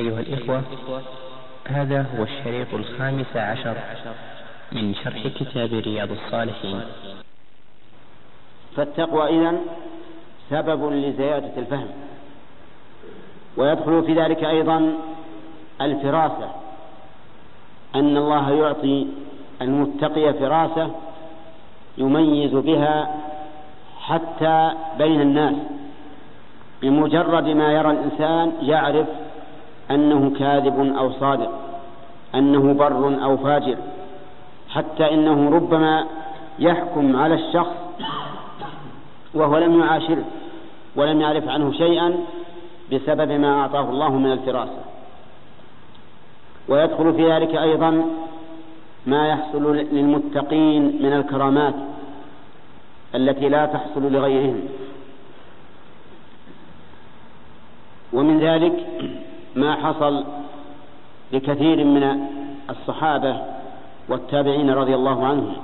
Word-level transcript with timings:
أيها 0.00 0.20
الإخوة 0.20 0.62
هذا 1.68 2.06
هو 2.16 2.22
الشريط 2.22 2.74
الخامس 2.74 3.36
عشر 3.36 3.76
من 4.72 4.94
شرح 4.94 5.26
كتاب 5.26 5.72
رياض 5.72 6.08
الصالحين. 6.10 6.80
فالتقوى 8.76 9.28
إذن 9.28 9.60
سبب 10.50 10.92
لزيادة 10.92 11.50
الفهم 11.56 11.88
ويدخل 13.56 14.02
في 14.06 14.14
ذلك 14.14 14.44
أيضا 14.44 14.94
الفراسة 15.80 16.50
أن 17.94 18.16
الله 18.16 18.50
يعطي 18.50 19.06
المتقي 19.62 20.32
فراسة 20.32 20.90
يميز 21.98 22.52
بها 22.54 23.14
حتى 24.00 24.70
بين 24.98 25.20
الناس 25.20 25.54
بمجرد 26.82 27.44
ما 27.44 27.72
يرى 27.72 27.90
الإنسان 27.90 28.52
يعرف 28.62 29.06
أنه 29.90 30.32
كاذب 30.38 30.94
أو 30.98 31.12
صادق 31.12 31.50
أنه 32.34 32.72
بر 32.72 33.24
أو 33.24 33.36
فاجر 33.36 33.76
حتى 34.68 35.14
إنه 35.14 35.50
ربما 35.50 36.06
يحكم 36.58 37.16
على 37.16 37.34
الشخص 37.34 37.76
وهو 39.34 39.58
لم 39.58 39.80
يعاشره 39.80 40.24
ولم 40.96 41.20
يعرف 41.20 41.48
عنه 41.48 41.72
شيئا 41.72 42.14
بسبب 42.92 43.32
ما 43.32 43.60
أعطاه 43.60 43.90
الله 43.90 44.08
من 44.08 44.32
الفراسة. 44.32 44.82
ويدخل 46.68 47.14
في 47.14 47.32
ذلك 47.32 47.54
أيضا 47.54 48.04
ما 49.06 49.28
يحصل 49.28 49.76
للمتقين 49.76 50.82
من 51.02 51.12
الكرامات 51.12 51.74
التي 53.14 53.48
لا 53.48 53.66
تحصل 53.66 54.12
لغيرهم. 54.12 54.60
ومن 58.12 58.40
ذلك 58.40 58.86
ما 59.56 59.74
حصل 59.74 60.24
لكثير 61.32 61.84
من 61.84 62.26
الصحابة 62.70 63.40
والتابعين 64.08 64.70
رضي 64.70 64.94
الله 64.94 65.26
عنهم. 65.26 65.56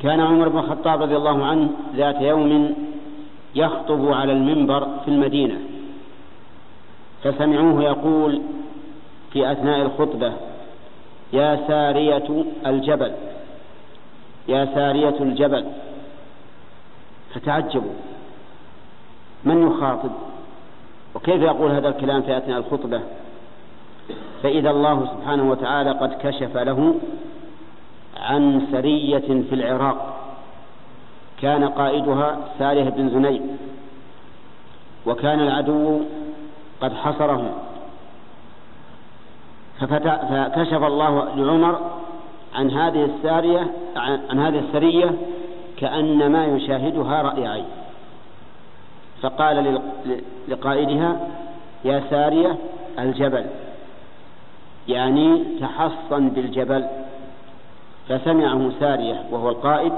كان 0.00 0.20
عمر 0.20 0.48
بن 0.48 0.58
الخطاب 0.58 1.02
رضي 1.02 1.16
الله 1.16 1.44
عنه 1.44 1.68
ذات 1.96 2.20
يوم 2.20 2.74
يخطب 3.54 4.12
على 4.12 4.32
المنبر 4.32 4.88
في 5.04 5.08
المدينة. 5.08 5.58
فسمعوه 7.24 7.82
يقول 7.82 8.42
في 9.32 9.52
أثناء 9.52 9.82
الخطبة 9.82 10.32
يا 11.32 11.60
سارية 11.68 12.44
الجبل 12.66 13.12
يا 14.48 14.68
سارية 14.74 15.16
الجبل 15.20 15.64
فتعجبوا 17.34 17.92
من 19.44 19.66
يخاطب؟ 19.66 20.10
وكيف 21.14 21.42
يقول 21.42 21.70
هذا 21.70 21.88
الكلام 21.88 22.22
في 22.22 22.36
أثناء 22.36 22.58
الخطبة؟ 22.58 23.00
فإذا 24.42 24.70
الله 24.70 25.06
سبحانه 25.06 25.50
وتعالى 25.50 25.90
قد 25.90 26.12
كشف 26.22 26.56
له 26.56 26.94
عن 28.16 28.66
سرية 28.72 29.42
في 29.48 29.54
العراق. 29.54 30.20
كان 31.42 31.64
قائدها 31.64 32.38
ساريه 32.58 32.88
بن 32.90 33.08
زنيب 33.08 33.42
وكان 35.06 35.40
العدو 35.40 36.00
قد 36.80 36.92
حصرهم. 36.94 37.52
فكشف 39.80 40.82
الله 40.84 41.34
لعمر 41.36 41.78
عن 42.54 42.70
هذه 42.70 43.04
السارية 43.04 43.70
عن 44.30 44.38
هذه 44.38 44.58
السرية 44.58 45.10
كأنما 45.76 46.46
يشاهدها 46.46 47.22
رأي 47.22 47.46
عين. 47.46 47.64
فقال 49.24 49.80
لقائدها 50.48 51.16
يا 51.84 52.02
سارية 52.10 52.56
الجبل. 52.98 53.44
يعني 54.88 55.44
تحصن 55.60 56.28
بالجبل. 56.28 56.86
فسمعه 58.08 58.70
سارية 58.80 59.24
وهو 59.30 59.48
القائد 59.48 59.92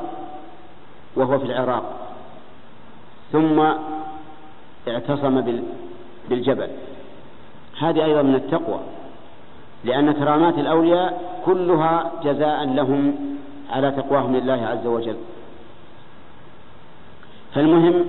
وهو 1.17 1.39
في 1.39 1.45
العراق. 1.45 1.85
ثم 3.33 3.65
اعتصم 4.89 5.65
بالجبل. 6.29 6.69
هذه 7.79 8.05
أيضا 8.05 8.23
من 8.23 8.35
التقوى 8.35 8.81
لأن 9.85 10.13
كرامات 10.13 10.59
الأولياء 10.59 11.41
كلها 11.45 12.13
جزاء 12.25 12.65
لهم 12.65 13.17
على 13.71 13.91
تقواهم 13.91 14.37
لله 14.37 14.67
عز 14.67 14.87
وجل. 14.87 15.17
فالمهم 17.55 18.05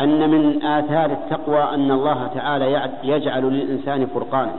أن 0.00 0.30
من 0.30 0.62
آثار 0.62 1.10
التقوى 1.10 1.62
أن 1.62 1.90
الله 1.90 2.30
تعالى 2.34 2.90
يجعل 3.04 3.42
للإنسان 3.42 4.06
فرقانا 4.06 4.54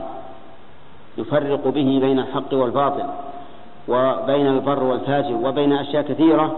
يفرق 1.18 1.68
به 1.68 1.98
بين 2.00 2.18
الحق 2.18 2.54
والباطل 2.54 3.04
وبين 3.88 4.46
البر 4.46 4.84
والفاجر 4.84 5.34
وبين 5.34 5.72
أشياء 5.72 6.02
كثيرة 6.02 6.56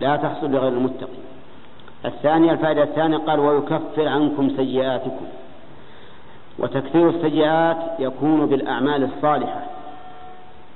لا 0.00 0.16
تحصل 0.16 0.50
لغير 0.50 0.72
المتقي 0.72 1.26
الثانية 2.04 2.52
الفائدة 2.52 2.82
الثانية 2.82 3.16
قال 3.16 3.40
ويكفر 3.40 4.08
عنكم 4.08 4.50
سيئاتكم. 4.56 5.26
وتكفير 6.58 7.08
السيئات 7.08 7.76
يكون 7.98 8.46
بالأعمال 8.46 9.02
الصالحة 9.04 9.60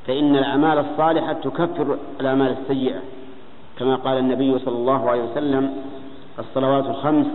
فإن 0.07 0.37
الأعمال 0.37 0.79
الصالحة 0.79 1.33
تكفر 1.33 1.99
الأعمال 2.21 2.57
السيئة 2.63 3.01
كما 3.79 3.97
قال 3.97 4.19
النبي 4.19 4.59
صلى 4.59 4.75
الله 4.77 5.11
عليه 5.11 5.23
وسلم 5.23 5.73
الصلوات 6.41 6.87
الخمس 6.87 7.27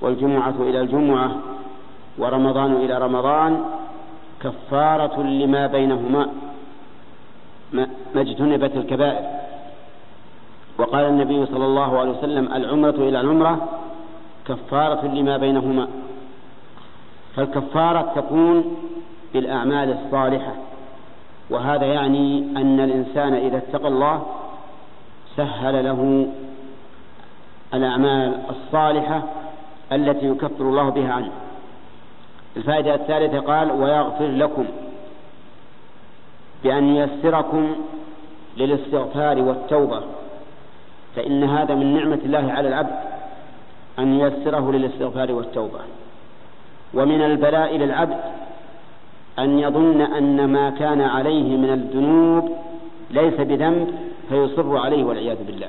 والجمعة 0.00 0.54
إلى 0.60 0.80
الجمعة 0.80 1.30
ورمضان 2.18 2.72
إلى 2.72 2.98
رمضان 2.98 3.64
كفارة 4.42 5.22
لما 5.22 5.66
بينهما 5.66 6.28
ما 8.14 8.20
اجتنبت 8.20 8.76
الكبائر. 8.76 9.24
وقال 10.78 11.04
النبي 11.04 11.46
صلى 11.46 11.64
الله 11.64 11.98
عليه 11.98 12.10
وسلم 12.10 12.52
العمرة 12.52 12.90
إلى 12.90 13.20
العمرة 13.20 13.68
كفارة 14.46 15.06
لما 15.06 15.36
بينهما. 15.36 15.88
فالكفارة 17.36 18.12
تكون 18.16 18.76
بالأعمال 19.34 19.98
الصالحة. 19.98 20.54
وهذا 21.50 21.86
يعني 21.86 22.38
أن 22.56 22.80
الإنسان 22.80 23.34
إذا 23.34 23.56
اتقى 23.56 23.88
الله 23.88 24.26
سهل 25.36 25.84
له 25.84 26.26
الأعمال 27.74 28.38
الصالحة 28.50 29.22
التي 29.92 30.26
يكفر 30.26 30.64
الله 30.64 30.88
بها 30.88 31.12
عنه. 31.12 31.30
الفائدة 32.56 32.94
الثالثة 32.94 33.40
قال 33.40 33.70
ويغفر 33.70 34.26
لكم 34.26 34.64
بأن 36.64 36.96
ييسركم 36.96 37.76
للاستغفار 38.56 39.42
والتوبة 39.42 40.00
فإن 41.16 41.44
هذا 41.44 41.74
من 41.74 41.94
نعمة 41.94 42.18
الله 42.24 42.52
على 42.52 42.68
العبد 42.68 42.96
أن 43.98 44.20
ييسره 44.20 44.72
للاستغفار 44.72 45.32
والتوبة. 45.32 45.78
ومن 46.94 47.22
البلاء 47.22 47.76
للعبد 47.76 48.20
أن 49.38 49.58
يظن 49.58 50.00
أن 50.00 50.44
ما 50.44 50.70
كان 50.70 51.00
عليه 51.00 51.56
من 51.56 51.70
الذنوب 51.70 52.56
ليس 53.10 53.34
بذنب 53.34 53.94
فيصر 54.28 54.76
عليه 54.76 55.04
والعياذ 55.04 55.44
بالله. 55.46 55.68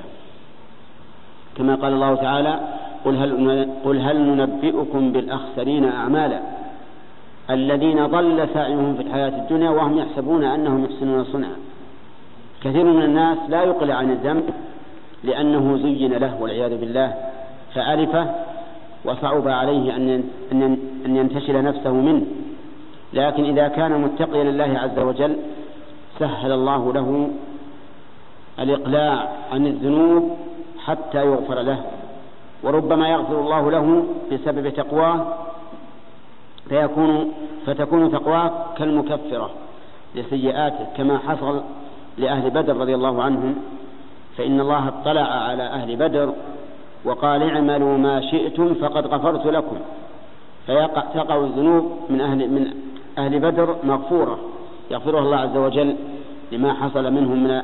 كما 1.58 1.74
قال 1.74 1.92
الله 1.92 2.14
تعالى 2.14 2.60
قل 3.04 3.16
هل, 3.16 3.68
قل 3.84 4.00
هل 4.00 4.20
ننبئكم 4.20 5.12
بالأخسرين 5.12 5.84
أعمالا؟ 5.84 6.40
الذين 7.50 8.06
ضل 8.06 8.48
سعيهم 8.54 8.94
في 8.94 9.02
الحياة 9.02 9.28
الدنيا 9.28 9.70
وهم 9.70 9.98
يحسبون 9.98 10.44
أنهم 10.44 10.84
يحسنون 10.84 11.24
صنعا. 11.24 11.56
كثير 12.64 12.84
من 12.84 13.02
الناس 13.02 13.38
لا 13.48 13.62
يقلع 13.62 13.94
عن 13.94 14.10
الذنب 14.10 14.44
لأنه 15.24 15.76
زين 15.76 16.12
له 16.12 16.36
والعياذ 16.40 16.80
بالله 16.80 17.14
فألفه 17.74 18.26
وصعب 19.04 19.48
عليه 19.48 19.96
أن 19.96 20.24
أن 21.06 21.16
ينتشل 21.16 21.64
نفسه 21.64 21.92
منه. 21.92 22.22
لكن 23.12 23.44
إذا 23.44 23.68
كان 23.68 24.00
متقيا 24.00 24.44
لله 24.44 24.78
عز 24.78 24.98
وجل 24.98 25.36
سهل 26.18 26.52
الله 26.52 26.92
له 26.92 27.30
الإقلاع 28.58 29.28
عن 29.52 29.66
الذنوب 29.66 30.36
حتى 30.88 31.26
يغفر 31.26 31.60
له. 31.60 31.78
وربما 32.62 33.08
يغفر 33.08 33.40
الله 33.40 33.70
له 33.70 34.04
بسبب 34.32 34.68
تقواه 34.68 35.26
فيكون 36.68 37.32
فتكون 37.66 38.12
تقواه 38.12 38.50
كالمكفرة 38.78 39.50
لسيئاته 40.14 40.86
كما 40.96 41.18
حصل 41.18 41.62
لأهل 42.18 42.50
بدر 42.50 42.76
رضي 42.76 42.94
الله 42.94 43.22
عنهم. 43.22 43.54
فإن 44.36 44.60
الله 44.60 44.88
اطلع 44.88 45.20
على 45.22 45.62
أهل 45.62 45.96
بدر 45.96 46.32
وقال 47.04 47.50
اعملوا 47.50 47.98
ما 47.98 48.20
شئتم 48.20 48.74
فقد 48.74 49.06
غفرت 49.06 49.46
لكم. 49.46 49.76
فيقع 50.66 51.02
تقع 51.14 51.36
الذنوب 51.36 51.92
من 52.10 52.20
أهل 52.20 52.50
من 52.50 52.74
أهل 53.18 53.38
بدر 53.38 53.76
مغفورة 53.84 54.38
يغفرها 54.90 55.20
الله 55.20 55.36
عز 55.36 55.56
وجل 55.56 55.96
لما 56.52 56.72
حصل 56.72 57.12
منهم 57.12 57.44
من 57.44 57.62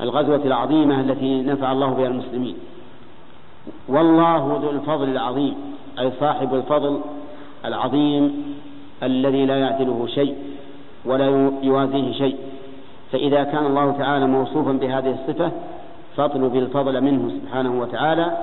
الغزوة 0.00 0.40
العظيمة 0.44 1.00
التي 1.00 1.42
نفع 1.42 1.72
الله 1.72 1.90
بها 1.90 2.06
المسلمين. 2.06 2.56
والله 3.88 4.60
ذو 4.62 4.70
الفضل 4.70 5.08
العظيم 5.08 5.54
أي 5.98 6.12
صاحب 6.20 6.54
الفضل 6.54 7.00
العظيم 7.64 8.54
الذي 9.02 9.46
لا 9.46 9.56
يعدله 9.56 10.06
شيء 10.06 10.36
ولا 11.04 11.50
يوازيه 11.62 12.12
شيء. 12.12 12.36
فإذا 13.12 13.44
كان 13.44 13.66
الله 13.66 13.92
تعالى 13.98 14.26
موصوفا 14.26 14.72
بهذه 14.72 15.10
الصفة 15.10 15.50
فاطلب 16.16 16.56
الفضل 16.56 17.00
منه 17.00 17.30
سبحانه 17.30 17.80
وتعالى 17.80 18.36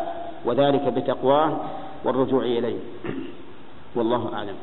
وذلك 0.45 0.93
بتقواه 0.93 1.57
والرجوع 2.05 2.43
إليه. 2.43 2.79
والله 3.95 4.29
أعلم. 4.33 4.55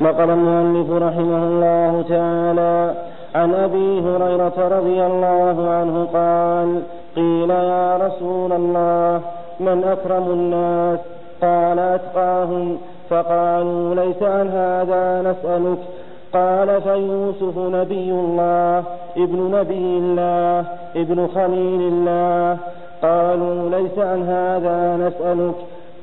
نقل 0.00 0.30
المؤلف 0.30 0.90
رحمه 0.90 1.44
الله 1.46 2.04
تعالى 2.08 2.94
عن 3.34 3.54
أبي 3.54 4.00
هريرة 4.00 4.78
رضي 4.78 5.06
الله 5.06 5.70
عنه 5.70 6.08
قال 6.12 6.82
قيل 7.16 7.50
يا 7.50 7.96
رسول 7.96 8.52
الله 8.52 9.20
من 9.60 9.84
أكرم 9.84 10.22
الناس؟ 10.22 10.98
قال 11.42 11.78
أتقاهم. 11.78 12.78
فقالوا 13.10 13.94
ليس 13.94 14.22
عن 14.22 14.48
هذا 14.48 15.22
نسألك. 15.30 15.78
قال 16.32 16.82
فيوسف 16.82 17.58
نبي 17.58 18.10
الله 18.10 18.84
ابن 19.16 19.50
نبي 19.54 19.98
الله 19.98 20.64
ابن 20.96 21.26
خليل 21.34 21.80
الله. 21.80 22.56
قالوا 23.02 23.70
ليس 23.70 23.98
عن 23.98 24.22
هذا 24.22 24.96
نسألك. 24.96 25.54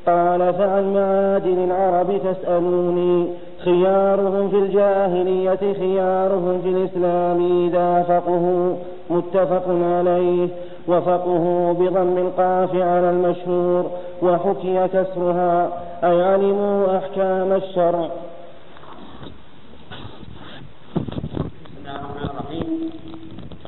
قال 0.07 0.53
فعن 0.53 0.93
معادن 0.93 1.63
العرب 1.63 2.21
تسألوني. 2.23 3.27
خيارهم 3.65 4.49
في 4.49 4.55
الجاهلية 4.55 5.73
خيارهم 5.73 6.61
في 6.63 6.69
الإسلام 6.69 7.67
إذا 7.67 8.03
فقهوا. 8.03 8.75
متفق 9.09 9.63
عليه. 9.67 10.47
وفقه 10.87 11.75
بضم 11.79 12.17
القاف 12.17 12.75
على 12.75 13.09
المشهور. 13.09 13.91
وحكي 14.21 14.87
كسرها. 14.87 15.83
أي 16.03 16.23
علموا 16.23 16.97
أحكام 16.97 17.51
الشرع. 17.51 18.07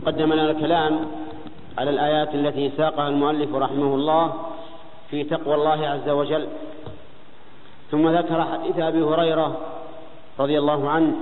تقدم 0.05 0.33
لنا 0.33 0.51
الكلام 0.51 0.99
على 1.77 1.89
الآيات 1.89 2.35
التي 2.35 2.71
ساقها 2.77 3.07
المؤلف 3.07 3.55
رحمه 3.55 3.95
الله. 3.95 4.31
في 5.11 5.23
تقوى 5.23 5.55
الله 5.55 5.87
عز 5.87 6.09
وجل. 6.09 6.47
ثم 7.91 8.09
ذكر 8.09 8.45
حديث 8.45 8.79
أبي 8.79 9.01
هريرة 9.01 9.57
رضي 10.39 10.59
الله 10.59 10.89
عنه 10.89 11.15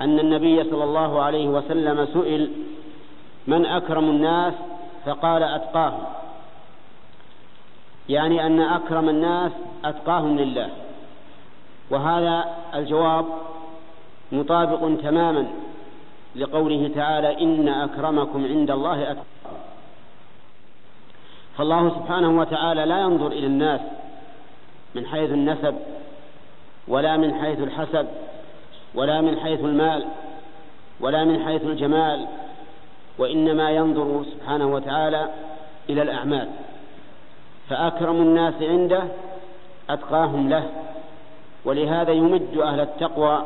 أن 0.00 0.18
النبي 0.18 0.64
صلى 0.64 0.84
الله 0.84 1.22
عليه 1.22 1.48
وسلم 1.48 2.06
سئل 2.06 2.52
من 3.46 3.66
أكرم 3.66 4.04
الناس؟ 4.04 4.54
فقال 5.06 5.42
أتقاهم. 5.42 6.02
يعني 8.08 8.46
أن 8.46 8.60
أكرم 8.60 9.08
الناس 9.08 9.52
أتقاهم 9.84 10.38
لله. 10.38 10.68
وهذا 11.90 12.44
الجواب 12.74 13.26
مطابق 14.32 15.02
تماما 15.02 15.46
لقوله 16.36 16.90
تعالى 16.94 17.40
إن 17.40 17.68
أكرمكم 17.68 18.44
عند 18.44 18.70
الله 18.70 19.02
أتقاكم. 19.02 19.59
فالله 21.60 21.88
سبحانه 21.90 22.40
وتعالى 22.40 22.84
لا 22.84 23.00
ينظر 23.00 23.26
إلى 23.26 23.46
الناس 23.46 23.80
من 24.94 25.06
حيث 25.06 25.30
النسب 25.30 25.74
ولا 26.88 27.16
من 27.16 27.34
حيث 27.34 27.58
الحسب 27.60 28.06
ولا 28.94 29.20
من 29.20 29.36
حيث 29.36 29.60
المال 29.60 30.04
ولا 31.00 31.24
من 31.24 31.44
حيث 31.44 31.62
الجمال 31.64 32.26
وإنما 33.18 33.70
ينظر 33.70 34.24
سبحانه 34.32 34.74
وتعالى 34.74 35.28
إلى 35.90 36.02
الأعمال. 36.02 36.48
فأكرم 37.68 38.16
الناس 38.16 38.54
عنده 38.62 39.02
أتقاهم 39.90 40.48
له 40.48 40.64
ولهذا 41.64 42.12
يمد 42.12 42.58
أهل 42.58 42.80
التقوى 42.80 43.42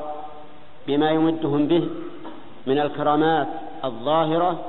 بما 0.87 1.11
يمدهم 1.11 1.67
به 1.67 1.89
من 2.67 2.79
الكرامات 2.79 3.49
الظاهرة 3.85 4.61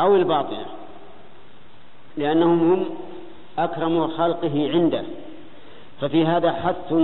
أو 0.00 0.16
الباطنة. 0.16 0.79
لأنهم 2.16 2.72
هم 2.72 2.86
أكرم 3.58 4.08
خلقه 4.08 4.70
عنده. 4.74 5.02
ففي 6.00 6.26
هذا 6.26 6.52
حث 6.52 6.94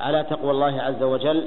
على 0.00 0.26
تقوى 0.30 0.50
الله 0.50 0.82
عز 0.82 1.02
وجل 1.02 1.44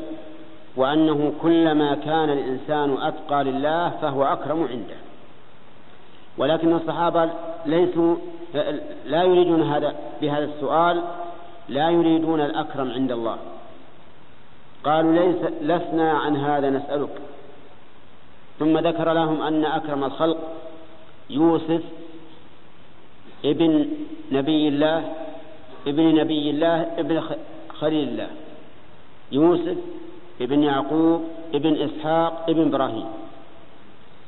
وأنه 0.75 1.33
كلما 1.41 1.95
كان 1.95 2.29
الإنسان 2.29 2.97
أتقى 3.01 3.43
لله 3.43 3.89
فهو 3.89 4.23
أكرم 4.23 4.63
عنده. 4.63 4.95
ولكن 6.37 6.73
الصحابة 6.73 7.29
ليسوا 7.65 8.15
لا 9.05 9.23
يريدون 9.23 9.61
هذا 9.61 9.95
بهذا 10.21 10.45
السؤال 10.45 11.01
لا 11.69 11.89
يريدون 11.89 12.41
الأكرم 12.41 12.91
عند 12.91 13.11
الله. 13.11 13.37
قالوا 14.83 15.13
ليس 15.13 15.51
لسنا 15.61 16.11
عن 16.11 16.35
هذا 16.35 16.69
نسألك. 16.69 17.21
ثم 18.59 18.77
ذكر 18.77 19.13
لهم 19.13 19.41
أن 19.41 19.65
أكرم 19.65 20.03
الخلق 20.03 20.37
يوسف 21.29 21.81
ابن 23.45 23.87
نبي 24.31 24.67
الله 24.67 25.13
ابن 25.87 26.15
نبي 26.15 26.49
الله 26.49 26.81
ابن 26.97 27.21
خليل 27.69 28.09
الله 28.09 28.27
يوسف 29.31 29.77
ابن 30.41 30.63
يعقوب 30.63 31.23
ابن 31.53 31.81
إسحاق 31.81 32.45
ابن 32.49 32.67
إبراهيم. 32.67 33.05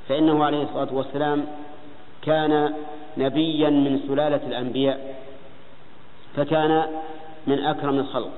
فإنه 0.10 0.46
عليه 0.46 0.64
الصلاة 0.64 0.94
والسلام 0.94 1.46
كان 2.22 2.74
نبيا 3.18 3.70
من 3.70 4.00
سلالة 4.08 4.48
الأنبياء 4.48 5.16
فكان 6.36 6.84
من 7.48 7.60
أكرم 7.60 8.00
الخلق. 8.00 8.32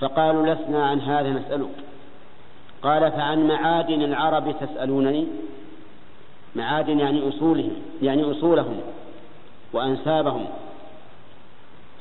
فقالوا 0.00 0.46
لسنا 0.46 0.86
عن 0.86 1.00
هذا 1.00 1.30
نسألك. 1.30 1.76
قال 2.82 3.12
فعن 3.12 3.48
معادن 3.48 4.02
العرب 4.02 4.54
تسألونني؟ 4.60 5.26
معادن 6.56 7.00
يعني 7.00 7.28
أصولهم 7.28 7.72
يعني 8.02 8.30
أصولهم. 8.30 8.80
وأنسابهم. 9.74 10.46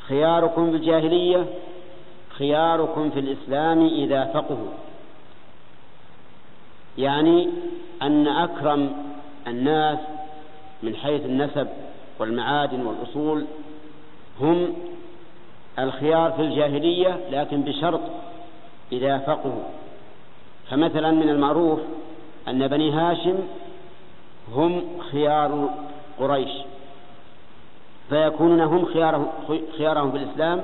خياركم 0.08 0.72
في 0.72 0.78
الجاهلية 0.78 1.46
خياركم 2.38 3.10
في 3.10 3.20
الإسلام 3.20 3.86
إذا 3.86 4.26
فقهوا. 4.26 4.72
يعني 6.98 7.50
أن 8.02 8.28
أكرم 8.28 8.92
الناس 9.48 10.00
من 10.84 10.96
حيث 10.96 11.26
النسب 11.26 11.68
والمعادن 12.20 12.86
والأصول 12.86 13.46
هم 14.42 14.74
الخيار 15.80 16.32
في 16.32 16.42
الجاهلية 16.42 17.20
لكن 17.32 17.62
بشرط 17.62 18.02
إذا 18.92 19.18
فقهوا. 19.18 19.64
فمثلا 20.70 21.12
من 21.12 21.30
المعروف 21.30 21.80
أن 22.48 22.68
بني 22.68 22.92
هاشم 22.92 23.36
هم 24.56 24.84
خيار 25.12 25.70
قريش. 26.20 26.52
فيكونون 28.14 28.62
هم 28.62 28.86
خيارهم, 28.86 29.28
خيارهم 29.78 30.12
في 30.12 30.18
الإسلام 30.18 30.62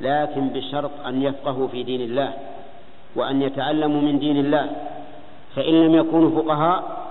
لكن 0.00 0.48
بشرط 0.48 0.90
أن 1.06 1.22
يفقهوا 1.22 1.68
في 1.68 1.82
دين 1.82 2.00
الله 2.00 2.32
وأن 3.16 3.42
يتعلموا 3.42 4.00
من 4.00 4.18
دين 4.18 4.36
الله. 4.36 4.70
فإن 5.56 5.74
لم 5.84 5.94
يكونوا 5.94 6.42
فقهاء 6.42 7.06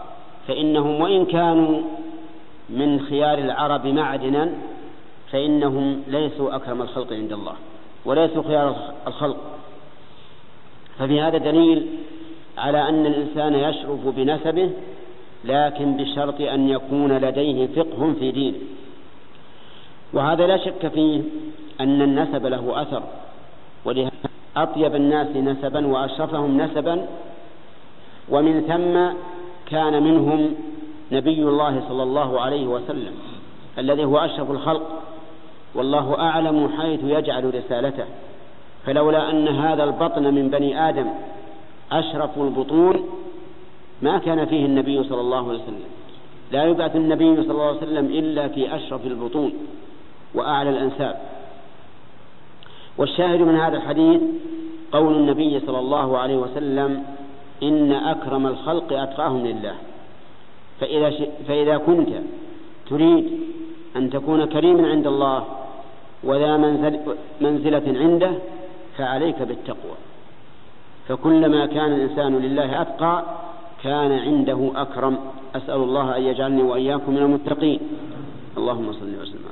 فإنهم 0.48 1.01
وإن 1.01 1.25
كانوا 1.25 1.82
من 2.70 3.00
خيار 3.00 3.38
العرب 3.38 3.88
معدنا 3.88 4.50
فإنهم 5.32 6.03
ليسوا 6.08 6.56
أكرم 6.56 6.82
الخلق 6.82 7.13
عند 7.13 7.34
الله 7.34 7.53
وليسوا 8.06 8.44
خيار 8.44 8.75
الخلق. 9.08 9.38
ففي 11.00 11.22
هذا 11.22 11.38
دليل 11.38 11.88
على 12.58 12.89
أن 12.89 13.06
الإنسان 13.06 13.53
يشرف 13.53 14.08
بنسبه 14.08 14.70
لكن 15.46 15.98
بشرط 15.98 16.42
أن 16.42 16.70
يكون 16.70 17.18
لديه 17.18 17.68
فقه 17.68 18.13
في 18.20 18.32
دينه. 18.32 18.58
وهذا 20.13 20.48
لا 20.48 20.58
شك 20.58 20.88
فيه 20.88 21.22
أن 21.82 22.01
النسب 22.01 22.46
له 22.46 22.82
أثر 22.82 23.03
ولهذا 23.86 24.12
أطيب 24.58 24.96
الناس 24.96 25.27
نسبا 25.38 25.88
وأشرفهم 25.88 26.62
نسبا. 26.62 27.05
ومن 28.29 28.62
ثم 28.62 28.96
كان 29.72 30.03
منهم 30.03 30.55
نبي 31.12 31.43
الله 31.43 31.84
صلى 31.89 32.03
الله 32.03 32.41
عليه 32.41 32.67
وسلم 32.67 33.13
الذي 33.77 34.03
هو 34.05 34.17
أشرف 34.17 34.51
الخلق 34.51 35.01
والله 35.75 36.20
أعلم 36.20 36.70
حيث 36.77 37.00
يجعل 37.03 37.55
رسالته. 37.55 38.05
فلولا 38.86 39.32
أن 39.32 39.48
هذا 39.48 39.84
البطن 39.84 40.34
من 40.34 40.50
بني 40.50 40.89
آدم 40.89 41.08
أشرف 41.91 42.38
البطون 42.38 43.10
ما 44.01 44.17
كان 44.17 44.46
فيه 44.46 44.65
النبي 44.65 45.03
صلى 45.03 45.22
الله 45.22 45.50
عليه 45.50 45.63
وسلم. 45.63 45.89
لا 46.51 46.63
يبعث 46.65 46.96
النبي 46.96 47.36
صلى 47.43 47.51
الله 47.51 47.67
عليه 47.67 47.77
وسلم 47.77 48.05
إلا 48.05 48.48
في 48.48 48.75
أشرف 48.75 49.05
البطون. 49.05 49.53
وأعلى 50.34 50.70
الأنساب. 50.70 51.16
والشاهد 52.98 53.42
من 53.42 53.56
هذا 53.56 53.78
الحديث 53.78 54.22
قول 54.92 55.16
النبي 55.16 55.60
صلى 55.60 55.80
الله 55.80 56.18
عليه 56.18 56.38
وسلم 56.38 57.04
إن 57.63 57.92
أكرم 57.92 58.48
الخلق 58.48 58.94
أتقاهم 58.94 59.46
لله. 59.46 59.75
فإذا, 60.80 61.10
ش... 61.10 61.24
فإذا 61.48 61.78
كنت 61.78 62.10
تريد 62.90 63.32
أن 63.96 64.10
تكون 64.10 64.46
كريما 64.46 64.90
عند 64.90 65.08
الله 65.08 65.46
وذا 66.24 66.58
منزل... 66.58 67.00
منزلة 67.42 68.00
عنده 68.00 68.32
فعليك 68.98 69.42
بالتقوى. 69.42 69.98
فكلما 71.08 71.66
كان 71.66 71.94
الإنسان 71.94 72.38
لله 72.40 72.82
أتقى 72.82 73.24
كان 73.84 74.12
عنده 74.12 74.72
أكرم. 74.75 75.18
أسأل 75.56 75.75
الله 75.75 76.18
أن 76.18 76.22
يجعلني 76.22 76.63
وإياكم 76.63 77.12
من 77.12 77.18
المتقين. 77.18 77.80
اللهم 78.58 78.94
صل 78.94 79.22
وسلم. 79.22 79.42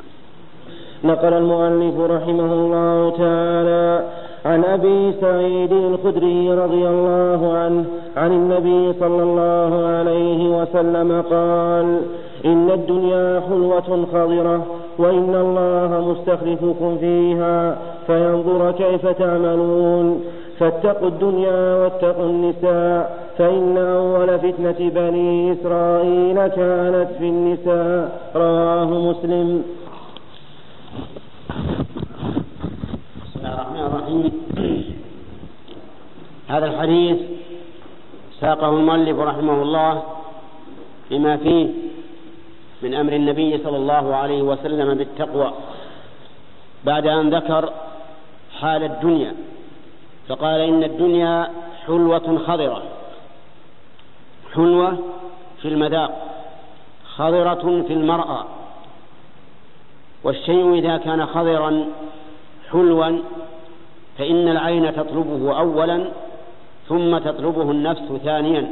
نقل 1.04 1.34
المؤلف 1.34 2.00
رحمه 2.00 2.54
الله 2.54 3.14
تعالى 3.18 4.04
عن 4.46 4.64
أبي 4.64 5.14
سعيد 5.22 5.72
الخدري 5.72 6.54
رضي 6.54 6.88
الله 6.88 7.54
عنه 7.54 7.86
عن 8.18 8.32
النبي 8.32 8.94
صلى 9.00 9.24
الله 9.24 9.86
عليه 9.86 10.62
وسلم 10.62 11.24
قال 11.32 12.02
إن 12.46 12.72
الدنيا 12.72 13.42
حلوة 13.50 14.06
خضرة 14.14 14.66
وإن 14.98 15.36
الله 15.36 16.12
مستخلفكم 16.12 16.98
فيها 16.98 17.78
فينظر 18.08 18.72
كيف 18.72 19.08
تعملون. 19.08 20.22
فاتقوا 20.60 21.08
الدنيا 21.08 21.76
واتقوا 21.84 22.26
النساء 22.26 23.18
فإن 23.38 23.78
أول 23.78 24.40
فتنة 24.40 24.90
بني 24.90 25.54
إسرائيل 25.54 26.48
كانت 26.48 27.08
في 27.20 27.30
النساء. 27.30 28.22
رواه 28.36 28.86
مسلم. 28.86 29.64
بسم 31.52 33.40
الله 33.40 33.54
الرحمن 33.54 33.80
الرحيم. 33.80 34.24
هذا 36.48 36.66
الحديث 36.66 37.18
ساقه 38.42 38.70
المؤلف 38.70 39.20
رحمه 39.20 39.62
الله 39.62 40.04
بما 41.12 41.38
فيه 41.38 41.68
من 42.82 42.94
أمر 42.94 43.14
النبي 43.14 43.58
صلى 43.64 43.78
الله 43.78 44.16
عليه 44.16 44.42
وسلم 44.42 44.94
بالتقوى. 44.94 45.54
بعد 46.86 47.08
أن 47.08 47.30
ذكر 47.30 47.74
حال 48.60 48.84
الدنيا 48.84 49.34
فقال 50.28 50.60
إن 50.62 50.84
الدنيا 50.84 51.52
حلوة 51.88 52.28
خضرة. 52.48 52.84
حلوة 54.56 54.98
في 55.62 55.68
المذاق 55.68 56.12
خضرة 57.16 57.84
في 57.88 57.94
المرأة. 57.94 58.46
والشيء 60.24 60.74
إذا 60.74 60.98
كان 60.98 61.26
خضرا 61.26 61.86
حلوا 62.72 63.20
فإن 64.18 64.48
العين 64.48 64.96
تطلبه 64.96 65.60
أولا 65.60 66.06
ثم 66.90 67.18
تطلبه 67.18 67.72
النفس 67.72 68.02
ثانيا. 68.24 68.72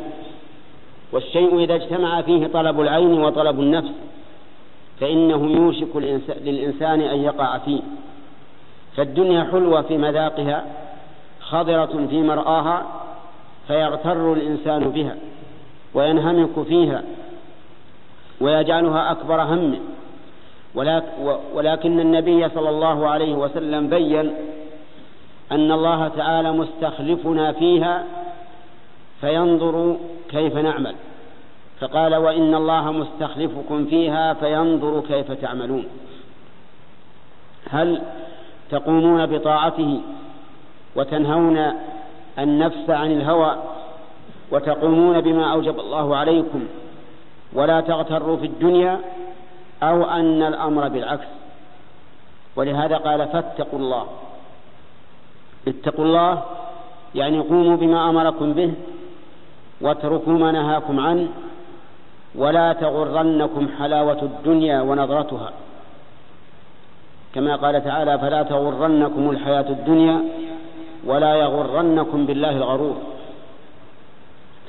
والشيء 1.12 1.64
إذا 1.64 1.76
اجتمع 1.76 2.22
فيه 2.22 2.48
طلب 2.48 2.82
العين 2.82 3.24
وطلب 3.24 3.60
النفس 3.60 3.92
فإنه 5.00 5.52
يوشك 5.52 5.96
للإنسان 6.42 7.02
أن 7.02 7.20
يقع 7.20 7.58
فيه. 7.58 7.82
فالدنيا 8.96 9.44
حلوة 9.52 9.82
في 9.82 9.98
مذاقها 9.98 10.66
خضرة 11.40 12.08
في 12.10 12.22
مرآها 12.22 12.86
فيغتر 13.68 14.34
الإنسان 14.34 14.90
بها 14.90 15.16
وينهمك 15.94 16.64
فيها 16.68 17.04
ويجعلها 18.42 19.12
أكبر 19.12 19.42
همه. 19.42 19.80
ولكن 21.54 22.00
النبي 22.00 22.50
صلى 22.50 22.70
الله 22.70 23.08
عليه 23.08 23.34
وسلم 23.36 23.90
بين 23.90 24.34
أن 25.52 25.72
الله 25.72 26.08
تعالى 26.08 26.52
مستخلفنا 26.52 27.52
فيها 27.52 28.04
فينظر 29.22 29.98
كيف 30.30 30.56
نعمل. 30.56 30.96
فقال 31.80 32.16
وإن 32.16 32.56
الله 32.56 32.92
مستخلفكم 32.92 33.86
فيها 33.86 34.34
فينظر 34.34 35.02
كيف 35.08 35.32
تعملون. 35.32 35.86
هل 37.70 38.02
تقومون 38.72 39.26
بطاعته 39.26 40.02
وتنهون 40.96 41.74
النفس 42.40 42.90
عن 42.90 43.12
الهوى 43.12 43.56
وتقومون 44.52 45.22
بما 45.22 45.54
أوجب 45.54 45.80
الله 45.80 46.16
عليكم 46.16 46.64
ولا 47.54 47.82
تغتروا 47.82 48.38
في 48.38 48.46
الدنيا 48.46 49.00
أو 49.84 50.04
أن 50.04 50.42
الأمر 50.42 50.88
بالعكس. 50.88 51.28
ولهذا 52.56 52.98
قال 52.98 53.28
فاتقوا 53.28 53.80
الله. 53.80 54.06
اتقوا 55.68 56.06
الله 56.06 56.44
يعني 57.16 57.40
قوموا 57.40 57.78
بما 57.78 58.10
أمركم 58.10 58.54
به 58.54 58.74
واتركوا 59.82 60.34
ما 60.34 60.52
نهاكم 60.52 61.00
عنه 61.00 61.28
ولا 62.36 62.74
تغرنكم 62.74 63.68
حلاوة 63.80 64.22
الدنيا 64.22 64.82
ونظرتها. 64.82 65.52
كما 67.36 67.56
قال 67.56 67.84
تعالى 67.84 68.20
فلا 68.20 68.44
تغرنكم 68.44 69.30
الحياة 69.30 69.70
الدنيا 69.70 70.22
ولا 71.06 71.36
يغرنكم 71.36 72.26
بالله 72.26 72.50
الغرور. 72.50 72.98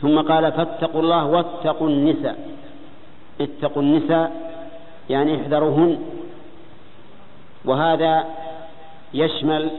ثم 0.01 0.21
قال 0.21 0.53
فاتقوا 0.53 1.03
الله 1.03 1.27
واتقوا 1.27 1.89
النساء. 1.89 2.49
اتقوا 3.41 3.83
النساء 3.83 4.50
يعني 5.11 5.43
احذروهن. 5.43 5.99
وهذا 7.65 8.25
يشمل 9.15 9.71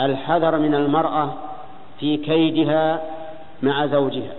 الحذر 0.00 0.58
من 0.58 0.74
المرأة 0.74 1.34
في 2.00 2.16
كيدها 2.16 3.02
مع 3.62 3.86
زوجها. 3.86 4.32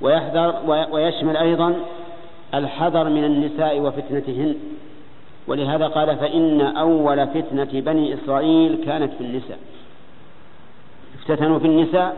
ويحذر 0.00 0.54
ويشمل 0.90 1.36
أيضا 1.36 1.74
الحذر 2.54 3.08
من 3.08 3.24
النساء 3.24 3.80
وفتنتهن. 3.80 4.54
ولهذا 5.46 5.86
قال 5.86 6.16
فإن 6.16 6.60
أول 6.60 7.26
فتنة 7.26 7.80
بني 7.80 8.14
إسرائيل 8.14 8.84
كانت 8.86 9.12
في 9.18 9.20
النساء. 9.20 9.58
افتتنوا 11.18 11.58
في 11.58 11.66
النساء 11.66 12.16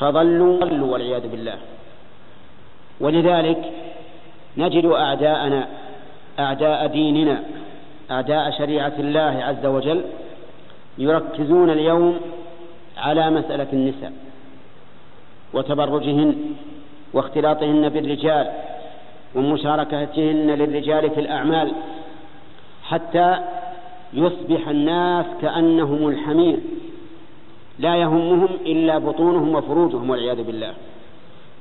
فضلوا 0.00 0.60
ضلوا 0.60 0.92
والعياذ 0.92 1.28
بالله. 1.28 1.58
ولذلك 3.00 3.72
نجد 4.56 4.86
أعداءنا 4.86 5.68
أعداء 6.38 6.86
ديننا 6.86 7.42
أعداء 8.10 8.50
شريعة 8.50 8.92
الله 8.98 9.42
عز 9.44 9.66
وجل 9.66 10.04
يركزون 10.98 11.70
اليوم 11.70 12.20
على 12.98 13.30
مسألة 13.30 13.66
النساء 13.72 14.12
وتبرجهن 15.52 16.36
واختلاطهن 17.12 17.88
بالرجال 17.88 18.50
ومشاركتهن 19.34 20.50
للرجال 20.50 21.10
في 21.10 21.20
الأعمال 21.20 21.72
حتى 22.82 23.38
يصبح 24.12 24.68
الناس 24.68 25.26
كأنهم 25.42 26.08
الحمير 26.08 26.58
لا 27.78 27.96
يهمهم 27.96 28.48
إلا 28.66 28.98
بطونهم 28.98 29.54
وفروجهم 29.54 30.10
والعياذ 30.10 30.42
بالله. 30.42 30.72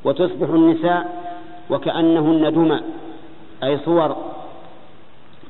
وتصبح 0.04 0.50
النساء 0.50 1.06
وكأنهن 1.70 2.54
دمى 2.54 2.80
أي 3.64 3.78
صور 3.78 4.18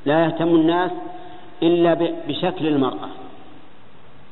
لا 0.06 0.24
يهتم 0.24 0.48
الناس 0.48 0.90
إلا 1.62 1.94
بشكل 2.28 2.66
المرأة. 2.66 3.08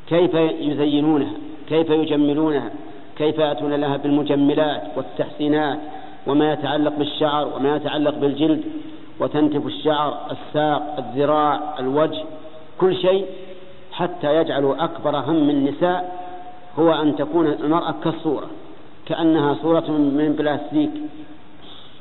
كيف 0.08 0.34
يزينونها؟ 0.60 1.32
كيف 1.68 1.90
يجملونها؟ 1.90 2.70
كيف 3.16 3.38
يأتون 3.38 3.72
لها 3.74 3.96
بالمجملات 3.96 4.82
والتحسينات؟ 4.96 5.78
وما 6.26 6.52
يتعلق 6.52 6.92
بالشعر 6.98 7.48
وما 7.56 7.76
يتعلق 7.76 8.14
بالجلد؟ 8.14 8.62
وتنتف 9.20 9.66
الشعر 9.66 10.18
الساق 10.30 10.96
الذراع 10.98 11.74
الوجه 11.78 12.24
كل 12.80 12.96
شيء 12.96 13.26
حتى 13.92 14.36
يجعلوا 14.36 14.84
أكبر 14.84 15.16
هم 15.16 15.50
النساء 15.50 16.26
هو 16.78 16.92
أن 16.92 17.16
تكون 17.16 17.46
المرأة 17.46 17.94
كالصورة 18.04 18.46
كأنها 19.06 19.56
صورة 19.62 19.90
من 19.90 20.34
بلاستيك. 20.38 20.90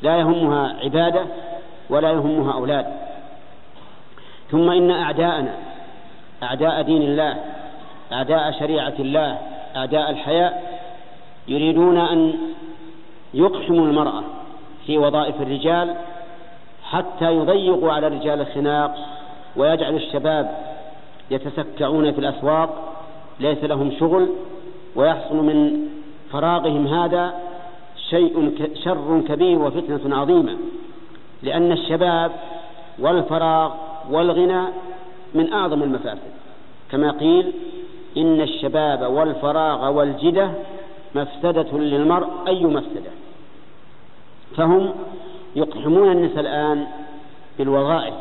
لا 0.01 0.17
يهمها 0.17 0.75
عبادة 0.83 1.25
ولا 1.89 2.11
يهمها 2.11 2.53
أولاد. 2.53 2.85
ثم 4.51 4.69
إن 4.69 4.91
أعداءنا 4.91 5.53
أعداء 6.43 6.81
دين 6.81 7.01
الله 7.01 7.37
أعداء 8.13 8.51
شريعة 8.51 8.93
الله 8.99 9.37
أعداء 9.75 10.09
الحياة 10.09 10.53
يريدون 11.47 11.97
أن 11.97 12.33
يقحموا 13.33 13.85
المرأة 13.87 14.23
في 14.85 14.97
وظائف 14.97 15.41
الرجال 15.41 15.95
حتى 16.83 17.35
يضيقوا 17.35 17.91
على 17.91 18.07
الرجال 18.07 18.41
الخناق 18.41 18.95
ويجعل 19.55 19.95
الشباب 19.95 20.57
يتسكعون 21.31 22.11
في 22.11 22.19
الأسواق 22.19 22.93
ليس 23.39 23.63
لهم 23.63 23.91
شغل 23.99 24.29
ويحصل 24.95 25.35
من 25.35 25.87
فراغهم 26.31 26.87
هذا 26.87 27.33
شيء 28.09 28.51
شر 28.83 29.21
كبير 29.27 29.59
وفتنة 29.59 30.17
عظيمة 30.17 30.57
لأن 31.43 31.71
الشباب 31.71 32.31
والفراغ 32.99 33.71
والغنى 34.11 34.61
من 35.33 35.53
أعظم 35.53 35.83
المفاسد. 35.83 36.31
كما 36.91 37.11
قيل 37.11 37.51
إن 38.17 38.41
الشباب 38.41 39.13
والفراغ 39.13 39.91
والجدة 39.97 40.51
مفسدة 41.15 41.77
للمرء 41.77 42.27
أي 42.47 42.63
مفسدة؟ 42.63 43.11
فهم 44.57 44.93
يقحمون 45.55 46.11
النساء 46.11 46.39
الآن 46.39 46.87
بالوظائف 47.57 48.13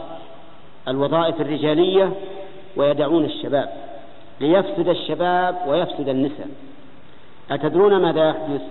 الوظائف 0.89 1.41
الرجالية 1.41 2.13
ويدعون 2.77 3.25
الشباب 3.25 3.69
ليفسد 4.41 4.89
الشباب 4.89 5.57
ويفسد 5.69 6.09
النساء. 6.09 6.49
أتدرون 7.51 8.03
ماذا 8.03 8.29
يحدث؟ 8.29 8.63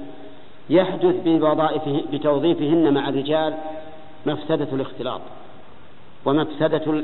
يحدث 0.70 1.16
بوظائفه 1.26 2.02
بتوظيفهن 2.14 2.94
مع 2.94 3.10
الرجال 3.10 3.54
مفسدة 4.26 4.68
الاختلاط. 4.74 5.22
ومفسدة 6.26 7.04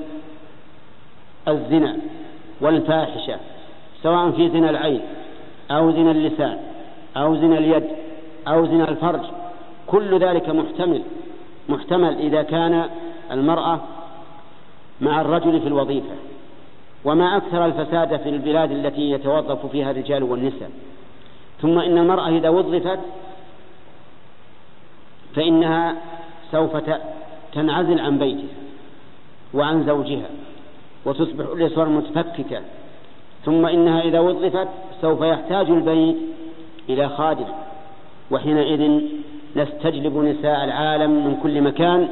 الزنا 1.48 1.98
والفاحشة 2.62 3.38
سواء 4.04 4.32
في 4.32 4.50
زنا 4.50 4.70
العين 4.70 5.02
أو 5.72 5.92
زنا 5.92 6.12
اللسان 6.12 6.58
أو 7.18 7.36
زنا 7.36 7.58
اليد 7.58 7.84
أو 8.48 8.66
زنا 8.66 8.90
الفرج 8.90 9.22
كل 9.88 10.20
ذلك 10.20 10.50
محتمل 10.50 11.02
محتمل 11.70 12.18
إذا 12.18 12.42
كان 12.42 12.90
المرأة 13.32 13.80
مع 15.02 15.22
الرجل 15.22 15.62
في 15.62 15.68
الوظيفة. 15.68 16.16
وما 17.06 17.38
أكثر 17.38 17.66
الفساد 17.66 18.18
في 18.18 18.30
البلاد 18.30 18.72
التي 18.72 19.12
يتوظف 19.12 19.66
فيها 19.66 19.92
الرجال 19.92 20.24
والنساء. 20.24 20.70
ثم 21.62 21.80
إن 21.80 21.98
المرأة 21.98 22.30
إذا 22.30 22.50
وظفت 22.50 23.00
فإنها 25.36 25.96
سوف 26.52 26.78
تنعزل 27.54 28.00
عن 28.00 28.18
بيتها. 28.18 28.69
وعن 29.54 29.84
زوجها 29.84 30.30
وتصبح 31.06 31.46
الأسر 31.54 31.90
متفككة 31.90 32.62
ثم 33.46 33.66
إنها 33.66 34.02
إذا 34.02 34.20
وظفت 34.20 34.68
سوف 35.02 35.22
يحتاج 35.22 35.70
البيت 35.70 36.16
إلى 36.90 37.10
خادم 37.10 37.46
وحينئذ 38.32 39.02
نستجلب 39.56 40.18
نساء 40.18 40.64
العالم 40.64 41.12
من 41.12 41.40
كل 41.44 41.62
مكان 41.62 42.08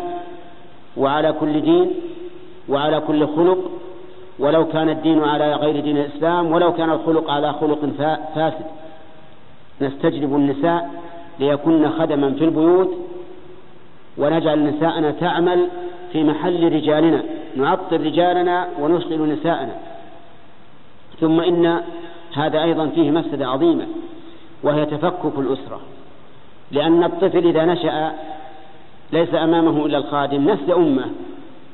وعلى 0.97 1.33
كل 1.39 1.61
دين 1.61 1.91
وعلى 2.69 2.99
كل 3.07 3.27
خلق 3.27 3.57
ولو 4.39 4.67
كان 4.67 4.89
الدين 4.89 5.23
على 5.23 5.53
غير 5.53 5.79
دين 5.79 5.97
الإسلام 5.97 6.51
ولو 6.51 6.73
كان 6.73 6.89
الخلق 6.89 7.31
على 7.31 7.53
خلق 7.53 7.79
فاسد. 8.35 8.65
نستجلب 9.81 10.35
النساء 10.35 10.89
ليكن 11.39 11.89
خدما 11.89 12.31
في 12.31 12.43
البيوت 12.43 12.93
ونجعل 14.17 14.63
نساءنا 14.63 15.11
تعمل 15.11 15.67
في 16.13 16.23
محل 16.23 16.73
رجالنا 16.73 17.23
نعطل 17.55 18.05
رجالنا 18.05 18.67
ونشغل 18.79 19.29
نساءنا. 19.29 19.75
ثم 21.19 21.39
إن 21.39 21.81
هذا 22.33 22.63
أيضا 22.63 22.87
فيه 22.87 23.11
مفسدة 23.11 23.47
عظيمة 23.47 23.85
وهي 24.63 24.85
تفكك 24.85 25.37
الأسرة. 25.37 25.79
لأن 26.71 27.03
الطفل 27.03 27.47
إذا 27.47 27.65
نشأ 27.65 28.13
ليس 29.13 29.35
أمامه 29.35 29.85
إلا 29.85 29.97
الخادم 29.97 30.49
نسي 30.49 30.73
أمه 30.73 31.05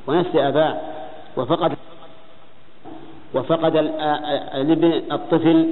ونسي 0.08 0.48
أباه 0.48 0.78
وفقد 1.38 1.72
وفقد 3.34 3.76
الطفل 5.12 5.70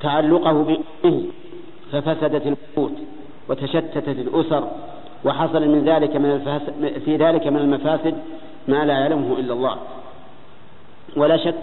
تعلقه 0.00 0.78
به 1.04 1.24
ففسدت 1.92 2.46
البيوت 2.46 2.92
وتشتتت 3.48 4.08
الأسر. 4.08 4.70
وحصل 5.24 5.68
من 5.68 5.84
ذلك 5.84 6.16
من 6.16 6.60
في 7.04 7.16
ذلك 7.16 7.46
من 7.46 7.56
المفاسد 7.56 8.14
ما 8.68 8.84
لا 8.84 8.92
يعلمه 8.92 9.38
إلا 9.38 9.52
الله. 9.52 9.76
ولا 11.16 11.36
شك 11.36 11.54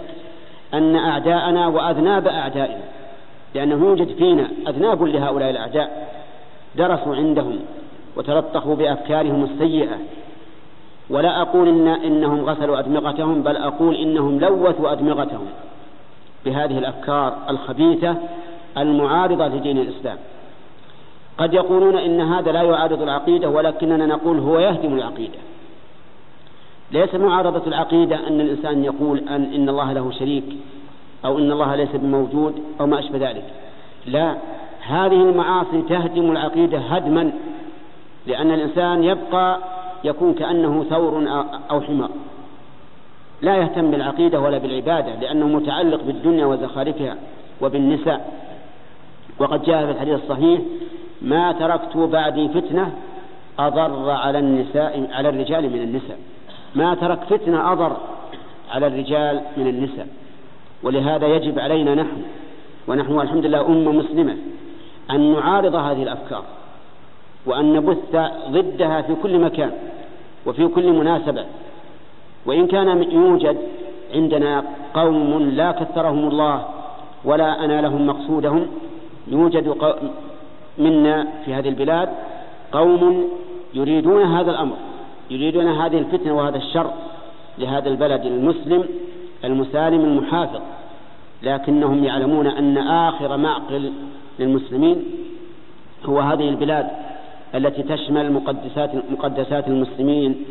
أن 0.74 0.96
أعداءنا 0.96 1.66
وأذناب 1.66 2.28
أعدائنا 2.28 2.82
لأنه 3.54 3.86
يوجد 3.86 4.16
فينا 4.16 4.48
أذناب 4.68 5.02
لهؤلاء 5.02 5.50
الأعداء 5.50 6.08
درسوا 6.76 7.16
عندهم 7.16 7.58
وتلطخوا 8.16 8.74
بأفكارهم 8.74 9.44
السيئة. 9.44 9.98
ولا 11.10 11.42
أقول 11.42 11.68
إن 11.68 11.88
إنهم 11.88 12.44
غسلوا 12.44 12.78
أدمغتهم 12.78 13.42
بل 13.42 13.56
أقول 13.56 13.94
إنهم 13.94 14.40
لوثوا 14.40 14.92
أدمغتهم 14.92 15.46
بهذه 16.44 16.78
الأفكار 16.78 17.36
الخبيثة 17.50 18.16
المعارضة 18.78 19.48
لدين 19.48 19.78
الإسلام. 19.78 20.16
قد 21.38 21.54
يقولون 21.54 21.96
إن 21.96 22.20
هذا 22.20 22.52
لا 22.52 22.62
يعارض 22.62 23.02
العقيدة 23.02 23.48
ولكننا 23.48 24.06
نقول 24.06 24.38
هو 24.38 24.58
يهدم 24.58 24.94
العقيدة. 24.94 25.38
ليس 26.92 27.14
معارضة 27.14 27.66
العقيدة 27.66 28.28
أن 28.28 28.40
الإنسان 28.40 28.84
يقول 28.84 29.18
أن 29.18 29.42
إن 29.54 29.68
الله 29.68 29.92
له 29.92 30.10
شريك 30.10 30.44
أو 31.24 31.38
إن 31.38 31.52
الله 31.52 31.74
ليس 31.74 31.88
بموجود 31.94 32.62
أو 32.80 32.86
ما 32.86 32.98
أشبه 32.98 33.30
ذلك. 33.30 33.44
لا 34.06 34.34
هذه 34.80 35.22
المعاصي 35.22 35.82
تهدم 35.88 36.30
العقيدة 36.30 36.78
هدما 36.78 37.32
لأن 38.26 38.50
الإنسان 38.50 39.04
يبقى 39.04 39.58
يكون 40.04 40.34
كأنه 40.34 40.84
ثور 40.90 41.24
أو 41.70 41.80
حمار. 41.80 42.10
لا 43.42 43.56
يهتم 43.56 43.90
بالعقيدة 43.90 44.40
ولا 44.40 44.58
بالعبادة 44.58 45.14
لأنه 45.20 45.46
متعلق 45.46 46.02
بالدنيا 46.02 46.46
وزخارفها 46.46 47.16
وبالنساء. 47.60 48.46
وقد 49.38 49.62
جاء 49.62 49.84
في 49.84 49.90
الحديث 49.90 50.14
الصحيح 50.22 50.60
ما 51.22 51.52
تركت 51.52 51.96
بعدي 51.96 52.48
فتنة 52.48 52.92
أضر 53.58 54.10
على 54.10 54.38
النساء 54.38 55.08
على 55.12 55.28
الرجال 55.28 55.70
من 55.70 55.82
النساء. 55.82 56.18
ما 56.74 56.94
ترك 56.94 57.18
فتنة 57.30 57.72
أضر 57.72 57.96
على 58.70 58.86
الرجال 58.86 59.40
من 59.56 59.66
النساء. 59.66 60.08
ولهذا 60.82 61.26
يجب 61.26 61.58
علينا 61.58 61.94
نحن 61.94 62.22
ونحن 62.88 63.20
الحمد 63.20 63.46
لله 63.46 63.66
أمة 63.66 63.92
مسلمة 63.92 64.36
أن 65.10 65.32
نعارض 65.32 65.74
هذه 65.74 66.02
الأفكار 66.02 66.42
وأن 67.46 67.72
نبث 67.72 68.16
ضدها 68.50 69.02
في 69.02 69.14
كل 69.22 69.38
مكان 69.38 69.70
وفي 70.46 70.68
كل 70.68 70.92
مناسبة. 70.92 71.44
وإن 72.46 72.66
كان 72.66 73.02
يوجد 73.02 73.56
عندنا 74.14 74.64
قوم 74.94 75.38
لا 75.42 75.72
كثرهم 75.72 76.28
الله 76.28 76.64
ولا 77.24 77.64
أنالهم 77.64 78.06
مقصودهم 78.06 78.66
يوجد 79.28 79.68
منا 80.78 81.26
في 81.44 81.54
هذه 81.54 81.68
البلاد 81.68 82.08
قوم 82.72 83.28
يريدون 83.74 84.22
هذا 84.22 84.50
الأمر 84.50 84.76
يريدون 85.30 85.66
هذه 85.66 85.98
الفتنة 85.98 86.36
وهذا 86.36 86.56
الشر 86.56 86.90
لهذا 87.58 87.88
البلد 87.88 88.26
المسلم 88.26 88.84
المسالم 89.44 90.00
المحافظ 90.00 90.60
لكنهم 91.42 92.04
يعلمون 92.04 92.46
أن 92.46 92.78
آخر 92.78 93.36
معقل 93.36 93.92
للمسلمين 94.38 95.04
هو 96.04 96.20
هذه 96.20 96.48
البلاد 96.48 96.86
التي 97.54 97.82
تشمل 97.82 98.32
مقدسات 98.32 98.90
مقدسات 99.10 99.68
المسلمين 99.68 100.44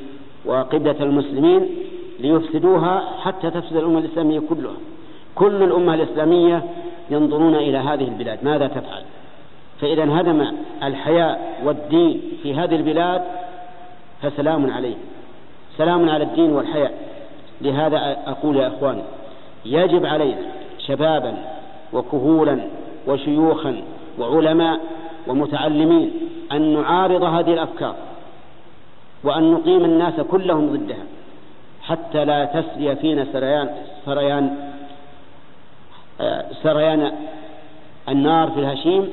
وقبلة 0.46 0.96
المسلمين 1.00 1.70
ليفسدوها 2.20 3.04
حتى 3.22 3.50
تفسد 3.50 3.76
الأمة 3.78 4.00
الإسلامية 4.00 4.40
كلها. 4.40 4.74
كل 5.36 5.64
الأمة 5.64 5.94
الإسلامية 5.94 6.64
ينظرون 7.10 7.56
إلى 7.56 7.78
هذه 7.78 8.08
البلاد. 8.08 8.40
ماذا 8.44 8.68
تفعل؟ 8.68 9.04
فإذا 9.82 10.04
انهدم 10.04 10.52
الحياء 10.84 11.62
والدين 11.64 12.22
في 12.44 12.54
هذه 12.54 12.76
البلاد 12.76 13.22
فسلام 14.22 14.72
عليه. 14.72 14.96
سلام 15.78 16.10
على 16.10 16.24
الدين 16.24 16.52
والحياء. 16.52 16.92
لهذا 17.62 18.18
أقول 18.28 18.58
يا 18.58 18.68
أخواني 18.68 19.02
يجب 19.66 20.06
علينا 20.06 20.42
شبابا 20.88 21.38
وكهولا 21.94 22.60
وشيوخا 23.08 23.82
وعلماء 24.20 24.80
ومتعلمين 25.28 26.12
أن 26.52 26.74
نعارض 26.74 27.24
هذه 27.24 27.54
الأفكار 27.54 27.96
وأن 29.24 29.52
نقيم 29.52 29.86
الناس 29.86 30.14
كلهم 30.32 30.68
ضدها 30.74 31.04
حتى 31.84 32.26
لا 32.26 32.46
تسري 32.46 32.96
فينا 32.96 33.26
سريان 33.34 33.70
سريان 34.06 34.56
آه، 36.22 36.46
سريان 36.64 37.12
النار 38.10 38.50
في 38.52 38.60
الهشيم 38.60 39.10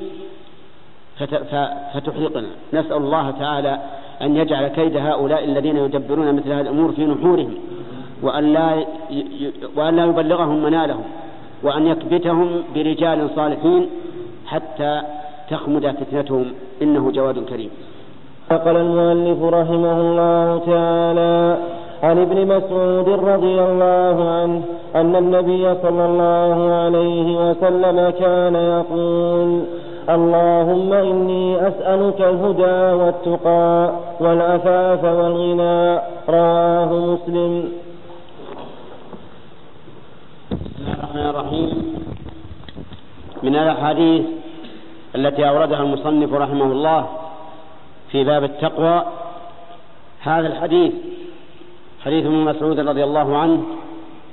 فتحرقنا 1.93 2.47
نسأل 2.73 2.97
الله 2.97 3.31
تعالى 3.31 3.79
أن 4.21 4.35
يجعل 4.35 4.67
كيد 4.67 4.97
هؤلاء 4.97 5.43
الذين 5.45 5.77
يدبرون 5.77 6.35
مثل 6.35 6.51
هذه 6.51 6.61
الأمور 6.61 6.91
في 6.91 7.05
نحورهم 7.05 7.53
وأن 8.21 8.53
لا 9.97 10.05
يبلغهم 10.05 10.63
منالهم 10.63 11.03
وأن 11.63 11.87
يكبتهم 11.87 12.63
برجال 12.75 13.29
صالحين 13.35 13.89
حتى 14.45 15.01
تخمد 15.49 15.87
فتنتهم. 15.87 16.45
إنه 16.81 17.11
جواد 17.11 17.39
كريم. 17.45 17.69
نقل 18.51 18.75
المؤلف 18.77 19.43
رحمه 19.43 20.01
الله 20.01 20.61
تعالى 20.65 21.57
عن 22.03 22.17
ابن 22.19 22.47
مسعود 22.47 23.09
رضي 23.09 23.61
الله 23.61 24.17
عنه 24.31 24.61
أن 24.95 25.15
النبي 25.15 25.75
صلى 25.81 26.05
الله 26.05 26.73
عليه 26.73 27.27
وسلم 27.49 28.09
كان 28.09 28.55
يقول 28.55 29.63
اللهم 30.09 30.93
إني 30.93 31.67
أسألك 31.67 32.21
الهدى 32.21 33.03
والتقى 33.03 33.91
والعفاف 34.19 35.03
والغنى. 35.03 35.99
رواه 36.29 36.91
مسلم. 37.13 37.71
بسم 40.51 40.81
الله 40.81 40.93
الرحمن 40.93 41.25
الرحيم 41.29 41.69
من 43.43 43.55
الأحاديث 43.55 44.25
التي 45.15 45.49
أوردها 45.49 45.81
المصنف 45.81 46.33
رحمه 46.33 46.65
الله 46.65 47.05
في 48.11 48.23
باب 48.23 48.43
التقوى 48.43 49.03
هذا 50.21 50.47
الحديث 50.47 50.91
حديث 52.05 52.25
ابن 52.25 52.35
مسعود 52.35 52.79
رضي 52.79 53.03
الله 53.03 53.37
عنه 53.37 53.63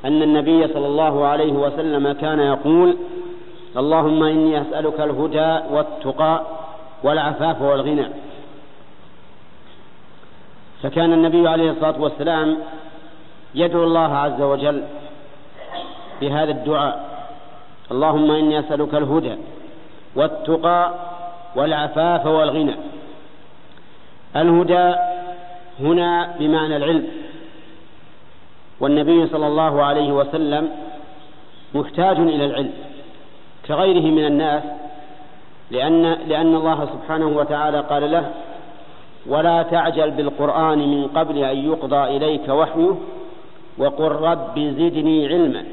أن 0.04 0.22
النبي 0.22 0.68
صلى 0.68 0.86
الله 0.86 1.26
عليه 1.26 1.52
وسلم 1.52 2.12
كان 2.12 2.40
يقول 2.40 2.96
اللهم 3.76 4.22
إني 4.22 4.60
أسألك 4.60 5.00
الهدى 5.00 5.58
والتقى 5.74 6.42
والعفاف 7.02 7.62
والغنى. 7.62 8.06
فكان 10.82 11.12
النبي 11.12 11.48
عليه 11.48 11.70
الصلاة 11.70 12.00
والسلام 12.00 12.56
يدعو 13.54 13.84
الله 13.84 14.16
عز 14.16 14.42
وجل 14.42 14.82
بهذا 16.20 16.50
الدعاء 16.50 16.94
اللهم 17.92 18.30
إني 18.30 18.58
أسألك 18.58 18.94
الهدى 18.94 19.34
والتقى 20.16 20.94
والعفاف 21.56 22.26
والغنى. 22.26 22.74
الهدى 24.36 24.94
هنا 25.80 26.34
بمعنى 26.38 26.76
العلم. 26.76 27.06
والنبي 28.80 29.26
صلى 29.26 29.46
الله 29.46 29.82
عليه 29.82 30.12
وسلم 30.12 30.70
محتاج 31.74 32.16
إلى 32.16 32.44
العلم 32.44 32.72
كغيره 33.68 34.10
من 34.10 34.26
الناس 34.26 34.62
لأن, 35.70 36.02
لأن 36.02 36.54
الله 36.54 36.84
سبحانه 36.84 37.26
وتعالى 37.26 37.80
قال 37.80 38.10
له 38.10 38.30
ولا 39.26 39.62
تعجل 39.62 40.10
بالقرآن 40.10 40.78
من 40.78 41.06
قبل 41.06 41.38
أن 41.38 41.56
يقضى 41.56 42.16
إليك 42.16 42.48
وحيه 42.48 42.94
وقل 43.78 44.08
رب 44.08 44.58
زدني 44.58 45.28
علما. 45.28 45.64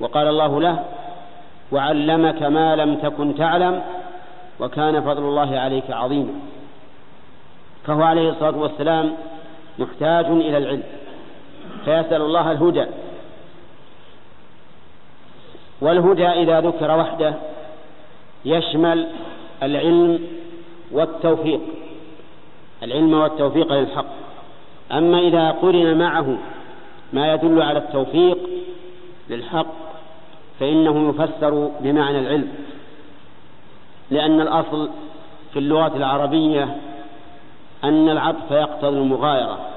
وقال 0.00 0.28
الله 0.28 0.60
له 0.60 0.84
وعلمك 1.72 2.42
ما 2.42 2.76
لم 2.76 2.94
تكن 2.94 3.34
تعلم 3.34 3.82
وكان 4.60 5.00
فضل 5.00 5.22
الله 5.22 5.58
عليك 5.58 5.90
عظيما. 5.90 6.32
فهو 7.84 8.02
عليه 8.02 8.30
الصلاة 8.30 8.58
والسلام 8.58 9.12
محتاج 9.78 10.26
إلى 10.26 10.58
العلم. 10.58 10.82
فيسأل 11.84 12.22
الله 12.22 12.52
الهدى. 12.52 12.86
والهدى 15.80 16.28
إذا 16.28 16.60
ذكر 16.60 16.98
وحده 16.98 17.34
يشمل 18.44 19.06
العلم 19.62 20.26
والتوفيق. 20.92 21.60
العلم 22.82 23.14
والتوفيق 23.14 23.72
للحق. 23.72 24.06
أما 24.92 25.18
إذا 25.18 25.50
قرن 25.50 25.98
معه 25.98 26.36
ما 27.12 27.34
يدل 27.34 27.62
على 27.62 27.78
التوفيق 27.78 28.38
للحق 29.30 29.66
فإنه 30.60 31.08
يفسر 31.08 31.70
بمعنى 31.80 32.18
العلم. 32.18 32.48
لأن 34.10 34.40
الأصل 34.40 34.90
في 35.52 35.58
اللغة 35.58 35.96
العربية 35.96 36.76
أن 37.84 38.08
العطف 38.08 38.50
يقتضي 38.50 38.98
المغايرة. 38.98 39.71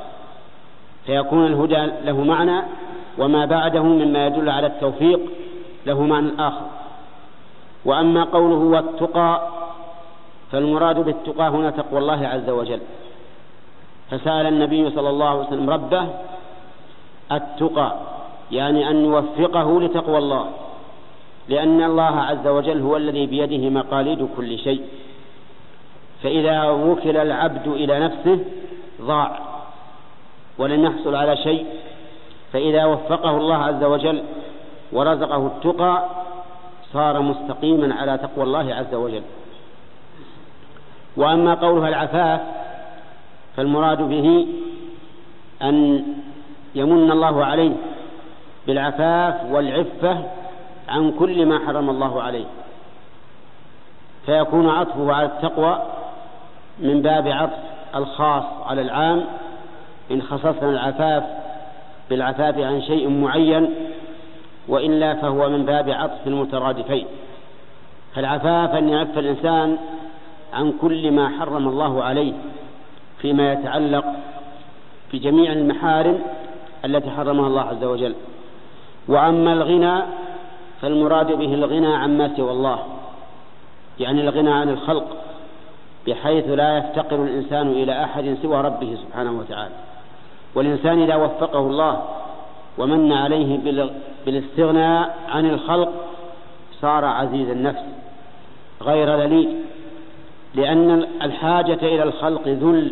فيكون 1.06 1.46
الهدى 1.46 1.92
له 2.04 2.24
معنى 2.24 2.62
وما 3.18 3.46
بعده 3.46 3.84
مما 3.84 4.28
يدل 4.28 4.50
على 4.50 4.68
التوفيق 4.68 5.20
له 5.86 6.02
معنى 6.02 6.30
آخر. 6.40 6.66
وأما 7.86 8.24
قوله 8.24 8.56
والتقى 8.56 9.50
فالمراد 10.52 11.00
بالتقى 11.00 11.50
هنا 11.50 11.70
تقوى 11.70 12.00
الله 12.00 12.28
عز 12.28 12.50
وجل. 12.50 12.80
فسأل 14.12 14.46
النبي 14.48 14.90
صلى 14.90 15.10
الله 15.10 15.28
عليه 15.28 15.40
وسلم 15.40 15.70
ربه 15.70 16.08
التقى 17.32 17.96
يعني 18.52 18.90
أن 18.90 19.06
يوفقه 19.06 19.82
لتقوى 19.82 20.18
الله 20.18 20.46
لأن 21.50 21.84
الله 21.84 22.20
عز 22.22 22.48
وجل 22.48 22.82
هو 22.82 22.98
الذي 22.98 23.26
بيده 23.26 23.70
مقاليد 23.70 24.28
كل 24.38 24.58
شيء. 24.60 24.82
فإذا 26.24 26.70
وكل 26.70 27.18
العبد 27.18 27.68
إلى 27.68 28.00
نفسه 28.00 28.40
ضاع. 29.02 29.55
ولن 30.58 30.84
يحصل 30.84 31.16
على 31.16 31.38
شيء. 31.38 31.66
فإذا 32.54 32.86
وفقه 32.86 33.38
الله 33.38 33.56
عز 33.56 33.84
وجل 33.84 34.24
ورزقه 34.92 35.48
التقى 35.48 36.04
صار 36.94 37.22
مستقيما 37.22 37.96
على 37.96 38.18
تقوى 38.18 38.44
الله 38.44 38.76
عز 38.76 38.94
وجل. 38.94 39.24
وأما 41.18 41.54
قولها 41.54 41.90
العفاف 41.90 42.42
فالمراد 43.58 44.02
به 44.02 44.48
أن 45.62 46.06
يمن 46.76 47.12
الله 47.12 47.46
عليه 47.46 47.72
بالعفاف 48.68 49.36
والعفة 49.52 50.18
عن 50.90 51.12
كل 51.12 51.46
ما 51.46 51.60
حرم 51.60 51.90
الله 51.90 52.22
عليه. 52.22 52.46
فيكون 54.26 54.70
عطفه 54.70 55.14
على 55.14 55.26
التقوى 55.26 55.82
من 56.80 57.02
باب 57.02 57.28
عطف 57.28 57.60
الخاص 57.96 58.44
على 58.66 58.82
العام 58.82 59.26
إن 60.12 60.22
خصصنا 60.22 60.70
العفاف 60.70 61.24
بالعفاف 62.10 62.60
عن 62.60 62.82
شيء 62.82 63.10
معين 63.10 63.70
وإلا 64.68 65.14
فهو 65.14 65.50
من 65.50 65.66
باب 65.66 65.90
عطف 65.90 66.28
المترادفين. 66.28 67.06
فالعفاف 68.16 68.76
أن 68.76 68.90
يعف 68.90 69.18
الإنسان 69.18 69.78
عن 70.54 70.74
كل 70.82 71.12
ما 71.12 71.30
حرم 71.30 71.68
الله 71.68 72.04
عليه 72.04 72.34
فيما 73.22 73.54
يتعلق 73.54 74.06
في 75.12 75.20
جميع 75.20 75.52
المحارم 75.52 76.20
التي 76.86 77.10
حرمها 77.10 77.48
الله 77.48 77.62
عز 77.62 77.84
وجل. 77.84 78.16
وأما 79.08 79.54
الغنى 79.54 80.04
فالمراد 80.82 81.32
به 81.32 81.54
الغنى 81.54 81.96
عما 81.96 82.32
سوى 82.38 82.52
الله. 82.52 82.80
يعني 84.00 84.22
الغنى 84.22 84.54
عن 84.54 84.70
الخلق 84.70 85.06
بحيث 86.08 86.50
لا 86.50 86.78
يفتقر 86.78 87.24
الإنسان 87.24 87.72
إلى 87.72 88.04
أحد 88.04 88.38
سوى 88.42 88.62
ربه 88.62 88.98
سبحانه 89.08 89.32
وتعالى. 89.32 89.74
والإنسان 90.56 91.02
إذا 91.02 91.16
وفقه 91.16 91.60
الله 91.60 92.02
ومن 92.78 93.14
عليه 93.14 93.60
بالاستغناء 94.26 95.18
عن 95.30 95.50
الخلق 95.50 95.92
صار 96.82 97.06
عزيز 97.06 97.50
النفس 97.50 97.84
غير 98.82 99.16
ذليل 99.22 99.56
لأن 100.56 101.08
الحاجة 101.22 101.80
إلى 101.82 102.04
الخلق 102.04 102.48
ذل 102.48 102.92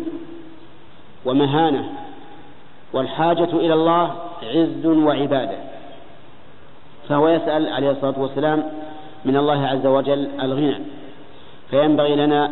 ومهانة 1.26 1.90
والحاجة 2.94 3.50
إلى 3.54 3.74
الله 3.74 4.12
عز 4.44 4.86
وعبادة. 4.86 5.58
فهو 7.10 7.28
يسأل 7.28 7.74
عليه 7.74 7.92
الصلاة 7.92 8.14
والسلام 8.18 8.64
من 9.26 9.38
الله 9.38 9.68
عز 9.68 9.86
وجل 9.86 10.28
الغنى. 10.42 10.80
فينبغي 11.70 12.16
لنا 12.16 12.52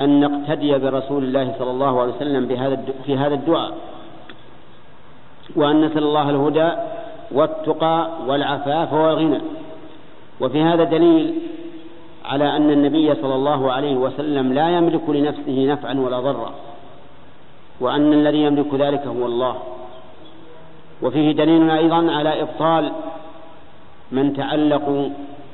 أن 0.00 0.20
نقتدي 0.20 0.78
برسول 0.78 1.24
الله 1.24 1.54
صلى 1.58 1.70
الله 1.70 2.00
عليه 2.00 2.12
وسلم 2.12 2.46
بهذا 2.46 2.84
في 3.06 3.16
هذا 3.16 3.34
الدعاء. 3.34 3.72
وأن 5.56 5.84
نسأل 5.84 6.02
الله 6.02 6.30
الهدى 6.30 6.70
والتقى 7.32 8.08
والعفاف 8.26 8.92
والغنى. 8.92 9.40
وفي 10.40 10.62
هذا 10.62 10.84
دليل 10.84 11.34
على 12.24 12.56
أن 12.56 12.70
النبي 12.70 13.14
صلى 13.14 13.34
الله 13.34 13.72
عليه 13.72 13.96
وسلم 13.96 14.52
لا 14.52 14.70
يملك 14.76 15.10
لنفسه 15.10 15.66
نفعا 15.72 15.94
ولا 15.94 16.20
ضرا 16.20 16.52
وأن 17.80 18.12
الذي 18.12 18.42
يملك 18.42 18.74
ذلك 18.74 19.06
هو 19.06 19.26
الله. 19.26 19.56
وفيه 21.02 21.32
دليل 21.32 21.70
أيضا 21.70 22.12
على 22.12 22.42
إبطال 22.42 22.92
من 24.12 24.36
تعلقوا 24.36 25.08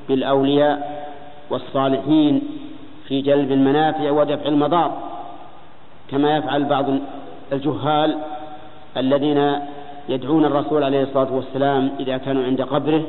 بالأولياء 0.09 1.07
والصالحين 1.51 2.43
في 3.09 3.21
جلب 3.21 3.53
المنافع 3.53 4.11
ودفع 4.11 4.49
المضار 4.49 4.99
كما 6.11 6.37
يفعل 6.37 6.65
بعض 6.65 6.85
الجهال 7.53 8.19
الذين 8.97 9.61
يدعون 10.09 10.45
الرسول 10.45 10.83
عليه 10.83 11.03
الصلاة 11.03 11.35
والسلام 11.35 11.91
إذا 12.01 12.17
كانوا 12.17 12.45
عند 12.45 12.63
قبره 12.63 13.03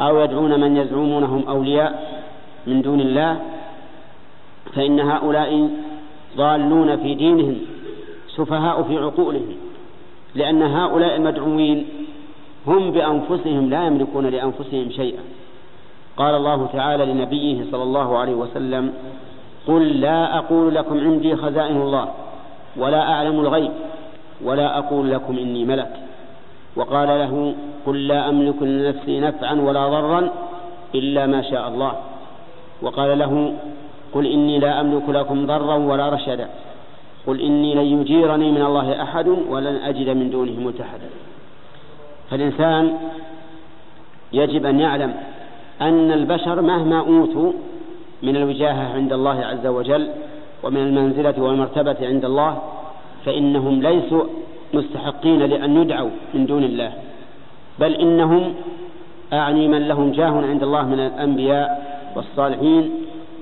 أو 0.00 0.20
يدعون 0.20 0.60
من 0.60 0.76
يزعمونهم 0.76 1.48
أولياء 1.48 2.22
من 2.66 2.82
دون 2.82 3.00
الله 3.00 3.40
فإن 4.74 5.00
هؤلاء 5.00 5.70
ضالون 6.36 6.96
في 6.96 7.14
دينهم 7.14 7.56
سفهاء 8.28 8.82
في 8.82 8.98
عقولهم 8.98 9.56
لأن 10.34 10.62
هؤلاء 10.62 11.16
المدعوين 11.16 11.86
هم 12.66 12.90
بأنفسهم 12.90 13.70
لا 13.70 13.86
يملكون 13.86 14.26
لأنفسهم 14.26 14.90
شيئا. 14.90 15.20
قال 16.16 16.34
الله 16.34 16.68
تعالى 16.72 17.04
لنبيه 17.04 17.64
صلى 17.70 17.82
الله 17.82 18.18
عليه 18.18 18.34
وسلم 18.34 18.92
قل 19.66 20.00
لا 20.00 20.38
أقول 20.38 20.74
لكم 20.74 21.00
عندي 21.00 21.36
خزائن 21.36 21.76
الله 21.76 22.08
ولا 22.76 23.12
أعلم 23.12 23.40
الغيب 23.40 23.70
ولا 24.44 24.78
أقول 24.78 25.10
لكم 25.10 25.38
إني 25.38 25.64
ملك. 25.64 26.05
وقال 26.76 27.08
له 27.08 27.54
قل 27.86 28.08
لا 28.08 28.28
أملك 28.28 28.62
لنفسي 28.62 29.20
نفعا 29.20 29.54
ولا 29.54 29.88
ضرا 29.88 30.28
إلا 30.94 31.26
ما 31.26 31.42
شاء 31.42 31.68
الله. 31.68 31.92
وقال 32.82 33.18
له 33.18 33.54
قل 34.14 34.26
إني 34.26 34.58
لا 34.58 34.80
أملك 34.80 35.08
لكم 35.08 35.46
ضرا 35.46 35.76
ولا 35.76 36.08
رشدا. 36.08 36.48
قل 37.26 37.40
إني 37.40 37.74
لن 37.74 38.00
يجيرني 38.00 38.50
من 38.50 38.62
الله 38.62 39.02
أحد 39.02 39.28
ولن 39.28 39.76
أجد 39.76 40.08
من 40.08 40.30
دونه 40.30 40.60
ملتحدا 40.60 41.08
فالإنسان 42.30 42.84
يجب 44.32 44.66
أن 44.66 44.80
يعلم 44.80 45.14
أن 45.80 46.12
البشر 46.12 46.60
مهما 46.60 46.98
أوتوا 46.98 47.52
من 48.22 48.36
الوجاهة 48.36 48.94
عند 48.94 49.12
الله 49.12 49.44
عز 49.44 49.66
وجل 49.66 50.08
ومن 50.62 50.76
المنزلة 50.76 51.34
والمرتبة 51.38 51.96
عند 52.02 52.24
الله 52.24 52.58
فإنهم 53.24 53.82
ليسوا 53.82 54.24
مستحقين 54.78 55.40
لأن 55.42 55.70
يدعوا 55.82 56.10
من 56.34 56.46
دون 56.46 56.64
الله. 56.64 56.92
بل 57.80 57.92
إنهم 57.94 58.54
أعني 59.32 59.68
من 59.68 59.88
لهم 59.88 60.12
جاه 60.12 60.34
عند 60.50 60.62
الله 60.62 60.84
من 60.92 61.00
الأنبياء 61.00 61.68
والصالحين 62.16 62.84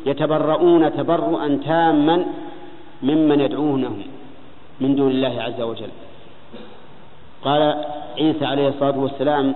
يتبرؤون 0.06 0.82
تبرؤا 0.98 1.48
تاما 1.64 2.16
ممن 3.02 3.38
يدعونهم 3.40 4.02
من 4.80 4.90
دون 4.96 5.10
الله 5.10 5.34
عز 5.42 5.60
وجل. 5.60 5.92
قال 7.44 7.62
عيسى 8.18 8.44
عليه 8.44 8.68
الصلاة 8.68 8.98
والسلام 8.98 9.54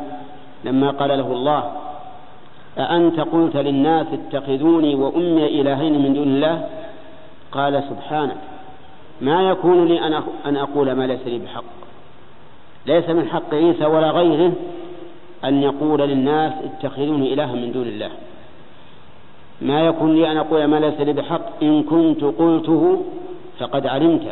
لما 0.64 0.90
قال 0.90 1.10
له 1.20 1.32
الله 1.32 1.62
أأنت 2.78 3.20
قلت 3.20 3.56
للناس 3.56 4.06
اتخذوني 4.18 4.94
وأمي 4.94 5.46
إلهين 5.60 5.94
من 6.02 6.10
دون 6.14 6.28
الله؟ 6.28 6.56
قال 7.52 7.82
سبحانك. 7.90 8.36
ما 9.20 9.50
يكون 9.50 9.88
لي 9.88 10.06
أن 10.46 10.56
أقول 10.56 10.92
ما 10.92 11.06
ليس 11.06 11.26
لي 11.26 11.38
بحق. 11.38 11.64
ليس 12.86 13.08
من 13.08 13.28
حق 13.28 13.54
عيسى 13.54 13.86
ولا 13.86 14.10
غيره 14.10 14.52
أن 15.44 15.62
يقول 15.62 16.00
للناس 16.00 16.52
اتخذوني 16.64 17.34
إلها 17.34 17.52
من 17.52 17.72
دون 17.72 17.86
الله. 17.86 18.10
ما 19.62 19.80
يكون 19.86 20.14
لي 20.14 20.32
أن 20.32 20.36
أقول 20.36 20.64
ما 20.64 20.76
ليس 20.76 21.00
لي 21.00 21.12
بحق 21.12 21.62
إن 21.62 21.82
كنت 21.82 22.24
قلته 22.24 23.02
فقد 23.58 23.86
علمت. 23.86 24.22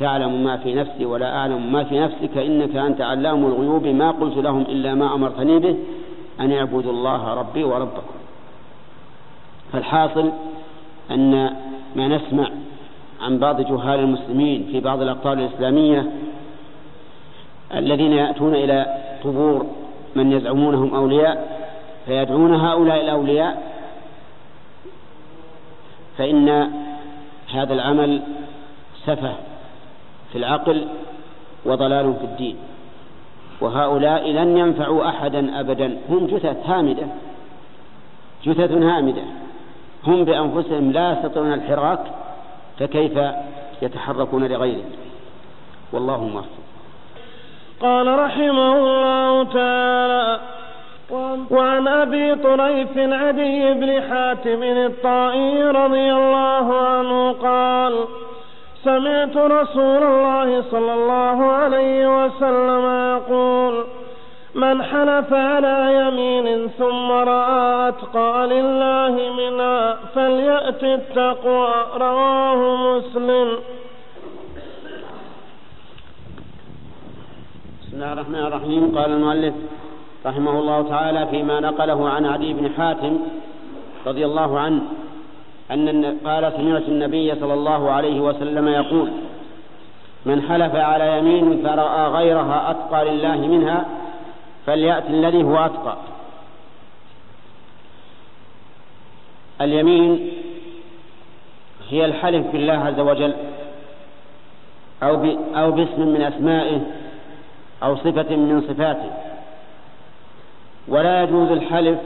تعلم 0.00 0.44
ما 0.44 0.56
في 0.56 0.74
نفسي 0.74 1.04
ولا 1.04 1.36
أعلم 1.36 1.72
ما 1.72 1.84
في 1.84 2.00
نفسك 2.00 2.36
إنك 2.36 2.76
أنت 2.76 3.00
علام 3.00 3.46
الغيوب. 3.46 3.86
ما 3.86 4.10
قلت 4.10 4.36
لهم 4.36 4.62
إلا 4.62 4.94
ما 4.94 5.14
أمرتني 5.14 5.58
به 5.58 5.76
أن 6.40 6.52
اعبدوا 6.52 6.92
الله 6.92 7.34
ربي 7.34 7.64
وربكم. 7.64 8.14
فالحاصل 9.72 10.30
أن 11.10 11.50
ما 11.96 12.08
نسمع 12.08 12.48
عن 13.24 13.38
بعض 13.38 13.60
جهال 13.60 14.00
المسلمين 14.00 14.68
في 14.72 14.80
بعض 14.80 15.02
الأقطار 15.02 15.32
الإسلامية 15.32 16.10
الذين 17.74 18.12
يأتون 18.12 18.54
إلى 18.54 18.86
قبور 19.24 19.66
من 20.16 20.32
يزعمونهم 20.32 20.94
أولياء 20.94 21.64
فيدعون 22.06 22.54
هؤلاء 22.54 23.00
الأولياء. 23.00 23.74
فإن 26.18 26.70
هذا 27.54 27.74
العمل 27.74 28.22
سفه 29.06 29.32
في 30.32 30.38
العقل 30.38 30.86
وضلال 31.64 32.14
في 32.14 32.24
الدين. 32.24 32.56
وهؤلاء 33.60 34.30
لن 34.30 34.58
ينفعوا 34.58 35.08
أحدا 35.08 35.60
أبدا. 35.60 35.98
هم 36.08 36.26
جثث 36.26 36.56
هامدة 36.66 37.06
جثث 38.44 38.72
هامدة. 38.72 39.22
هم 40.06 40.24
بأنفسهم 40.24 40.92
لا 40.92 41.12
يستطيعون 41.12 41.52
الحراك. 41.52 42.00
فكيف 42.78 43.18
يتحركون 43.82 44.46
لغيرهم 44.46 44.92
والله 45.92 46.24
موفق. 46.24 46.64
قال 47.80 48.18
رحمه 48.18 48.76
الله 48.76 49.44
تعالى 49.44 50.40
وعن 51.50 51.88
أبي 51.88 52.34
طريف 52.34 52.98
عدي 52.98 53.72
بن 53.74 54.02
حاتم 54.10 54.62
الطائي 54.62 55.64
رضي 55.64 56.12
الله 56.12 56.78
عنه 56.78 57.32
قال 57.32 58.04
سمعت 58.84 59.36
رسول 59.36 60.02
الله 60.02 60.62
صلى 60.70 60.94
الله 60.94 61.44
عليه 61.44 62.24
وسلم 62.24 62.84
يقول 63.16 63.84
من 64.54 64.82
حلف 64.82 65.32
على 65.32 65.76
يمين 66.00 66.68
ثم 66.78 67.10
رأى 67.10 67.88
أتقى 67.88 68.46
لله 68.46 69.14
منها 69.36 69.98
فليأت 70.14 70.84
التقوى 70.84 71.68
رواه 71.96 72.76
مسلم. 72.76 73.48
بسم 77.82 77.92
الله 77.92 78.12
الرحمن 78.12 78.34
الرحيم. 78.46 78.98
قال 78.98 79.12
المؤلف 79.12 79.54
رحمه 80.26 80.58
الله 80.58 80.88
تعالى 80.88 81.26
فيما 81.26 81.60
نقله 81.60 82.08
عن 82.08 82.26
عدي 82.26 82.52
بن 82.52 82.70
حاتم 82.76 83.18
رضي 84.06 84.24
الله 84.24 84.60
عنه 84.60 84.82
أن 85.70 86.18
قال 86.26 86.52
سمعت 86.56 86.88
النبي 86.88 87.34
صلى 87.34 87.54
الله 87.54 87.90
عليه 87.90 88.20
وسلم 88.20 88.68
يقول 88.68 89.08
من 90.26 90.42
حلف 90.42 90.74
على 90.74 91.18
يمين 91.18 91.62
فرأى 91.64 92.06
غيرها 92.06 92.70
أتقى 92.70 93.04
لله 93.04 93.36
منها 93.36 93.84
فليأتي 94.66 95.08
الذي 95.08 95.42
هو 95.42 95.56
أتقى. 95.56 95.96
اليمين 99.60 100.30
هي 101.88 102.04
الحلف 102.04 102.46
بالله 102.46 102.72
عز 102.72 103.00
وجل 103.00 103.34
أو, 105.02 105.24
أو 105.54 105.70
باسم 105.70 106.08
من 106.08 106.22
أسمائه 106.22 106.80
أو 107.82 107.96
صفة 107.96 108.36
من 108.36 108.64
صفاته. 108.68 109.10
ولا 110.88 111.22
يجوز 111.22 111.50
الحلف 111.50 111.98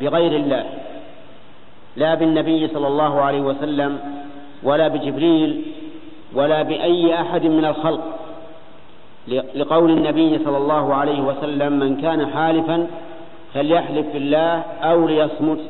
بغير 0.00 0.36
الله 0.36 0.64
لا 1.96 2.14
بالنبي 2.14 2.68
صلى 2.68 2.86
الله 2.86 3.20
عليه 3.20 3.40
وسلم 3.40 4.00
ولا 4.62 4.88
بجبريل 4.88 5.62
ولا 6.34 6.62
بأي 6.62 7.20
أحد 7.20 7.44
من 7.44 7.64
الخلق. 7.64 8.23
لقول 9.28 9.90
النبي 9.90 10.38
صلى 10.44 10.56
الله 10.56 10.94
عليه 10.94 11.20
وسلم 11.20 11.72
من 11.72 11.96
كان 11.96 12.26
حالفا 12.26 12.86
فليحلف 13.54 14.06
بالله 14.12 14.62
أو 14.82 15.08
ليصمت. 15.08 15.60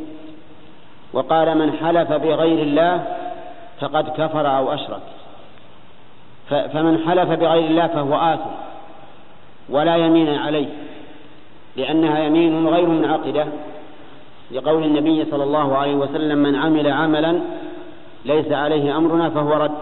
وقال 1.12 1.58
من 1.58 1.72
حلف 1.72 2.12
بغير 2.12 2.62
الله 2.62 3.04
فقد 3.80 4.08
كفر 4.08 4.56
أو 4.58 4.74
أشرك. 4.74 5.02
فمن 6.48 6.98
حلف 7.06 7.28
بغير 7.30 7.64
الله 7.64 7.86
فهو 7.86 8.14
آثم 8.14 8.50
ولا 9.68 9.96
يمين 9.96 10.38
عليه 10.38 10.66
لأنها 11.76 12.18
يمين 12.18 12.66
غير 12.66 12.86
منعقدة. 12.86 13.46
لقول 14.50 14.84
النبي 14.84 15.24
صلى 15.24 15.44
الله 15.44 15.76
عليه 15.76 15.94
وسلم 15.94 16.38
من 16.38 16.56
عمل 16.56 16.88
عملا 16.88 17.40
ليس 18.24 18.52
عليه 18.52 18.96
أمرنا 18.96 19.30
فهو 19.30 19.52
رد. 19.52 19.74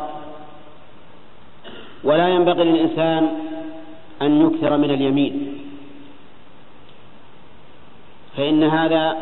ولا 2.05 2.29
ينبغي 2.29 2.65
للإنسان 2.65 3.29
أن 4.27 4.47
يكثر 4.47 4.77
من 4.77 4.91
اليمين. 4.91 5.59
فإن 8.37 8.65
هذا 8.65 9.17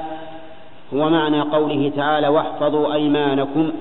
هو 0.94 1.10
معنى 1.10 1.40
قوله 1.40 1.92
تعالى 1.96 2.28
واحفظوا 2.28 2.94
أيمانكم 2.94 3.72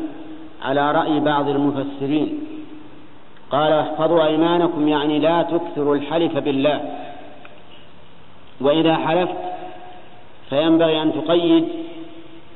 على 0.61 0.91
رأي 0.91 1.19
بعض 1.19 1.49
المفسرين 1.49 2.39
قال 3.51 3.73
احفظوا 3.73 4.25
أيمانكم 4.25 4.87
يعني 4.87 5.19
لا 5.19 5.41
تكثروا 5.41 5.95
الحلف 5.95 6.37
بالله. 6.37 6.81
وإذا 8.61 8.95
حلفت 8.95 9.35
فينبغي 10.49 11.01
أن 11.01 11.13
تقيد 11.13 11.67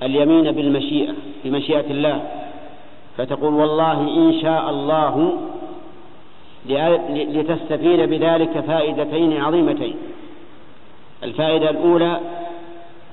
اليمين 0.03 0.51
بالمشيئة 0.51 1.13
بمشيئة 1.45 1.91
الله. 1.91 2.21
فتقول 3.17 3.53
والله 3.53 4.01
إن 4.01 4.33
شاء 4.41 4.69
الله 4.69 5.33
لتستفيد 7.09 7.99
بذلك 7.99 8.59
فائدتين 8.59 9.41
عظيمتين. 9.41 9.95
الفائدة 11.23 11.69
الأولى 11.69 12.19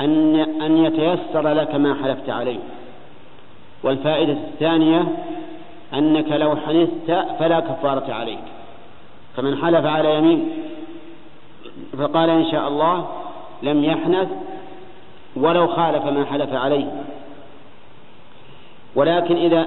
أن 0.01 0.37
أن 0.37 0.85
يتيسر 0.85 1.53
لك 1.53 1.75
ما 1.75 1.95
حلفت 1.95 2.31
عليه. 2.31 2.59
والفائدة 3.83 4.33
الثانية 4.33 5.05
أنك 5.95 6.33
لو 6.33 6.57
حنثت 6.57 7.27
فلا 7.39 7.61
كفارة 7.61 8.13
عليك. 8.13 8.45
فمن 9.37 9.57
حلف 9.57 9.87
على 9.87 10.15
يمين 10.15 10.49
فقال 11.99 12.31
إن 12.31 12.45
شاء 12.51 12.69
الله 12.69 13.07
لم 13.63 13.85
يحنث 13.85 14.29
ولو 15.37 15.67
خالف 15.67 16.05
ما 16.05 16.25
حلف 16.25 16.55
عليه. 16.55 16.87
ولكن 18.95 19.37
إذا 19.37 19.67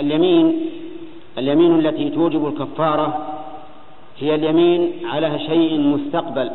اليمين 0.00 0.70
اليمين 1.38 1.78
التي 1.78 2.10
توجب 2.10 2.46
الكفارة 2.46 3.26
هي 4.18 4.34
اليمين 4.34 4.92
على 5.04 5.38
شيء 5.38 5.80
مستقبل. 5.80 6.50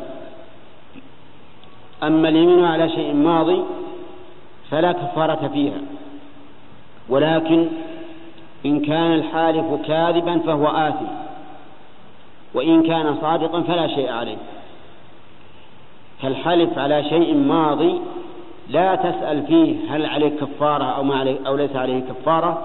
أما 2.03 2.29
اليمين 2.29 2.65
على 2.65 2.89
شيء 2.89 3.13
ماضي 3.13 3.63
فلا 4.71 4.91
كفارة 4.91 5.47
فيها. 5.53 5.81
ولكن 7.09 7.67
إن 8.65 8.79
كان 8.79 9.13
الحالف 9.13 9.65
كاذبا 9.87 10.37
فهو 10.39 10.67
آثم 10.67 11.05
وإن 12.53 12.83
كان 12.83 13.17
صادقا 13.21 13.61
فلا 13.61 13.87
شيء 13.87 14.11
عليه. 14.11 14.37
فالحلف 16.21 16.77
على 16.77 17.03
شيء 17.03 17.35
ماضي 17.35 18.01
لا 18.69 18.95
تسأل 18.95 19.43
فيه 19.47 19.75
هل 19.89 20.05
عليه 20.05 20.29
كفارة 20.29 20.83
أو, 20.83 21.03
ما 21.03 21.15
عليه 21.15 21.37
أو 21.47 21.55
ليس 21.55 21.75
عليه 21.75 21.99
كفارة 21.99 22.61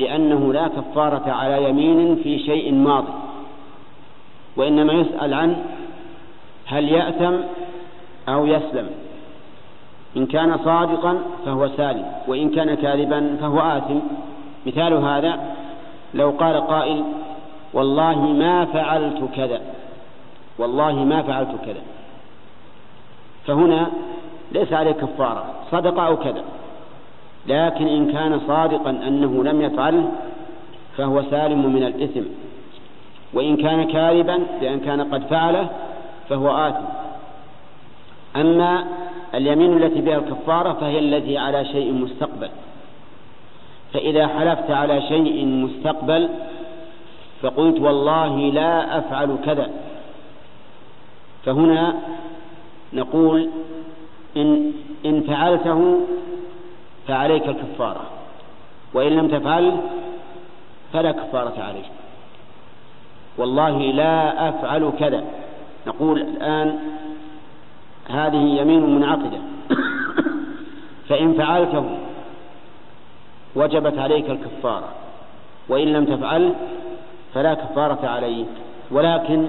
لأنه 0.00 0.52
لا 0.52 0.68
كفارة 0.68 1.30
على 1.30 1.68
يمين 1.68 2.16
في 2.22 2.38
شيء 2.38 2.74
ماضي 2.74 3.12
وإنما 4.56 4.92
يسأل 4.92 5.34
عن 5.34 5.56
هل 6.66 6.88
يأثم 6.88 7.34
أو 8.28 8.46
يسلم. 8.46 8.90
إن 10.16 10.26
كان 10.26 10.58
صادقا 10.64 11.18
فهو 11.44 11.68
سالم 11.68 12.12
وإن 12.28 12.50
كان 12.50 12.74
كاذبا 12.74 13.36
فهو 13.40 13.60
آثم. 13.60 13.98
مثال 14.66 14.92
هذا 14.92 15.40
لو 16.14 16.30
قال 16.30 16.66
قائل 16.66 17.04
والله 17.72 18.18
ما 18.20 18.64
فعلت 18.64 19.28
كذا 19.36 19.60
والله 20.58 21.04
ما 21.04 21.22
فعلت 21.22 21.54
كذا. 21.66 21.82
فهنا 23.46 23.90
ليس 24.52 24.72
عليه 24.72 24.92
كفارة 24.92 25.44
صدق 25.70 26.00
أو 26.00 26.16
كذا. 26.16 26.44
لكن 27.46 27.88
إن 27.88 28.12
كان 28.12 28.40
صادقا 28.46 28.90
أنه 28.90 29.44
لم 29.44 29.62
يفعله 29.62 30.08
فهو 30.96 31.22
سالم 31.22 31.72
من 31.72 31.82
الإثم. 31.82 32.22
وإن 33.34 33.56
كان 33.56 33.84
كاذبا 33.84 34.38
بأن 34.60 34.80
كان 34.80 35.14
قد 35.14 35.22
فعله 35.22 35.68
فهو 36.28 36.50
آثم. 36.50 36.84
أما 38.36 38.84
اليمين 39.34 39.82
التي 39.82 40.00
بها 40.00 40.16
الكفارة 40.16 40.72
فهي 40.72 40.98
التي 40.98 41.38
على 41.38 41.64
شيء 41.64 41.92
مستقبل. 41.92 42.48
فإذا 43.92 44.26
حلفت 44.26 44.70
على 44.70 45.02
شيء 45.02 45.46
مستقبل 45.46 46.28
فقلت 47.42 47.80
والله 47.80 48.36
لا 48.38 48.98
أفعل 48.98 49.36
كذا. 49.44 49.70
فهنا 51.44 51.94
نقول 52.92 53.48
إن, 54.36 54.72
إن 55.06 55.20
فعلته 55.20 56.00
فعليك 57.08 57.48
الكفارة. 57.48 58.02
وإن 58.94 59.12
لم 59.12 59.28
تفعل 59.28 59.76
فلا 60.92 61.12
كفارة 61.12 61.62
عليك. 61.62 61.90
والله 63.38 63.78
لا 63.78 64.48
أفعل 64.48 64.92
كذا. 64.98 65.24
نقول 65.86 66.20
الآن 66.20 66.78
هذه 68.08 68.60
يمين 68.60 68.96
منعقدة. 68.96 69.38
فإن 71.08 71.34
فعلته 71.34 71.84
وجبت 73.54 73.98
عليك 73.98 74.30
الكفارة. 74.30 74.88
وإن 75.68 75.92
لم 75.92 76.04
تفعل 76.04 76.52
فلا 77.34 77.54
كفارة 77.54 78.08
عليك. 78.08 78.48
ولكن 78.90 79.46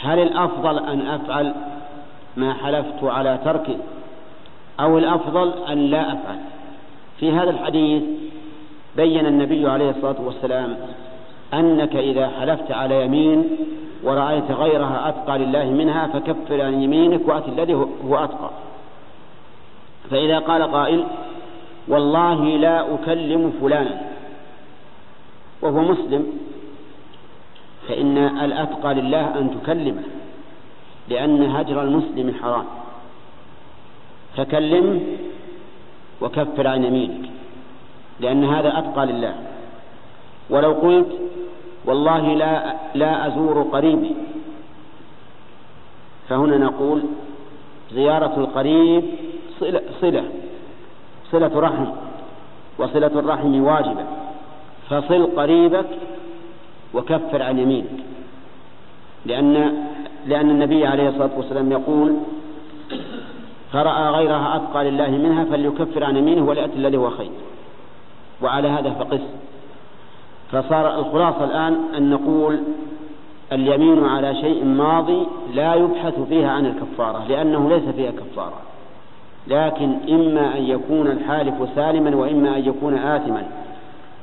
هل 0.00 0.18
الأفضل 0.18 0.78
أن 0.78 1.00
أفعل 1.00 1.54
ما 2.36 2.54
حلفت 2.54 3.04
على 3.04 3.38
تركه؟ 3.44 3.76
أو 4.80 4.98
الأفضل 4.98 5.52
أن 5.68 5.78
لا 5.78 6.12
أفعل؟ 6.12 6.38
في 7.20 7.32
هذا 7.32 7.50
الحديث 7.50 8.02
بين 8.96 9.26
النبي 9.26 9.68
عليه 9.68 9.90
الصلاة 9.90 10.16
والسلام 10.24 10.76
أنك 11.54 11.96
إذا 11.96 12.28
حلفت 12.40 12.72
على 12.72 13.04
يمين 13.04 13.56
ورأيت 14.02 14.50
غيرها 14.50 15.08
أتقى 15.08 15.38
لله 15.38 15.64
منها 15.64 16.06
فكفر 16.06 16.62
عن 16.62 16.82
يمينك 16.82 17.28
وأت 17.28 17.48
الذي 17.48 17.74
هو 17.74 18.24
أتقى. 18.24 18.50
فإذا 20.10 20.38
قال 20.38 20.62
قائل 20.62 21.04
والله 21.88 22.44
لا 22.44 22.94
أكلم 22.94 23.52
فلانا 23.62 24.00
وهو 25.62 25.80
مسلم 25.80 26.26
فإن 27.88 28.18
الأتقى 28.18 28.94
لله 28.94 29.38
أن 29.38 29.60
تكلمه 29.60 30.02
لأن 31.08 31.42
هجر 31.42 31.82
المسلم 31.82 32.34
حرام. 32.42 32.64
فكلمه 34.36 35.00
وكفر 36.20 36.66
عن 36.66 36.84
يمينك 36.84 37.30
لأن 38.20 38.44
هذا 38.44 38.78
أتقى 38.78 39.06
لله. 39.06 39.34
ولو 40.50 40.72
قلت 40.72 41.12
والله 41.84 42.34
لا 42.34 42.74
لا 42.94 43.26
أزور 43.26 43.62
قريبي 43.62 44.14
فهنا 46.28 46.58
نقول 46.58 47.02
زيارة 47.92 48.34
القريب 48.36 49.04
صلة 49.60 49.82
صلة, 50.00 50.24
صلة 51.32 51.60
رحم 51.60 51.86
وصلة 52.78 53.06
الرحم 53.06 53.64
واجبة. 53.64 54.04
فصل 54.90 55.26
قريبك 55.36 55.86
وكفر 56.94 57.42
عن 57.42 57.58
يمينك 57.58 57.90
لأن 59.26 59.84
لأن 60.26 60.50
النبي 60.50 60.86
عليه 60.86 61.08
الصلاة 61.08 61.30
والسلام 61.36 61.72
يقول 61.72 62.16
فرأى 63.72 64.10
غيرها 64.10 64.56
أتقى 64.56 64.90
لله 64.90 65.10
منها 65.10 65.44
فليكفر 65.44 66.04
عن 66.04 66.16
يمينه 66.16 66.48
وليأتي 66.48 66.76
الذي 66.76 66.96
هو 66.96 67.10
خير. 67.10 67.30
وعلى 68.42 68.68
هذا 68.68 68.90
فقس. 68.90 69.20
فصار 70.52 70.98
الخلاصة 70.98 71.44
الآن 71.44 71.78
أن 71.96 72.10
نقول 72.10 72.58
اليمين 73.52 74.04
على 74.04 74.34
شيء 74.34 74.64
ماضي 74.64 75.26
لا 75.54 75.74
يبحث 75.74 76.20
فيها 76.28 76.50
عن 76.50 76.66
الكفارة 76.66 77.24
لأنه 77.28 77.68
ليس 77.68 77.94
فيها 77.94 78.10
كفارة. 78.10 78.60
لكن 79.46 79.94
إما 80.08 80.58
أن 80.58 80.62
يكون 80.62 81.06
الحالف 81.06 81.54
سالما 81.74 82.16
وإما 82.16 82.56
أن 82.56 82.68
يكون 82.68 82.94
آثما. 82.94 83.42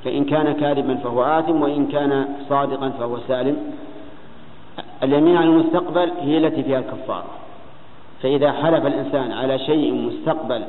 فإن 0.05 0.25
كان 0.25 0.51
كاذبا 0.53 0.95
فهو 0.95 1.23
آثم 1.23 1.61
وإن 1.61 1.87
كان 1.87 2.25
صادقا 2.49 2.89
فهو 2.89 3.17
سالم. 3.27 3.57
اليمين 5.03 5.37
على 5.37 5.49
المستقبل 5.49 6.11
هي 6.21 6.37
التي 6.37 6.63
فيها 6.63 6.79
الكفارة. 6.79 7.44
فإذا 8.25 8.51
حلف 8.51 8.85
الإنسان 8.85 9.31
على 9.31 9.59
شيء 9.59 9.93
مستقبل 9.93 10.63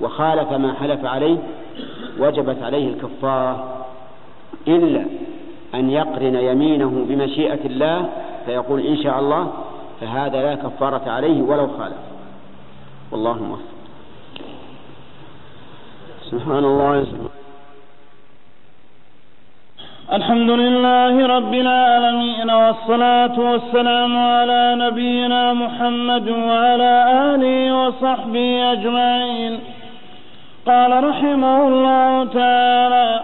وخالف 0.00 0.52
ما 0.52 0.74
حلف 0.74 1.04
عليه 1.04 1.38
وجبت 2.18 2.62
عليه 2.62 2.88
الكفارة 2.88 3.84
إلا 4.68 5.04
أن 5.74 5.90
يقرن 5.90 6.34
يمينه 6.34 7.06
بمشيئة 7.08 7.66
الله 7.66 8.08
فيقول 8.46 8.80
إن 8.80 8.96
شاء 8.96 9.20
الله 9.20 9.52
فهذا 10.00 10.42
لا 10.42 10.54
كفارة 10.54 11.10
عليه 11.10 11.42
ولو 11.42 11.68
خالف. 11.78 11.96
والله 13.12 13.42
موفق. 13.42 13.62
سبحان 16.30 16.64
الله. 16.64 17.04
سبحانه 17.04 17.45
الحمد 20.12 20.50
لله 20.50 21.26
رب 21.26 21.54
العالمين 21.54 22.50
والصلاة 22.50 23.40
والسلام 23.40 24.18
على 24.18 24.74
نبينا 24.78 25.52
محمد 25.52 26.28
وعلى 26.28 26.92
آله 27.34 27.76
وصحبه 27.80 28.72
أجمعين. 28.72 29.60
قال 30.66 31.04
رحمه 31.04 31.68
الله 31.68 32.24
تعالى 32.24 33.20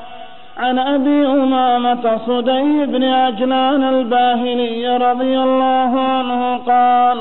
عن 0.59 0.79
أبي 0.79 1.27
أمامة 1.27 2.19
صدي 2.27 2.87
بن 2.87 3.05
عجلان 3.05 3.83
الباهلي 3.83 4.97
رضي 4.97 5.39
الله 5.39 6.01
عنه 6.01 6.57
قال 6.57 7.19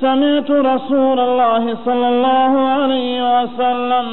سمعت 0.00 0.50
رسول 0.50 1.20
الله 1.20 1.76
صلى 1.84 2.08
الله 2.08 2.52
عليه 2.68 3.42
وسلم 3.42 4.06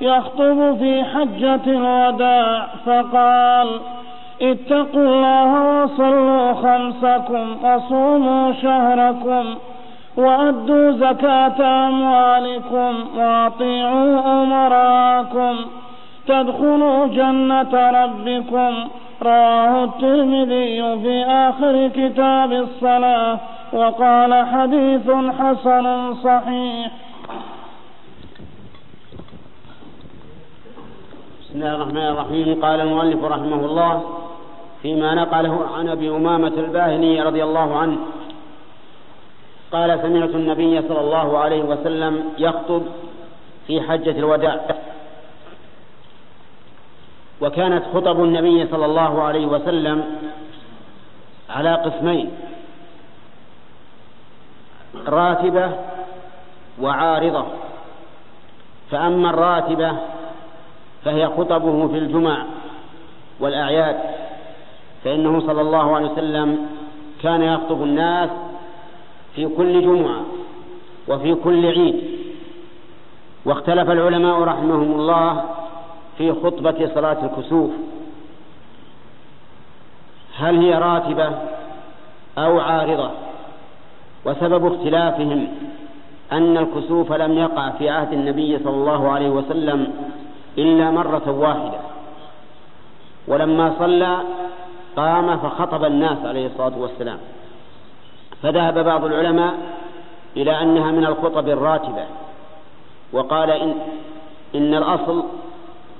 يخطب 0.00 0.76
في 0.78 1.04
حجة 1.04 1.60
الوداع 1.66 2.66
فقال 2.86 3.68
اتقوا 4.42 5.02
الله 5.02 5.82
وصلوا 5.82 6.52
خمسكم 6.52 7.56
وصوموا 7.64 8.52
شهركم 8.52 9.44
وأدوا 10.16 10.90
زكاة 10.90 11.86
أموالكم 11.88 12.94
وأطيعوا 13.16 14.42
أمراكم 14.42 15.56
تدخلوا 16.28 17.06
جنة 17.06 17.90
ربكم. 17.90 18.74
رواه 19.22 19.84
الترمذي 19.84 20.98
في 21.02 21.24
آخر 21.24 21.88
كتاب 21.88 22.52
الصلاة 22.52 23.38
وقال 23.72 24.46
حديث 24.46 25.10
حسن 25.40 26.14
صحيح. 26.14 26.90
بسم 31.56 31.64
الله 31.64 31.76
الرحمن 31.76 32.06
الرحيم. 32.06 32.64
قال 32.64 32.80
المؤلف 32.80 33.24
رحمه 33.24 33.64
الله 33.64 34.04
فيما 34.82 35.14
نقله 35.14 35.66
عن 35.74 35.88
أبي 35.88 36.10
أمامة 36.10 36.52
الباهلي 36.56 37.22
رضي 37.22 37.44
الله 37.44 37.78
عنه. 37.78 37.98
قال 39.72 40.00
سمعت 40.02 40.28
النبي 40.28 40.82
صلى 40.88 41.00
الله 41.00 41.38
عليه 41.38 41.62
وسلم 41.62 42.24
يخطب 42.38 42.82
في 43.66 43.80
حجة 43.80 44.10
الوداع. 44.10 44.60
وكانت 47.40 47.84
خطب 47.94 48.24
النبي 48.24 48.66
صلى 48.66 48.84
الله 48.84 49.22
عليه 49.22 49.46
وسلم 49.46 50.04
على 51.50 51.74
قسمين 51.74 52.30
راتبة 55.06 55.70
وعارضة. 56.80 57.44
فأما 58.90 59.30
الراتبة 59.30 59.92
فهي 61.06 61.26
خطبه 61.26 61.88
في 61.88 61.98
الجمع 61.98 62.44
والأعياد 63.40 63.96
فإنه 65.04 65.40
صلى 65.40 65.60
الله 65.60 65.96
عليه 65.96 66.10
وسلم 66.10 66.66
كان 67.22 67.42
يخطب 67.42 67.82
الناس 67.82 68.30
في 69.34 69.46
كل 69.46 69.82
جمعة 69.82 70.20
وفي 71.08 71.34
كل 71.34 71.66
عيد. 71.66 72.02
واختلف 73.44 73.90
العلماء 73.90 74.40
رحمهم 74.40 75.00
الله 75.00 75.44
في 76.18 76.32
خطبة 76.32 76.90
صلاة 76.94 77.24
الكسوف. 77.26 77.70
هل 80.38 80.58
هي 80.58 80.74
راتبة 80.74 81.30
أو 82.38 82.60
عارضة؟ 82.60 83.10
وسبب 84.24 84.72
اختلافهم 84.74 85.48
أن 86.32 86.56
الكسوف 86.56 87.12
لم 87.12 87.38
يقع 87.38 87.70
في 87.70 87.88
عهد 87.90 88.12
النبي 88.12 88.58
صلى 88.58 88.74
الله 88.74 89.10
عليه 89.10 89.30
وسلم 89.30 89.92
إلا 90.58 90.90
مرة 90.90 91.30
واحدة. 91.40 91.78
ولما 93.28 93.72
صلى 93.78 94.18
قام 94.96 95.36
فخطب 95.36 95.84
الناس 95.84 96.18
عليه 96.24 96.46
الصلاة 96.46 96.78
والسلام. 96.78 97.18
فذهب 98.42 98.84
بعض 98.84 99.04
العلماء 99.04 99.54
إلى 100.36 100.62
أنها 100.62 100.90
من 100.90 101.06
الخطب 101.06 101.48
الراتبة. 101.48 102.04
وقال 103.12 103.50
إن, 103.50 103.74
إن 104.54 104.74
الأصل 104.74 105.22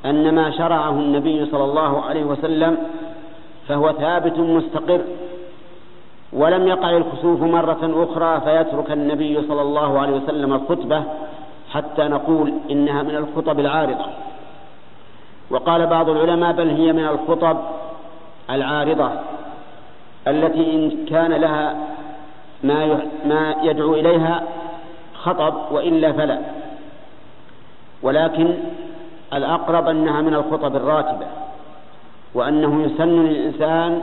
أن 0.05 0.35
ما 0.35 0.51
شرعه 0.51 0.91
النبي 0.91 1.47
صلى 1.47 1.65
الله 1.65 2.03
عليه 2.03 2.25
وسلم 2.25 2.77
فهو 3.69 3.93
ثابت 3.93 4.39
مستقر. 4.39 5.01
ولم 6.33 6.69
يقع 6.69 6.97
الخسوف 6.97 7.43
مرة 7.43 8.09
أخرى 8.11 8.41
فيترك 8.41 8.93
النبي 8.93 9.43
صلى 9.49 9.63
الله 9.63 9.99
عليه 9.99 10.17
وسلم 10.17 10.53
الخطبة 10.53 11.03
حتى 11.73 12.03
نقول 12.03 12.53
إنها 12.71 13.03
من 13.03 13.17
الخطب 13.17 13.61
العارضة. 13.61 14.05
وقال 15.51 15.87
بعض 15.87 16.11
العلماء 16.11 16.53
بل 16.53 16.69
هي 16.69 16.93
من 16.93 17.05
الخطب 17.05 17.57
العارضة 18.51 19.11
التي 20.29 20.75
إن 20.75 21.07
كان 21.11 21.33
لها 21.33 21.77
ما 22.65 23.01
ما 23.25 23.55
يدعو 23.63 23.95
إليها 23.95 24.43
خطب 25.15 25.55
وإلا 25.71 26.13
فلا. 26.13 26.39
ولكن 28.03 28.55
الأقرب 29.33 29.89
أنها 29.89 30.21
من 30.21 30.35
الخطب 30.35 30.77
الراتبة 30.77 31.27
وأنه 32.35 32.83
يسن 32.83 33.25
للإنسان 33.27 34.03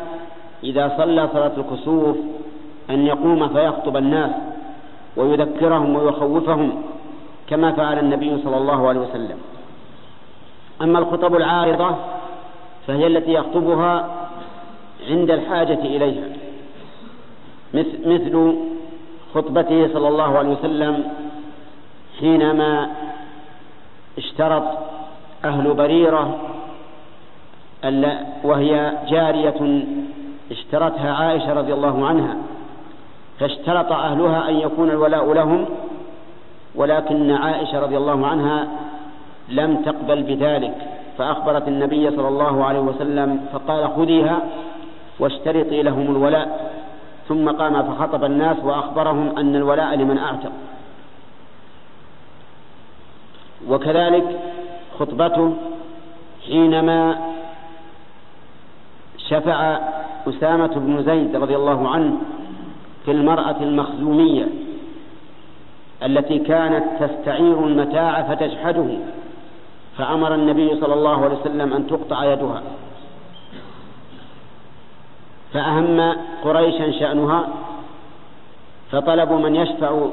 إذا 0.63 0.93
صلى 0.97 1.29
صلاة 1.33 1.51
الكسوف 1.57 2.17
أن 2.89 3.05
يقوم 3.07 3.47
فيخطب 3.47 3.97
الناس 3.97 4.31
ويذكرهم 5.17 5.95
ويخوفهم 5.95 6.83
كما 7.49 7.71
فعل 7.71 7.99
النبي 7.99 8.37
صلى 8.43 8.57
الله 8.57 8.87
عليه 8.87 8.99
وسلم. 8.99 9.37
أما 10.84 10.99
الخطب 10.99 11.36
العارضة 11.36 11.95
فهي 12.88 13.07
التي 13.07 13.34
يخطبها 13.34 14.09
عند 15.09 15.31
الحاجة 15.31 15.79
إليها. 15.79 16.27
مثل 18.05 18.55
خطبته 19.34 19.93
صلى 19.93 20.07
الله 20.07 20.38
عليه 20.38 20.49
وسلم 20.49 21.03
حينما 22.19 22.89
اشترط 24.17 24.63
أهل 25.45 25.73
بريرة 25.73 26.38
وهي 28.43 28.93
جارية 29.09 29.84
اشترتها 30.51 31.13
عائشة 31.13 31.53
رضي 31.53 31.73
الله 31.73 32.07
عنها 32.07 32.36
فاشترط 33.39 33.91
أهلها 33.91 34.49
أن 34.49 34.55
يكون 34.55 34.89
الولاء 34.89 35.34
لهم 35.34 35.65
ولكن 36.75 37.31
عائشة 37.31 37.79
رضي 37.79 37.97
الله 37.97 38.27
عنها 38.27 38.67
لم 39.49 39.75
تقبل 39.85 40.23
بذلك 40.23 40.75
فأخبرت 41.17 41.67
النبي 41.67 42.11
صلى 42.11 42.27
الله 42.27 42.65
عليه 42.65 42.79
وسلم 42.79 43.45
فقال 43.53 43.89
خذيها 43.89 44.39
واشترطي 45.19 45.81
لهم 45.81 46.11
الولاء. 46.15 46.71
ثم 47.27 47.49
قام 47.49 47.83
فخطب 47.83 48.23
الناس 48.23 48.57
وأخبرهم 48.63 49.37
أن 49.37 49.55
الولاء 49.55 49.95
لمن 49.95 50.17
أعتق. 50.17 50.51
وكذلك 53.69 54.39
خطبته 54.99 55.53
حينما 56.47 57.15
شفع 59.17 59.79
أسامة 60.29 60.73
بن 60.75 61.03
زيد 61.03 61.35
رضي 61.35 61.55
الله 61.55 61.89
عنه 61.89 62.13
في 63.05 63.11
المرأة 63.11 63.55
المخزومية 63.61 64.47
التي 66.03 66.39
كانت 66.39 66.83
تستعير 66.99 67.67
المتاع 67.67 68.21
فتجحده 68.21 68.85
فأمر 69.97 70.35
النبي 70.35 70.79
صلى 70.81 70.93
الله 70.93 71.23
عليه 71.23 71.35
وسلم 71.35 71.73
أن 71.73 71.87
تقطع 71.87 72.33
يدها. 72.33 72.61
فأهم 75.53 76.15
قريشا 76.43 76.91
شأنها 76.99 77.47
فطلبوا 78.91 79.39
من 79.39 79.55
يشفع 79.55 80.07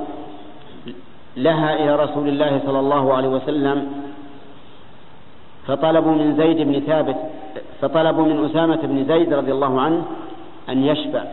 لها 1.37 1.75
إلى 1.75 1.97
رسول 1.97 2.29
الله 2.29 2.61
صلى 2.67 2.81
الله 2.81 3.15
عليه 3.15 3.29
وسلم. 3.29 3.79
فطلبوا 5.67 6.13
من 6.13 6.37
زيد 6.37 6.57
بن 6.57 6.81
ثابت 6.81 7.17
فطلبوا 7.81 8.25
من 8.25 8.45
أسامة 8.45 8.81
بن 8.83 9.05
زيد 9.05 9.33
رضي 9.33 9.53
الله 9.53 9.81
عنه 9.81 10.03
أن 10.69 10.85
يشفع. 10.85 11.25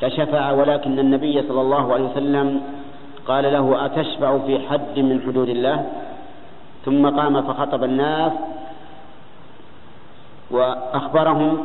فشفع 0.00 0.52
ولكن 0.52 0.98
النبي 0.98 1.42
صلى 1.48 1.60
الله 1.60 1.92
عليه 1.92 2.04
وسلم 2.04 2.60
قال 3.26 3.44
له 3.52 3.86
أتشفع 3.86 4.38
في 4.38 4.58
حد 4.68 4.98
من 4.98 5.20
حدود 5.26 5.48
الله؟ 5.48 5.86
ثم 6.88 7.08
قام 7.08 7.42
فخطب 7.42 7.84
الناس 7.84 8.32
وأخبرهم 10.50 11.58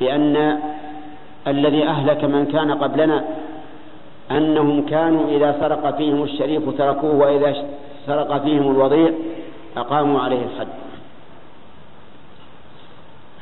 بأن 0.00 0.60
الذي 1.46 1.84
أهلك 1.84 2.24
من 2.24 2.46
كان 2.46 2.70
قبلنا 2.72 3.24
أنهم 4.30 4.86
كانوا 4.86 5.28
إذا 5.28 5.56
سرق 5.60 5.96
فيهم 5.96 6.22
الشريف 6.22 6.78
تركوه 6.78 7.14
وإذا 7.14 7.64
سرق 8.06 8.42
فيهم 8.42 8.70
الوضيع 8.70 9.10
أقاموا 9.76 10.20
عليه 10.20 10.42
الحد 10.42 10.68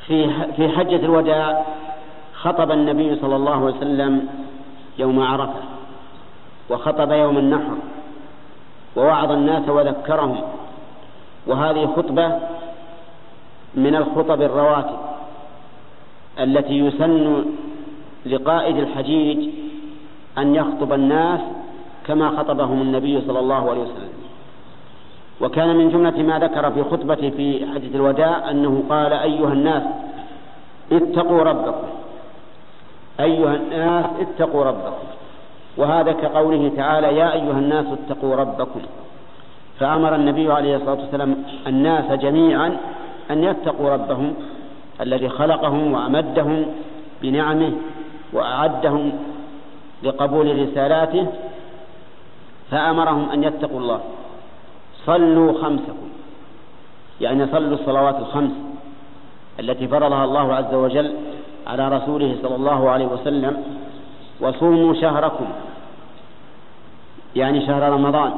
في 0.07 0.29
في 0.55 0.69
حجة 0.69 0.95
الوداع 0.95 1.65
خطب 2.33 2.71
النبي 2.71 3.15
صلى 3.15 3.35
الله 3.35 3.65
عليه 3.65 3.77
وسلم 3.77 4.27
يوم 4.99 5.19
عرفة 5.23 5.61
وخطب 6.69 7.11
يوم 7.11 7.37
النحر. 7.37 7.77
ووعظ 8.95 9.31
الناس 9.31 9.69
وذكرهم. 9.69 10.41
وهذه 11.47 11.85
خطبة 11.97 12.39
من 13.75 13.95
الخطب 13.95 14.41
الرواتب 14.41 14.97
التي 16.39 16.79
يسن 16.79 17.45
لقائد 18.25 18.77
الحجيج 18.77 19.49
أن 20.37 20.55
يخطب 20.55 20.93
الناس 20.93 21.39
كما 22.07 22.29
خطبهم 22.29 22.81
النبي 22.81 23.21
صلى 23.21 23.39
الله 23.39 23.69
عليه 23.69 23.81
وسلم. 23.81 24.13
وكان 25.41 25.75
من 25.75 25.89
جملة 25.89 26.23
ما 26.23 26.39
ذكر 26.39 26.71
في 26.71 26.83
خطبته 26.83 27.29
في 27.29 27.65
حجة 27.73 27.95
الوداع 27.95 28.51
أنه 28.51 28.83
قال 28.89 29.13
أيها 29.13 29.53
الناس 29.53 29.83
اتقوا 30.91 31.43
ربكم. 31.43 31.87
أيها 33.19 33.55
الناس 33.55 34.05
اتقوا 34.19 34.63
ربكم. 34.63 35.08
وهذا 35.79 36.11
كقوله 36.11 36.71
تعالى 36.77 37.07
يا 37.17 37.33
أيها 37.33 37.59
الناس 37.59 37.85
اتقوا 37.97 38.35
ربكم. 38.35 38.81
فأمر 39.79 40.15
النبي 40.15 40.51
عليه 40.51 40.75
الصلاة 40.75 40.99
والسلام 41.01 41.35
الناس 41.67 42.11
جميعا 42.11 42.77
أن 43.31 43.43
يتقوا 43.43 43.89
ربهم 43.89 44.33
الذي 45.01 45.29
خلقهم 45.29 45.93
وأمدهم 45.93 46.65
بنعمه 47.21 47.71
وأعدهم 48.33 49.11
لقبول 50.03 50.47
رسالاته. 50.61 51.27
فأمرهم 52.71 53.29
أن 53.29 53.43
يتقوا 53.43 53.79
الله. 53.79 53.99
صلوا 55.05 55.53
خمسكم. 55.63 56.09
يعني 57.21 57.47
صلوا 57.47 57.77
الصلوات 57.79 58.19
الخمس 58.19 58.51
التي 59.59 59.87
فرضها 59.87 60.23
الله 60.25 60.53
عز 60.53 60.73
وجل 60.73 61.13
على 61.67 61.89
رسوله 61.97 62.35
صلى 62.43 62.55
الله 62.55 62.89
عليه 62.89 63.05
وسلم. 63.05 63.63
وصوموا 64.41 64.93
شهركم. 64.93 65.45
يعني 67.35 67.65
شهر 67.67 67.91
رمضان 67.93 68.31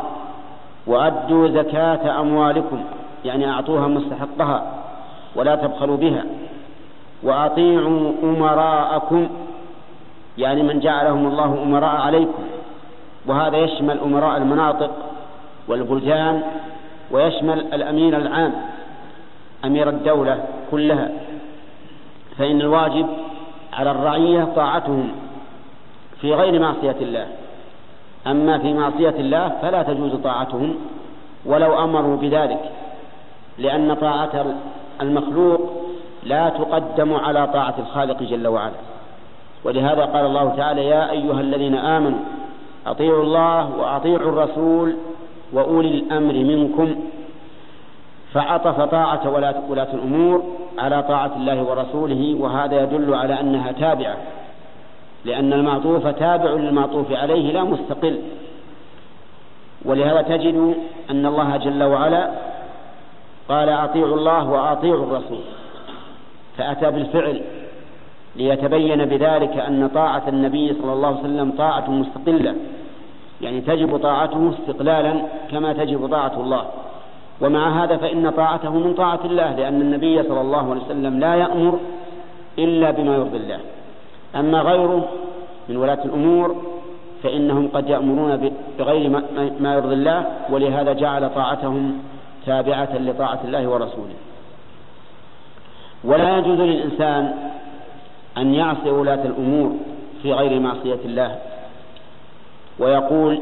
وأدوا 0.88 1.48
زكاة 1.48 2.22
أموالكم 2.22 2.84
يعني 3.26 3.50
أعطوها 3.52 3.88
مستحقها 3.88 4.64
ولا 5.36 5.56
تبخلوا 5.56 5.98
بها 5.98 6.24
وأطيعوا 7.24 8.12
أمراءكم 8.24 9.30
يعني 10.38 10.64
من 10.64 10.80
جعلهم 10.80 11.28
الله 11.28 11.64
أمراء 11.64 11.96
عليكم 11.96 12.44
وهذا 13.26 13.58
يشمل 13.58 14.00
أمراء 14.00 14.38
المناطق 14.38 14.92
والبلدان 15.68 16.42
ويشمل 17.12 17.60
الأمين 17.60 18.16
العام 18.16 18.54
أمير 19.66 19.90
الدولة 19.90 20.44
كلها 20.72 21.10
فإن 22.38 22.62
الواجب 22.62 23.08
على 23.74 23.92
الرعية 23.92 24.48
طاعتهم 24.56 25.12
في 26.22 26.34
غير 26.34 26.60
معصية 26.60 26.96
الله. 27.02 27.28
أما 28.28 28.58
في 28.58 28.74
معصية 28.74 29.10
الله 29.20 29.52
فلا 29.62 29.84
تجوز 29.84 30.16
طاعتهم 30.16 30.76
ولو 31.46 31.84
أمروا 31.84 32.18
بذلك 32.18 32.60
لأن 33.58 33.94
طاعة 33.94 34.46
المخلوق 35.02 35.62
لا 36.24 36.50
تقدم 36.50 37.14
على 37.14 37.48
طاعة 37.48 37.76
الخالق 37.80 38.24
جل 38.24 38.48
وعلا. 38.48 38.80
ولهذا 39.64 40.06
قال 40.06 40.26
الله 40.26 40.54
تعالى 40.58 40.86
يا 40.86 41.12
أيها 41.12 41.42
الذين 41.42 41.76
آمنوا 41.76 42.20
أطيعوا 42.88 43.24
الله 43.24 43.78
وأطيعوا 43.80 44.30
الرسول 44.30 44.96
وأولي 45.54 45.88
الأمر 45.90 46.34
منكم 46.34 46.96
فعطف 48.34 48.82
طاعة 48.82 49.30
ولاة 49.70 49.94
الأمور 49.94 50.44
على 50.80 51.04
طاعة 51.04 51.32
الله 51.36 51.64
ورسوله 51.64 52.36
وهذا 52.40 52.84
يدل 52.84 53.14
على 53.14 53.40
أنها 53.40 53.72
تابعة. 53.72 54.16
لأن 55.26 55.54
المعطوف 55.54 56.08
تابع 56.08 56.52
للمعطوف 56.52 57.12
عليه 57.12 57.52
لا 57.52 57.64
مستقل. 57.64 58.20
ولهذا 59.86 60.22
تجد 60.22 60.76
أن 61.10 61.26
الله 61.26 61.58
جل 61.58 61.84
وعلا 61.84 62.30
قال 63.50 63.70
أطيعوا 63.70 64.16
الله 64.16 64.50
وأطيعوا 64.50 65.04
الرسول. 65.04 65.44
فأتى 66.58 66.92
بالفعل 66.92 67.42
ليتبين 68.36 69.06
بذلك 69.06 69.58
أن 69.58 69.90
طاعة 69.94 70.24
النبي 70.28 70.74
صلى 70.82 70.94
الله 70.94 71.08
عليه 71.08 71.20
وسلم 71.20 71.52
طاعة 71.58 71.90
مستقلة. 71.90 72.56
يعني 73.42 73.62
تجب 73.62 73.98
طاعته 73.98 74.50
استقلالا 74.50 75.22
كما 75.52 75.74
تجب 75.74 76.08
طاعة 76.12 76.34
الله. 76.38 76.66
ومع 77.42 77.84
هذا 77.84 77.98
فإن 77.98 78.30
طاعته 78.30 78.72
من 78.72 78.94
طاعة 78.94 79.20
الله 79.26 79.56
لأن 79.56 79.82
النبي 79.82 80.24
صلى 80.24 80.42
الله 80.42 80.72
عليه 80.72 80.82
وسلم 80.82 81.20
لا 81.20 81.36
يأمر 81.36 81.80
إلا 82.60 82.92
بما 82.92 83.16
يرضي 83.16 83.38
الله. 83.38 83.60
أما 84.36 84.62
غيره 84.62 85.08
من 85.70 85.78
ولاة 85.78 86.06
الأمور 86.06 86.56
فإنهم 87.24 87.68
قد 87.68 87.90
يأمرون 87.90 88.52
بغير 88.80 89.10
ما 89.60 89.74
يرضي 89.74 89.94
الله 89.94 90.26
ولهذا 90.50 90.94
جعل 90.94 91.30
طاعتهم 91.36 92.00
تابعة 92.46 92.98
لطاعة 92.98 93.40
الله 93.46 93.68
ورسوله. 93.68 94.16
ولا 96.04 96.38
يجوز 96.38 96.60
للإنسان 96.60 97.34
أن 98.38 98.54
يعصي 98.54 98.90
ولاة 98.90 99.26
الأمور 99.26 99.76
في 100.24 100.34
غير 100.34 100.60
معصية 100.60 101.00
الله 101.06 101.36
ويقول 102.80 103.40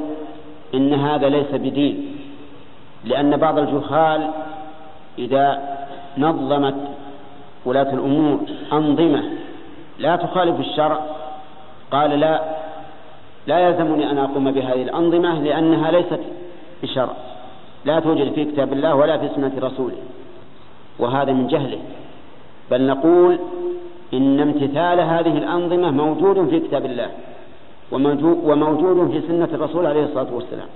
إن 0.74 0.94
هذا 0.94 1.30
ليس 1.30 1.52
بدين 1.52 2.16
لأن 3.06 3.38
بعض 3.38 3.60
الجهال 3.60 4.30
إذا 5.20 5.62
نظمت 6.18 6.76
ولاة 7.66 7.94
الأمور 7.94 8.40
أنظمة 8.74 9.24
لا 10.00 10.16
تخالف 10.16 10.60
الشرع. 10.60 11.00
قال 11.92 12.20
لا 12.20 12.42
لا 13.48 13.60
يلزمني 13.60 14.12
أن 14.12 14.18
أقوم 14.18 14.52
بهذه 14.52 14.82
الأنظمة 14.84 15.40
لأنها 15.40 15.92
ليست 15.92 16.20
بشرع. 16.84 17.14
لا 17.86 18.00
توجد 18.00 18.34
في 18.34 18.46
كتاب 18.46 18.74
الله 18.74 18.96
ولا 18.96 19.18
في 19.18 19.30
سنة 19.36 19.52
رسوله. 19.62 19.98
وهذا 21.00 21.32
من 21.32 21.48
جهله. 21.48 21.80
بل 22.72 22.88
نقول 22.88 23.40
إن 24.14 24.40
امتثال 24.40 25.00
هذه 25.00 25.38
الأنظمة 25.38 25.92
موجود 25.92 26.50
في 26.50 26.60
كتاب 26.60 26.86
الله 26.86 27.10
وموجود 28.44 29.12
في 29.12 29.22
سنة 29.28 29.50
الرسول 29.54 29.86
عليه 29.86 30.04
الصلاة 30.04 30.34
والسلام. 30.34 30.68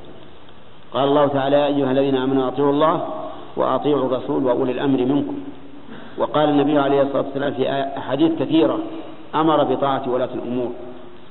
قال 0.94 1.04
الله 1.04 1.28
تعالى 1.28 1.56
يا 1.56 1.66
أيها 1.66 1.92
الذين 1.92 2.16
آمنوا 2.16 2.48
أطيعوا 2.48 2.72
الله 2.72 3.08
وأطيعوا 3.56 4.06
الرسول 4.06 4.46
وأولي 4.46 4.72
الأمر 4.72 5.00
منكم. 5.00 5.36
وقال 6.18 6.50
النبي 6.50 6.80
عليه 6.80 7.02
الصلاة 7.02 7.22
والسلام 7.22 7.54
في 7.54 7.72
أحاديث 7.98 8.32
كثيرة 8.40 8.80
أمر 9.36 9.64
بطاعة 9.64 10.04
ولاة 10.08 10.30
الأمور. 10.34 10.72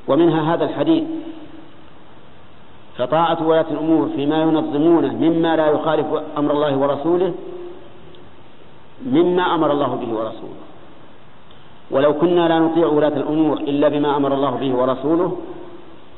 ومنها 0.08 0.54
هذا 0.54 0.64
الحديث. 0.64 1.04
فطاعة 2.98 3.48
ولاة 3.48 3.66
الأمور 3.70 4.08
فيما 4.16 4.42
ينظمونه 4.42 5.12
مما 5.12 5.56
لا 5.56 5.66
يخالف 5.66 6.06
أمر 6.38 6.50
الله 6.52 6.76
ورسوله 6.76 7.32
مما 9.06 9.54
أمر 9.54 9.72
الله 9.72 9.86
به 9.86 10.14
ورسوله. 10.14 10.60
ولو 11.90 12.14
كنا 12.14 12.48
لا 12.48 12.58
نطيع 12.58 12.86
ولاة 12.86 13.16
الأمور 13.16 13.56
إلا 13.56 13.88
بما 13.88 14.16
أمر 14.16 14.34
الله 14.34 14.50
به 14.50 14.74
ورسوله 14.74 15.36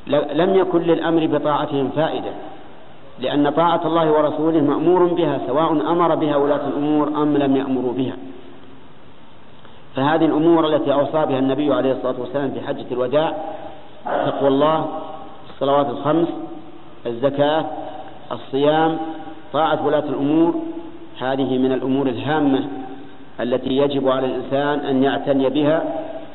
لم 0.07 0.55
يكن 0.55 0.81
للأمر 0.81 1.27
بطاعتهم 1.27 1.89
فائدة. 1.95 2.31
لأن 3.19 3.49
طاعة 3.49 3.81
الله 3.85 4.11
ورسوله 4.11 4.61
مأمور 4.61 5.05
بها 5.05 5.39
سواء 5.47 5.71
أمر 5.71 6.15
بها 6.15 6.35
ولاة 6.35 6.67
الأمور 6.67 7.07
أم 7.07 7.37
لم 7.37 7.55
يأمروا 7.55 7.93
بها. 7.93 8.15
فهذه 9.95 10.25
الأمور 10.25 10.67
التي 10.67 10.93
أوصى 10.93 11.25
بها 11.25 11.39
النبي 11.39 11.73
عليه 11.73 11.91
الصلاة 11.91 12.15
والسلام 12.19 12.51
في 12.51 12.61
حجة 12.61 12.85
الوداع 12.91 13.35
تقوى 14.05 14.47
الله 14.47 14.85
الصلوات 15.49 15.89
الخمس 15.89 16.27
الزكاة 17.05 17.65
الصيام 18.31 18.97
طاعة 19.53 19.85
ولاة 19.85 20.03
الأمور 20.09 20.55
هذه 21.19 21.57
من 21.57 21.71
الأمور 21.71 22.07
الهامة 22.07 22.67
التي 23.39 23.77
يجب 23.77 24.09
على 24.09 24.25
الإنسان 24.27 24.79
أن 24.79 25.03
يعتني 25.03 25.49
بها 25.49 25.83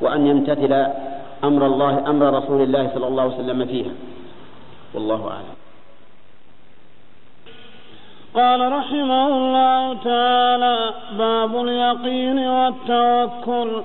وأن 0.01 0.27
يمتثل 0.27 0.73
أمر 1.45 1.67
الله 1.67 2.11
أمر 2.11 2.35
رسول 2.35 2.63
الله 2.63 2.91
صلى 2.95 3.07
الله 3.07 3.23
عليه 3.23 3.35
وسلم 3.35 3.67
فيها. 3.67 3.91
والله 4.95 5.29
أعلم. 5.31 5.55
قال 8.35 8.73
رحمه 8.73 9.27
الله 9.27 9.95
تعالى 10.05 10.91
باب 11.19 11.57
اليقين 11.65 12.39
والتوكل. 12.39 13.83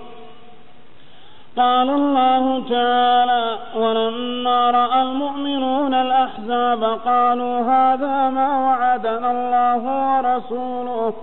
قال 1.57 1.89
الله 1.89 2.63
تعالى 2.69 3.57
ولما 3.75 4.71
رأى 4.71 5.01
المؤمنون 5.01 5.93
الأحزاب 5.93 6.83
قالوا 6.83 7.59
هذا 7.59 8.29
ما 8.29 8.49
وعدنا 8.67 9.31
الله 9.31 9.83
ورسوله 10.11 11.13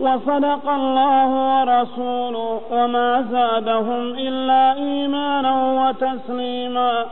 وصدق 0.00 0.68
الله 0.68 1.30
ورسوله 1.50 2.60
وما 2.70 3.24
زادهم 3.30 4.02
إلا 4.08 4.72
إيمانا 4.72 5.54
وتسليما. 5.80 7.04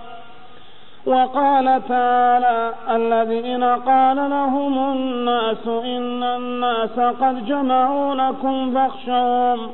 وقال 1.07 1.83
تعالى 1.89 2.75
الذين 2.91 3.65
قال 3.65 4.17
لهم 4.17 4.93
الناس 4.93 5.67
إن 5.67 6.23
الناس 6.23 6.99
قد 6.99 7.47
جمعوا 7.47 8.15
لكم 8.15 8.75
فاخشوهم 8.75 9.71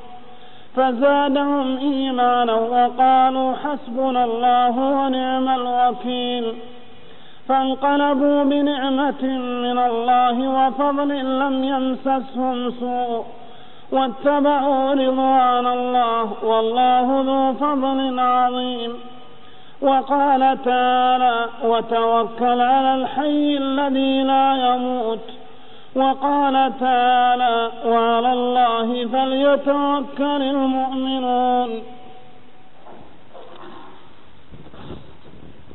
فزادهم 0.76 1.76
إيمانا 1.76 2.54
وقالوا 2.54 3.52
حسبنا 3.52 4.24
الله 4.24 4.78
ونعم 4.78 5.48
الوكيل 5.48 6.54
فانقلبوا 7.48 8.44
بنعمة 8.44 9.22
من 9.62 9.78
الله 9.78 10.48
وفضل 10.48 11.08
لم 11.38 11.64
يمسسهم 11.64 12.70
سوء 12.70 13.24
واتبعوا 13.92 14.92
رضوان 14.94 15.66
الله 15.66 16.44
والله 16.44 17.22
ذو 17.26 17.52
فضل 17.52 18.18
عظيم 18.18 18.92
وقال 19.80 20.58
تعالى 20.64 21.46
وتوكل 21.64 22.60
على 22.60 22.94
الحي 22.94 23.56
الذي 23.56 24.22
لا 24.22 24.74
يموت. 24.74 25.26
وقال 25.94 26.72
تعالى 26.80 27.70
وعلى 27.86 28.32
الله 28.32 29.06
فليتوكل 29.06 30.42
المؤمنون. 30.42 31.82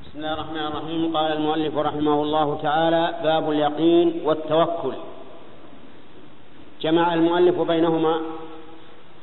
بسم 0.04 0.16
الله 0.16 0.34
الرحمن 0.34 0.66
الرحيم. 0.68 1.18
قال 1.18 1.32
المؤلف 1.32 1.78
رحمه 1.78 2.22
الله 2.24 2.60
تعالى 2.64 3.14
باب 3.24 3.52
اليقين 3.52 4.22
والتوكل. 4.26 4.94
جمع 6.82 7.14
المؤلف 7.14 7.62
بينهما 7.62 8.16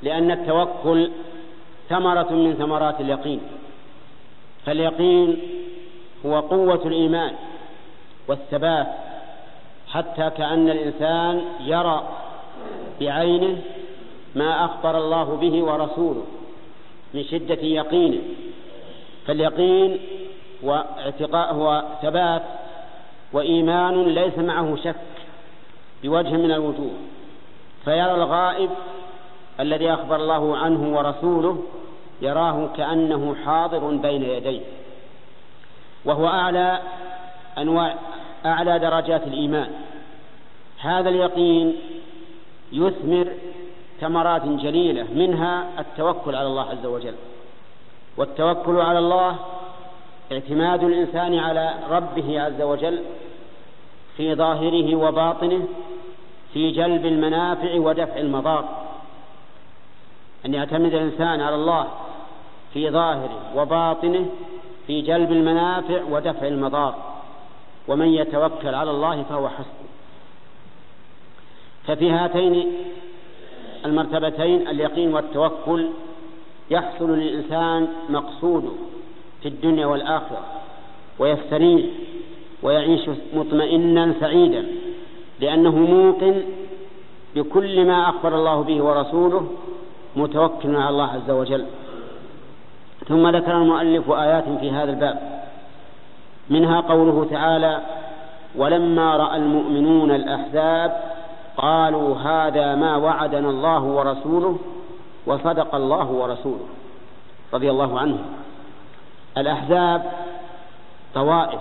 لأن 0.03 0.31
التوكل 0.31 1.11
ثمرة 1.89 2.33
من 2.33 2.55
ثمرات 2.55 3.01
اليقين. 3.01 3.41
فاليقين 4.71 5.39
هو 6.27 6.41
قوة 6.41 6.81
الإيمان 6.87 7.33
والثبات 8.29 8.87
حتى 9.89 10.31
كأن 10.31 10.69
الإنسان 10.69 11.43
يرى 11.61 12.09
بعينه 13.01 13.59
ما 14.35 14.65
أخبر 14.65 14.99
الله 14.99 15.37
به 15.37 15.63
ورسوله 15.63 16.23
من 17.15 17.25
شدة 17.25 17.63
يقينه. 17.63 18.19
فاليقين 19.27 19.99
هو 20.65 20.85
اعتقاء 20.99 21.55
هو 21.55 21.85
ثبات 22.03 22.43
وإيمان 23.33 24.05
ليس 24.05 24.39
معه 24.39 24.77
شك 24.85 24.97
بوجه 26.03 26.37
من 26.37 26.53
الوجوه. 26.53 26.95
فيرى 27.85 28.15
الغائب 28.15 28.71
الذي 29.61 29.93
أخبر 29.93 30.17
الله 30.17 30.57
عنه 30.57 30.97
ورسوله 30.97 31.63
يراه 32.23 32.69
كأنه 32.77 33.37
حاضر 33.45 33.97
بين 33.97 34.23
يديه. 34.23 34.61
وهو 36.05 36.27
أعلى 36.29 36.81
أنواع 37.59 37.95
أعلى 38.47 38.79
درجات 38.79 39.27
الإيمان. 39.27 39.71
هذا 40.79 41.09
اليقين 41.09 41.77
يثمر 42.73 43.27
ثمرات 44.01 44.45
جليلة 44.45 45.07
منها 45.15 45.67
التوكل 45.79 46.35
على 46.35 46.47
الله 46.47 46.71
عز 46.71 46.87
وجل. 46.87 47.15
والتوكل 48.17 48.81
على 48.81 48.99
الله 48.99 49.37
اعتماد 50.33 50.85
الإنسان 50.85 51.39
على 51.39 51.75
ربه 51.91 52.43
عز 52.43 52.63
وجل 52.63 53.03
في 54.17 54.35
ظاهره 54.35 54.97
وباطنه 54.97 55.69
في 56.53 56.71
جلب 56.71 57.07
المنافع 57.07 57.75
ودفع 57.75 58.17
المضار. 58.17 58.65
أن 60.47 60.55
يعتمد 60.55 60.95
الإنسان 60.95 61.41
على 61.41 61.55
الله 61.55 61.87
في 62.75 62.91
ظاهره 62.91 63.41
وباطنه 63.57 64.27
في 64.87 65.01
جلب 65.01 65.33
المنافع 65.33 66.03
ودفع 66.11 66.47
المضار. 66.47 66.95
ومن 67.89 68.09
يتوكل 68.09 68.75
على 68.75 68.91
الله 68.91 69.23
فهو 69.23 69.49
حسبه. 69.49 69.91
ففي 71.87 72.11
هاتين 72.11 72.73
المرتبتين 73.85 74.69
اليقين 74.69 75.15
والتوكل 75.15 75.87
يحصل 76.71 77.11
للإنسان 77.11 77.89
مقصوده 78.09 78.71
في 79.43 79.49
الدنيا 79.49 79.87
والآخرة 79.87 80.45
ويستريح 81.19 81.87
ويعيش 82.63 83.01
مطمئنا 83.35 84.15
سعيدا 84.21 84.67
لأنه 85.41 85.77
موقن 85.77 86.43
بكل 87.35 87.87
ما 87.87 88.09
أخبر 88.09 88.35
الله 88.35 88.63
به 88.63 88.83
ورسوله 88.83 89.47
متوكل 90.17 90.77
على 90.77 90.89
الله 90.89 91.07
عز 91.07 91.31
وجل. 91.31 91.67
ثم 93.11 93.29
ذكر 93.29 93.53
المؤلف 93.53 94.11
آيات 94.11 94.45
في 94.61 94.71
هذا 94.71 94.91
الباب. 94.91 95.19
منها 96.51 96.81
قوله 96.81 97.27
تعالى 97.31 97.81
ولما 98.57 99.17
رأى 99.17 99.37
المؤمنون 99.37 100.11
الأحزاب 100.11 101.03
قالوا 101.57 102.17
هذا 102.17 102.75
ما 102.75 102.97
وعدنا 102.97 103.51
الله 103.51 103.83
ورسوله 103.83 104.59
وصدق 105.27 105.75
الله 105.75 106.11
ورسوله 106.11 106.67
رضي 107.55 107.71
الله 107.71 107.99
عنهم 108.01 108.23
الأحزاب 109.39 110.13
طوائف 111.15 111.61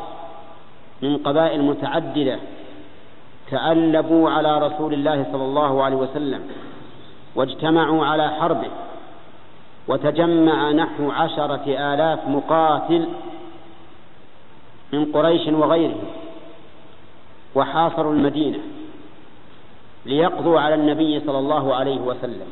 من 1.01 1.17
قبائل 1.17 1.61
متعددة 1.61 2.39
تألبوا 3.51 4.29
على 4.29 4.57
رسول 4.67 4.93
الله 4.93 5.25
صلى 5.31 5.43
الله 5.43 5.83
عليه 5.83 5.95
وسلم 5.95 6.41
واجتمعوا 7.35 8.05
على 8.05 8.29
حربه 8.29 8.69
وتجمع 9.87 10.71
نحو 10.71 11.11
عشرة 11.11 11.63
آلاف 11.67 12.27
مقاتل 12.27 13.07
من 14.93 15.05
قريش 15.05 15.47
وغيرهم 15.47 16.03
وحاصروا 17.55 18.13
المدينة 18.13 18.59
ليقضوا 20.05 20.59
على 20.59 20.75
النبي 20.75 21.19
صلى 21.19 21.39
الله 21.39 21.75
عليه 21.75 21.99
وسلم. 21.99 22.47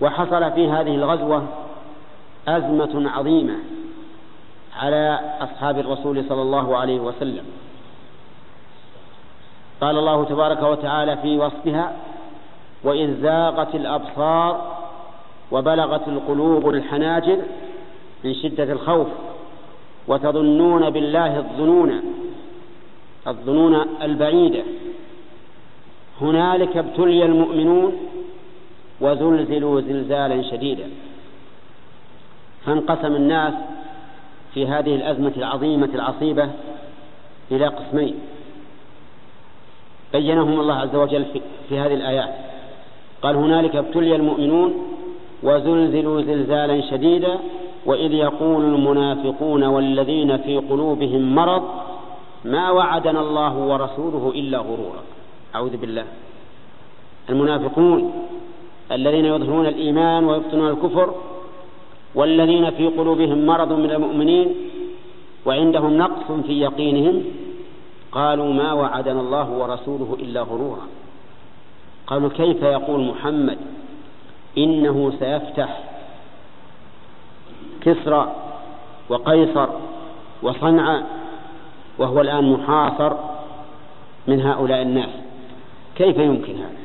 وحصل 0.00 0.52
في 0.52 0.68
هذه 0.70 0.94
الغزوة 0.94 1.46
أزمة 2.48 3.10
عظيمة 3.10 3.54
على 4.76 5.20
أصحاب 5.40 5.78
الرسول 5.78 6.24
صلى 6.28 6.42
الله 6.42 6.76
عليه 6.76 7.00
وسلم. 7.00 7.44
قال 9.80 9.98
الله 9.98 10.24
تبارك 10.24 10.62
وتعالى 10.62 11.16
في 11.16 11.38
وصفها 11.38 11.92
وإذ 12.84 13.22
زاغت 13.22 13.74
الأبصار 13.74 14.76
وبلغت 15.52 16.08
القلوب 16.08 16.68
الحناجر 16.68 17.38
من 18.24 18.34
شدة 18.34 18.72
الخوف 18.72 19.06
وتظنون 20.08 20.90
بالله 20.90 21.38
الظنون 21.38 22.02
الظنون 23.26 23.86
البعيدة. 24.02 24.62
هنالك 26.20 26.76
ابتلي 26.76 27.24
المؤمنون 27.24 27.96
وزلزلوا 29.00 29.80
زلزالا 29.80 30.42
شديدا. 30.42 30.90
فانقسم 32.66 33.16
الناس 33.16 33.54
في 34.54 34.66
هذه 34.66 34.94
الأزمة 34.94 35.32
العظيمة 35.36 35.88
العصيبة 35.94 36.50
إلى 37.50 37.66
قسمين. 37.66 38.14
بينهم 40.12 40.60
الله 40.60 40.74
عز 40.74 40.94
وجل 40.94 41.24
في 41.68 41.78
هذه 41.78 41.94
الآيات. 41.94 42.34
قال 43.22 43.36
هنالك 43.36 43.76
ابتلي 43.76 44.16
المؤمنون 44.16 44.96
وزلزلوا 45.46 46.22
زلزالا 46.22 46.80
شديدا 46.90 47.34
وإذ 47.86 48.12
يقول 48.12 48.62
المنافقون 48.64 49.62
والذين 49.64 50.36
في 50.36 50.56
قلوبهم 50.70 51.34
مرض 51.34 51.62
ما 52.44 52.70
وعدنا 52.70 53.20
الله 53.20 53.54
ورسوله 53.70 54.32
إلا 54.34 54.58
غرورا. 54.58 55.02
أعوذ 55.54 55.76
بالله. 55.76 56.04
المنافقون 57.30 58.12
الذين 58.92 59.24
يظهرون 59.24 59.66
الإيمان 59.66 60.24
ويبطنون 60.24 60.70
الكفر 60.70 61.08
والذين 62.14 62.70
في 62.70 62.86
قلوبهم 62.86 63.46
مرض 63.46 63.72
من 63.72 63.90
المؤمنين 63.90 64.48
وعندهم 65.46 65.96
نقص 65.96 66.28
في 66.46 66.60
يقينهم 66.60 67.24
قالوا 68.12 68.52
ما 68.52 68.72
وعدنا 68.72 69.20
الله 69.20 69.50
ورسوله 69.50 70.16
إلا 70.20 70.40
غرورا. 70.42 70.86
قالوا 72.06 72.28
كيف 72.28 72.62
يقول 72.62 73.00
محمد 73.00 73.58
إنه 74.58 75.12
سيفتح 75.18 75.80
كسرى 77.80 78.34
وقيصر 79.08 79.68
وصنعاء 80.42 81.06
وهو 81.98 82.20
الآن 82.20 82.52
محاصر 82.52 83.12
من 84.26 84.40
هؤلاء 84.40 84.82
الناس. 84.82 85.10
كيف 85.96 86.16
يمكن 86.16 86.56
هذا؟ 86.56 86.76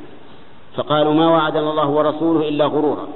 فقالوا 0.76 1.14
ما 1.14 1.28
وعدنا 1.28 1.70
الله 1.70 1.88
ورسوله 1.88 2.48
إلا 2.48 2.66
غرورا. 2.66 3.08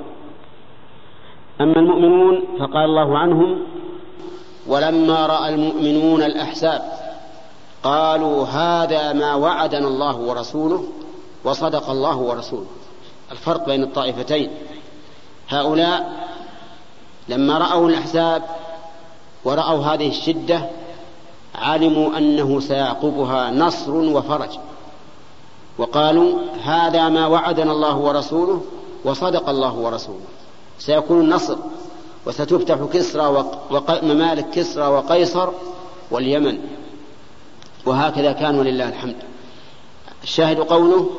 أما 1.60 1.78
المؤمنون 1.78 2.42
فقال 2.58 2.84
الله 2.84 3.18
عنهم 3.18 3.58
ولما 4.68 5.26
رأى 5.26 5.54
المؤمنون 5.54 6.22
الأحزاب 6.22 6.80
قالوا 7.82 8.44
هذا 8.44 9.12
ما 9.12 9.34
وعدنا 9.34 9.88
الله 9.88 10.16
ورسوله 10.20 10.84
وصدق 11.44 11.90
الله 11.90 12.16
ورسوله. 12.16 12.66
الفرق 13.32 13.66
بين 13.66 13.82
الطائفتين. 13.82 14.50
هؤلاء 15.48 16.26
لما 17.28 17.58
رأوا 17.58 17.88
الأحزاب 17.88 18.42
ورأوا 19.44 19.84
هذه 19.84 20.08
الشدة 20.08 20.70
علموا 21.54 22.18
أنه 22.18 22.60
سيعقبها 22.60 23.50
نصر 23.50 23.94
وفرج. 23.94 24.50
وقالوا 25.78 26.38
هذا 26.62 27.08
ما 27.08 27.26
وعدنا 27.26 27.72
الله 27.72 27.96
ورسوله 27.96 28.64
وصدق 29.04 29.48
الله 29.48 29.74
ورسوله. 29.74 30.26
سيكون 30.78 31.20
النصر 31.20 31.56
وستفتح 32.26 32.78
كسرى 32.92 33.44
وممالك 33.70 34.50
كسرى 34.50 34.86
وقيصر 34.86 35.48
واليمن. 36.10 36.58
وهكذا 37.86 38.32
كان 38.32 38.58
ولله 38.58 38.88
الحمد. 38.88 39.16
الشاهد 40.22 40.60
قوله 40.60 41.10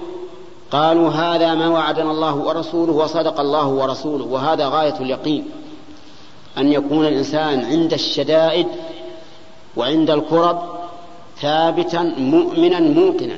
قالوا 0.72 1.10
هذا 1.10 1.56
ما 1.56 1.68
وعدنا 1.68 2.12
الله 2.12 2.36
ورسوله 2.36 2.94
وصدق 2.94 3.40
الله 3.40 3.68
ورسوله 3.68 4.26
وهذا 4.26 4.68
غاية 4.68 4.96
اليقين. 5.00 5.46
أن 6.58 6.72
يكون 6.72 7.06
الإنسان 7.06 7.66
عند 7.66 7.94
الشدائد 7.94 8.68
وعند 9.78 10.10
الكرب 10.10 10.62
ثابتا 11.42 12.02
مؤمنا 12.18 12.80
موقنا. 12.80 13.38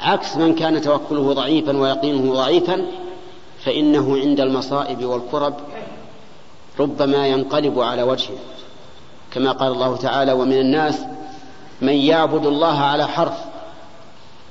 عكس 0.00 0.36
من 0.36 0.54
كان 0.54 0.82
توكله 0.82 1.32
ضعيفا 1.32 1.76
ويقينه 1.76 2.34
ضعيفا 2.34 2.86
فإنه 3.64 4.18
عند 4.18 4.40
المصائب 4.40 5.04
والكرب 5.04 5.54
ربما 6.80 7.26
ينقلب 7.26 7.80
على 7.80 8.02
وجهه. 8.02 8.38
كما 9.32 9.52
قال 9.52 9.72
الله 9.72 9.96
تعالى 9.96 10.32
ومن 10.32 10.60
الناس 10.60 11.00
من 11.80 11.92
يعبد 11.92 12.46
الله 12.46 12.78
على 12.78 13.08
حرف 13.08 13.38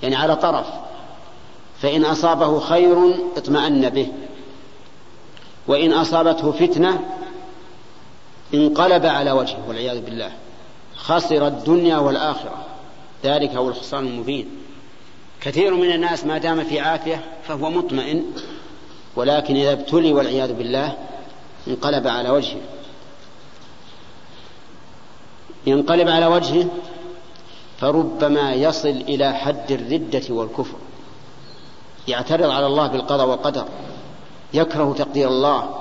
يعني 0.04 0.16
على 0.16 0.36
طرف. 0.36 0.83
فإن 1.84 2.06
أصابه 2.06 2.60
خير 2.60 3.16
اطمأن 3.38 3.90
به. 3.90 4.08
وإن 5.68 5.94
أصابته 5.94 6.52
فتنة 6.52 7.00
انقلب 8.54 9.06
على 9.06 9.32
وجهه 9.32 9.68
والعياذ 9.68 10.02
بالله. 10.02 10.32
خسر 10.96 11.48
الدنيا 11.48 11.98
والآخرة. 11.98 12.66
ذلك 13.24 13.50
هو 13.50 13.70
الخسران 13.70 14.08
المبين. 14.08 14.50
كثير 15.42 15.74
من 15.74 15.92
الناس 15.92 16.26
ما 16.26 16.38
دام 16.38 16.64
في 16.64 16.80
عافية 16.80 17.24
فهو 17.48 17.70
مطمئن 17.70 18.24
ولكن 19.16 19.56
إذا 19.56 19.72
ابتلي 19.72 20.14
والعياذ 20.14 20.54
بالله 20.54 20.98
انقلب 21.68 22.08
على 22.08 22.30
وجهه. 22.30 22.62
ينقلب 25.68 26.10
على 26.10 26.26
وجهه 26.26 26.66
فربما 27.80 28.54
يصل 28.54 28.90
إلى 28.90 29.34
حد 29.34 29.72
الردة 29.72 30.24
والكفر. 30.30 30.78
يعترض 32.08 32.50
على 32.50 32.66
الله 32.66 32.88
بالقضاء 32.88 33.28
والقدر 33.28 33.66
يكره 34.54 34.96
تقدير 34.98 35.28
الله 35.28 35.76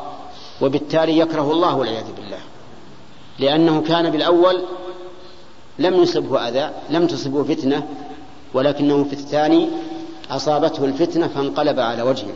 وبالتالي 0.61 1.19
يكره 1.19 1.53
الله 1.53 1.77
والعياذ 1.77 2.13
بالله. 2.17 2.39
لأنه 3.39 3.83
كان 3.83 4.11
بالأول 4.11 4.63
لم 5.79 6.03
يصبه 6.03 6.49
أذى 6.49 6.71
لم 6.91 7.07
تصبه 7.07 7.45
فتنة 7.45 7.89
ولكنه 8.55 9.05
في 9.05 9.13
الثاني 9.13 9.69
أصابته 10.31 10.85
الفتنة 10.85 11.29
فانقلب 11.29 11.81
على 11.81 12.03
وجهه. 12.03 12.35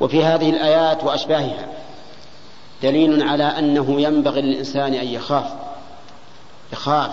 وفي 0.00 0.24
هذه 0.24 0.50
الآيات 0.50 1.04
وأشباهها 1.04 1.68
دليل 2.82 3.22
على 3.22 3.44
أنه 3.44 4.00
ينبغي 4.00 4.42
للإنسان 4.42 4.94
أن 4.94 5.06
يخاف 5.06 5.52
يخاف 6.72 7.10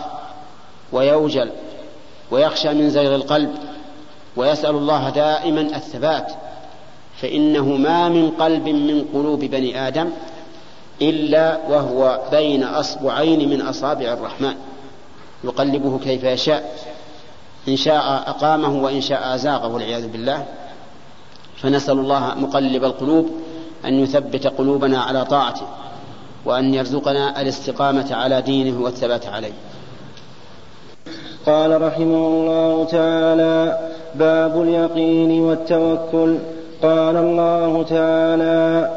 ويوجل 0.92 1.52
ويخشى 2.32 2.74
من 2.74 2.90
زيغ 2.90 3.16
القلب 3.16 3.56
ويسأل 4.40 4.76
الله 4.76 5.10
دائما 5.10 5.62
الثبات 5.62 6.32
فإنه 7.22 7.66
ما 7.66 8.10
من 8.10 8.32
قلب 8.32 8.68
من 8.68 9.06
قلوب 9.14 9.40
بني 9.40 9.88
آدم 9.88 10.10
إلا 11.02 11.58
وهو 11.70 12.20
بين 12.32 12.64
أصبعين 12.64 13.50
من 13.50 13.62
أصابع 13.62 14.14
الرحمن. 14.14 14.54
يقلبه 15.44 16.00
كيف 16.00 16.24
يشاء 16.24 16.76
إن 17.68 17.76
شاء 17.76 18.24
أقامه 18.28 18.84
وإن 18.84 19.02
شاء 19.02 19.36
أزاغه 19.36 19.68
والعياذ 19.68 20.08
بالله. 20.08 20.46
فنسأل 21.58 22.00
الله 22.00 22.36
مقلب 22.36 22.84
القلوب 22.84 23.30
أن 23.86 23.94
يثبت 24.00 24.48
قلوبنا 24.48 25.02
على 25.02 25.26
طاعته 25.26 25.68
وأن 26.46 26.74
يرزقنا 26.74 27.42
الاستقامة 27.42 28.16
على 28.16 28.42
دينه 28.42 28.84
والثبات 28.84 29.28
عليه. 29.28 29.54
قال 31.46 31.82
رحمه 31.82 32.28
الله 32.28 32.86
تعالى 32.86 33.89
باب 34.16 34.62
اليقين 34.62 35.42
والتوكل. 35.42 36.36
قال 36.84 37.16
الله 37.16 37.84
تعالى 37.84 38.90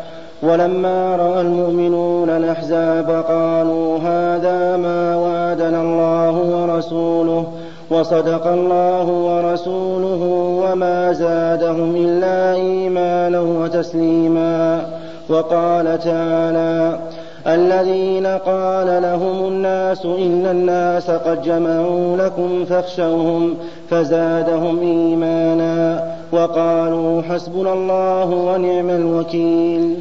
ولما 0.43 1.17
رأى 1.17 1.41
المؤمنون 1.41 2.31
الأحزاب 2.31 3.25
قالوا 3.29 3.99
هذا 3.99 4.77
ما 4.77 5.17
وعدنا 5.17 5.83
الله 5.83 6.31
ورسوله 6.31 7.45
وصدق 7.91 8.47
الله 8.47 9.07
ورسوله 9.09 10.23
وما 10.65 11.13
زادهم 11.13 11.97
إلا 11.97 12.55
إيمانا 12.55 13.41
وتسليما. 13.41 14.87
وقال 15.29 15.99
تعالى 15.99 16.99
الذين 17.47 18.27
قال 18.27 19.03
لهم 19.03 19.49
الناس 19.49 20.05
إن 20.05 20.47
الناس 20.51 21.11
قد 21.11 21.43
جمعوا 21.43 22.17
لكم 22.17 22.65
فاخشوهم 22.65 23.55
فزادهم 23.91 24.81
إيمانا 24.81 26.05
وقالوا 26.33 27.23
حسبنا 27.23 27.73
الله 27.73 28.31
ونعم 28.31 28.91
الوكيل. 28.91 29.95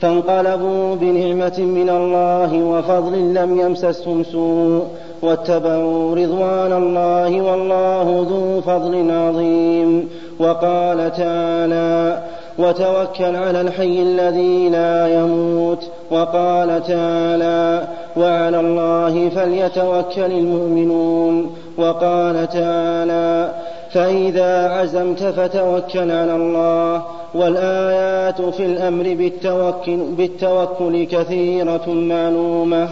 فانقلبوا 0.00 0.94
بنعمة 0.94 1.58
من 1.58 1.90
الله 1.90 2.64
وفضل 2.64 3.34
لم 3.34 3.60
يمسسهم 3.60 4.24
سوء 4.24 4.84
واتبعوا 5.22 6.14
رضوان 6.16 6.72
الله 6.72 7.40
والله 7.40 8.26
ذو 8.30 8.60
فضل 8.60 9.10
عظيم. 9.10 10.08
وقال 10.38 11.12
تعالى 11.12 12.22
وتوكل 12.58 13.36
على 13.36 13.60
الحي 13.60 14.02
الذي 14.02 14.68
لا 14.68 15.14
يموت 15.20 15.90
وقال 16.10 16.82
تعالى 16.82 17.88
وعلى 18.16 18.60
الله 18.60 19.28
فليتوكل 19.28 20.32
المؤمنون 20.32 21.56
وقال 21.76 22.48
تعالى 22.48 23.54
فإذا 23.92 24.68
عزمت 24.68 25.22
فتوكل 25.22 26.10
على 26.10 26.36
الله 26.36 27.04
والآيات 27.34 28.40
في 28.42 28.66
الأمر 28.66 29.14
بالتوكل, 29.14 29.96
بالتوكل 29.96 31.04
كثيرة 31.04 31.88
معلومة. 31.88 32.88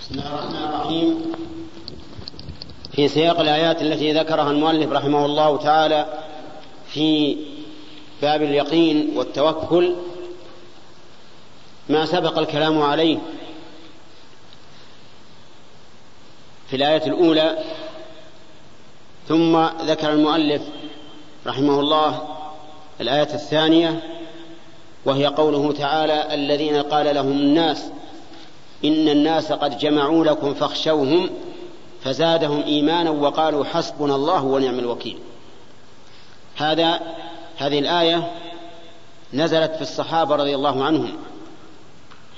بسم 0.00 0.14
الله 0.14 0.28
الرحمن 0.28 0.64
الرحيم. 0.68 1.32
في 2.92 3.08
سياق 3.08 3.40
الآيات 3.40 3.82
التي 3.82 4.12
ذكرها 4.12 4.50
المؤلف 4.50 4.92
رحمه 4.92 5.26
الله 5.26 5.56
تعالى 5.56 6.06
في 6.86 7.36
باب 8.22 8.42
اليقين 8.42 9.12
والتوكل 9.16 9.94
ما 11.88 12.06
سبق 12.06 12.38
الكلام 12.38 12.82
عليه 12.82 13.18
في 16.68 16.76
الآية 16.76 17.06
الأولى. 17.06 17.58
ثم 19.28 19.66
ذكر 19.66 20.12
المؤلف 20.12 20.62
رحمه 21.46 21.80
الله 21.80 22.22
الآية 23.00 23.34
الثانية 23.34 24.02
وهي 25.04 25.26
قوله 25.26 25.72
تعالى 25.72 26.34
الذين 26.34 26.82
قال 26.82 27.14
لهم 27.14 27.32
الناس 27.32 27.90
إن 28.84 29.08
الناس 29.08 29.52
قد 29.52 29.78
جمعوا 29.78 30.24
لكم 30.24 30.54
فاخشوهم 30.54 31.30
فزادهم 32.04 32.62
إيمانا 32.62 33.10
وقالوا 33.10 33.64
حسبنا 33.64 34.14
الله 34.14 34.44
ونعم 34.44 34.78
الوكيل. 34.78 35.18
هذا 36.56 37.00
هذه 37.56 37.78
الآية 37.78 38.32
نزلت 39.34 39.72
في 39.72 39.82
الصحابة 39.82 40.36
رضي 40.36 40.54
الله 40.54 40.84
عنهم 40.84 41.12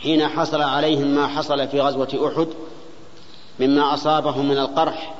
حين 0.02 0.28
حصل 0.28 0.62
عليهم 0.62 1.06
ما 1.06 1.26
حصل 1.26 1.68
في 1.68 1.80
غزوة 1.80 2.32
أحد 2.34 2.48
مما 3.60 3.94
أصابهم 3.94 4.48
من 4.48 4.58
القرح 4.58 5.14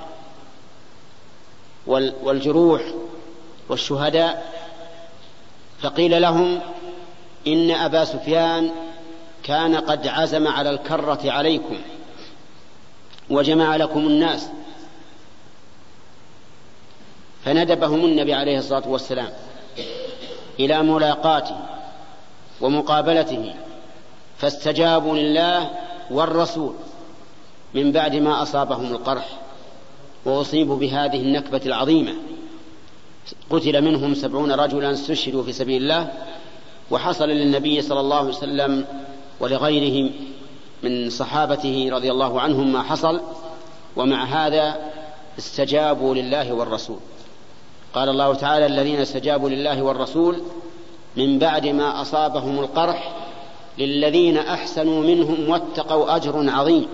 والجروح 2.22 2.82
والشهداء. 3.68 4.52
فقيل 5.82 6.22
لهم 6.22 6.60
إن 7.46 7.70
أبا 7.70 8.04
سفيان 8.04 8.70
كان 9.42 9.76
قد 9.76 10.06
عزم 10.06 10.48
على 10.48 10.70
الكرة 10.70 11.20
عليكم. 11.24 11.76
وجمع 13.30 13.76
لكم 13.76 14.06
الناس 14.06 14.48
فندبهم 17.44 18.04
النبي 18.04 18.34
عليه 18.34 18.58
الصلاة 18.58 18.88
والسلام 18.88 19.30
إلى 20.60 20.82
ملاقاته 20.82 21.56
ومقابلته 22.60 23.54
فاستجابوا 24.38 25.16
لله 25.16 25.70
والرسول 26.10 26.74
من 27.74 27.92
بعد 27.92 28.16
ما 28.16 28.42
أصابهم 28.42 28.92
القرح 28.92 29.28
وأصيبوا 30.24 30.76
بهذه 30.76 31.16
النكبة 31.20 31.60
العظيمة. 31.66 32.12
قتل 33.50 33.82
منهم 33.82 34.14
سبعون 34.14 34.52
رجلا 34.52 34.92
استشهدوا 34.92 35.42
في 35.42 35.52
سبيل 35.52 35.82
الله 35.82 36.12
وحصل 36.90 37.28
للنبي 37.28 37.82
صلى 37.82 38.00
الله 38.00 38.16
عليه 38.16 38.28
وسلم 38.28 38.84
ولغيره 39.40 40.10
من 40.84 41.10
صحابته 41.10 41.88
رضي 41.92 42.10
الله 42.10 42.40
عنهم 42.40 42.72
ما 42.72 42.82
حصل 42.82 43.20
ومع 43.96 44.24
هذا 44.24 44.76
استجابوا 45.38 46.14
لله 46.14 46.52
والرسول. 46.52 46.98
قال 47.94 48.08
الله 48.08 48.34
تعالى 48.34 48.66
الذين 48.66 49.00
استجابوا 49.00 49.50
لله 49.50 49.82
والرسول 49.82 50.40
من 51.16 51.38
بعد 51.38 51.66
ما 51.66 52.02
أصابهم 52.02 52.58
القرح 52.58 53.12
للذين 53.78 54.38
أحسنوا 54.38 55.02
منهم 55.02 55.48
واتقوا 55.48 56.16
أجر 56.16 56.50
عظيم. 56.50 56.88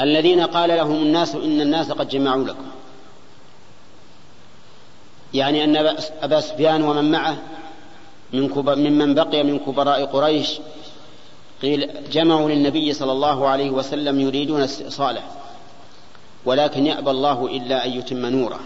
الذين 0.00 0.40
قال 0.40 0.68
لهم 0.68 0.96
الناس 0.96 1.34
إن 1.34 1.60
الناس 1.60 1.90
قد 1.90 2.08
جمعوا 2.08 2.44
لكم. 2.44 2.66
يعني 5.34 5.64
أن 5.64 5.76
أبا 6.22 6.40
سفيان 6.40 6.82
ومن 6.82 7.10
معه 7.10 7.36
من 8.32 8.50
ممن 8.56 9.14
بقي 9.14 9.42
من 9.42 9.58
كبراء 9.58 10.04
قريش 10.04 10.60
قيل 11.62 11.90
جمعوا 12.12 12.50
للنبي 12.50 12.92
صلى 12.92 13.12
الله 13.12 13.48
عليه 13.48 13.70
وسلم 13.70 14.20
يريدون 14.20 14.60
استئصاله 14.62 15.22
ولكن 16.44 16.86
يأبى 16.86 17.10
الله 17.10 17.46
إلا 17.46 17.86
أن 17.86 17.90
يتم 17.90 18.26
نوره. 18.26 18.60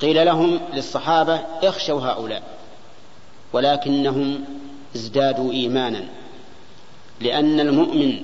قيل 0.00 0.26
لهم 0.26 0.60
للصحابة 0.74 1.40
اخشوا 1.62 2.00
هؤلاء 2.00 2.42
ولكنهم 3.52 4.44
ازدادوا 4.96 5.52
إيمانا 5.52 6.04
لأن 7.20 7.60
المؤمن 7.60 8.22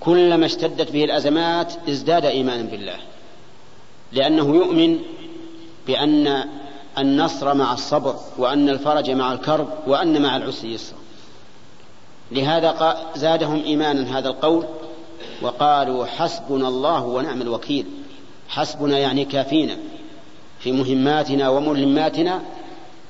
كلما 0.00 0.46
اشتدت 0.46 0.90
به 0.90 1.04
الأزمات 1.04 1.72
ازداد 1.88 2.24
إيمانا 2.24 2.62
بالله 2.62 2.96
لأنه 4.12 4.56
يؤمن 4.56 4.98
بأن 5.86 6.44
النصر 6.98 7.54
مع 7.54 7.72
الصبر 7.72 8.16
وأن 8.38 8.68
الفرج 8.68 9.10
مع 9.10 9.32
الكرب 9.32 9.68
وأن 9.86 10.22
مع 10.22 10.36
العسر 10.36 10.66
يسر 10.66 10.99
لهذا 12.32 12.96
زادهم 13.16 13.62
إيمانا 13.64 14.18
هذا 14.18 14.28
القول 14.28 14.64
وقالوا 15.42 16.06
حسبنا 16.06 16.68
الله 16.68 17.04
ونعم 17.04 17.42
الوكيل. 17.42 17.86
حسبنا 18.48 18.98
يعني 18.98 19.24
كافينا 19.24 19.76
في 20.58 20.72
مهماتنا 20.72 21.48
وملماتنا 21.48 22.42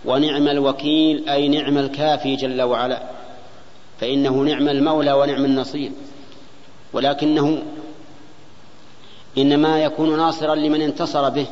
ونعم 0.04 0.48
الوكيل 0.48 1.28
أي 1.28 1.48
نعم 1.48 1.78
الكافي 1.78 2.36
جل 2.36 2.62
وعلا. 2.62 3.02
فإنه 4.00 4.42
نعم 4.42 4.68
المولى 4.68 5.12
ونعم 5.12 5.44
النصير. 5.44 5.92
ولكنه 6.92 7.62
إنما 9.38 9.82
يكون 9.84 10.16
ناصرا 10.16 10.54
لمن 10.54 10.80
انتصر 10.82 11.28
به 11.28 11.46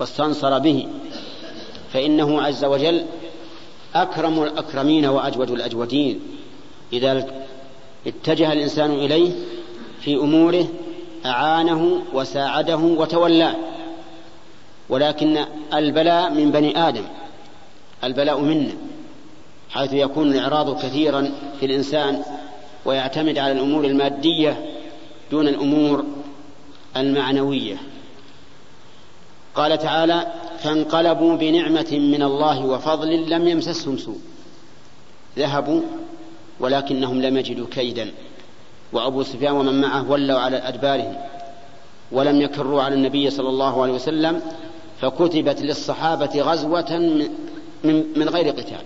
واستنصر 0.00 0.58
به. 0.58 0.86
فإنه 1.92 2.42
عز 2.42 2.64
وجل 2.64 3.04
أكرم 3.94 4.42
الأكرمين 4.42 5.06
وأجود 5.06 5.50
الأجودين. 5.50 6.20
إذا 6.94 7.26
اتجه 8.06 8.52
الإنسان 8.52 8.90
إليه 8.90 9.32
في 10.00 10.14
أموره 10.14 10.66
أعانه 11.26 12.02
وساعده 12.12 12.76
وتولاه. 12.76 13.56
ولكن 14.88 15.44
البلاء 15.74 16.30
من 16.30 16.50
بني 16.50 16.88
آدم 16.88 17.04
البلاء 18.04 18.40
منا 18.40 18.72
حيث 19.70 19.92
يكون 19.92 20.32
الإعراض 20.32 20.82
كثيرا 20.82 21.32
في 21.60 21.66
الإنسان 21.66 22.22
ويعتمد 22.84 23.38
على 23.38 23.52
الأمور 23.52 23.84
المادية 23.84 24.64
دون 25.30 25.48
الأمور 25.48 26.04
المعنوية. 26.96 27.76
قال 29.54 29.78
تعالى 29.78 30.32
فانقلبوا 30.58 31.36
بنعمة 31.36 31.90
من 31.92 32.22
الله 32.22 32.66
وفضل 32.66 33.30
لم 33.30 33.48
يمسسهم 33.48 33.98
سوء. 33.98 34.18
ذهبوا 35.38 35.80
ولكنهم 36.60 37.22
لم 37.22 37.36
يجدوا 37.36 37.66
كيدا. 37.70 38.10
وأبو 38.92 39.22
سفيان 39.22 39.52
ومن 39.52 39.80
معه 39.80 40.10
ولوا 40.10 40.38
على 40.38 40.56
أدبارهم 40.56 41.16
ولم 42.12 42.40
يكروا 42.40 42.82
على 42.82 42.94
النبي 42.94 43.30
صلى 43.30 43.48
الله 43.48 43.82
عليه 43.82 43.92
وسلم 43.92 44.40
فكتبت 45.00 45.62
للصحابة 45.62 46.40
غزوة 46.42 46.98
من, 47.84 48.04
من 48.16 48.28
غير 48.28 48.48
قتال. 48.48 48.84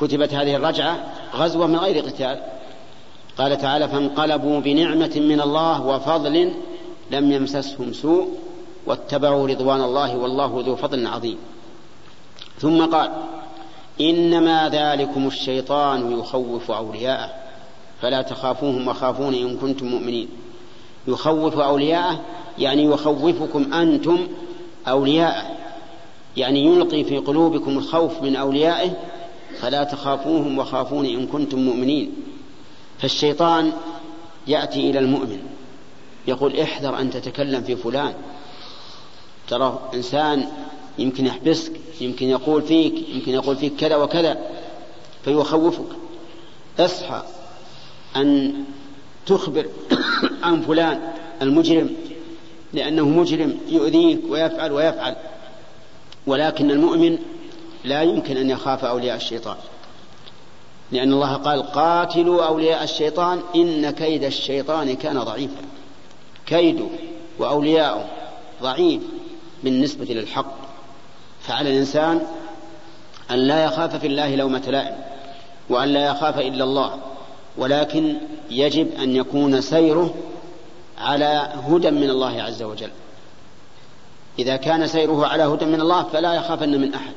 كتبت 0.00 0.34
هذه 0.34 0.56
الرجعة 0.56 1.12
غزوة 1.34 1.66
من 1.66 1.76
غير 1.76 2.04
قتال. 2.04 2.40
قال 3.38 3.58
تعالى 3.58 3.88
فانقلبوا 3.88 4.60
بنعمة 4.60 5.12
من 5.16 5.40
الله 5.40 5.86
وفضل 5.86 6.52
لم 7.10 7.32
يمسسهم 7.32 7.92
سوء 7.92 8.28
واتبعوا 8.86 9.48
رضوان 9.48 9.82
الله 9.82 10.16
والله 10.16 10.62
ذو 10.66 10.76
فضل 10.76 11.06
عظيم. 11.06 11.38
ثم 12.58 12.84
قال 12.84 13.10
إنما 14.00 14.68
ذلكم 14.68 15.26
الشيطان 15.26 16.18
يخوف 16.18 16.70
أولياءه. 16.70 17.30
فلا 18.02 18.22
تخافوهم 18.22 18.88
وخافون 18.88 19.34
إن 19.34 19.56
كنتم 19.56 19.86
مؤمنين. 19.86 20.28
يخوف 21.08 21.58
أولياءه 21.58 22.20
يعني 22.58 22.84
يخوفكم 22.84 23.74
أنتم 23.74 24.28
أولياءه. 24.88 25.50
يعني 26.36 26.66
يلقي 26.66 27.04
في 27.04 27.18
قلوبكم 27.18 27.78
الخوف 27.78 28.22
من 28.22 28.36
أوليائه 28.36 28.90
فلا 29.60 29.84
تخافوهم 29.84 30.58
وخافون 30.58 31.06
إن 31.06 31.26
كنتم 31.26 31.58
مؤمنين. 31.58 32.12
فالشيطان 32.98 33.72
يأتي 34.46 34.90
إلى 34.90 34.98
المؤمن 34.98 35.42
يقول 36.26 36.60
احذر 36.60 37.00
أن 37.00 37.10
تتكلم 37.10 37.62
في 37.62 37.76
فلان. 37.76 38.14
ترى 39.48 39.90
إنسان 39.94 40.48
يمكن 40.98 41.26
يحبسك 41.26 41.79
يمكن 42.00 42.26
يقول 42.26 42.62
فيك 42.62 43.08
يمكن 43.08 43.32
يقول 43.32 43.56
فيك 43.56 43.76
كذا 43.76 43.96
وكذا 43.96 44.38
فيخوفك. 45.24 45.96
اصحى 46.78 47.22
أن 48.16 48.54
تخبر 49.26 49.66
عن 50.42 50.60
فلان 50.60 51.12
المجرم 51.42 51.90
لأنه 52.72 53.08
مجرم 53.08 53.58
يؤذيك 53.68 54.20
ويفعل 54.28 54.72
ويفعل. 54.72 55.16
ولكن 56.26 56.70
المؤمن 56.70 57.18
لا 57.84 58.02
يمكن 58.02 58.36
أن 58.36 58.50
يخاف 58.50 58.84
أولياء 58.84 59.16
الشيطان. 59.16 59.56
لأن 60.92 61.12
الله 61.12 61.34
قال 61.34 61.62
قاتلوا 61.62 62.44
أولياء 62.44 62.84
الشيطان 62.84 63.40
إن 63.54 63.90
كيد 63.90 64.24
الشيطان 64.24 64.96
كان 64.96 65.20
ضعيفا. 65.20 65.62
كيده 66.46 66.86
وأولياؤه 67.38 68.04
ضعيف 68.62 69.02
بالنسبة 69.64 70.04
للحق. 70.04 70.59
فعلى 71.42 71.70
الإنسان 71.70 72.20
أن 73.30 73.38
لا 73.38 73.64
يخاف 73.64 73.96
في 73.96 74.06
الله 74.06 74.34
لومة 74.34 74.62
لائم 74.68 74.96
وأن 75.68 75.88
لا 75.88 76.06
يخاف 76.06 76.38
إلا 76.38 76.64
الله 76.64 76.98
ولكن 77.58 78.16
يجب 78.50 78.88
أن 79.02 79.16
يكون 79.16 79.60
سيره 79.60 80.14
على 80.98 81.48
هدى 81.68 81.90
من 81.90 82.10
الله 82.10 82.42
عز 82.42 82.62
وجل. 82.62 82.90
إذا 84.38 84.56
كان 84.56 84.86
سيره 84.86 85.26
على 85.26 85.42
هدى 85.42 85.64
من 85.64 85.80
الله 85.80 86.02
فلا 86.02 86.34
يخافن 86.34 86.80
من 86.80 86.94
أحد. 86.94 87.12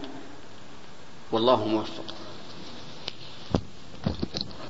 والله 1.32 1.66
موفق. 1.66 2.04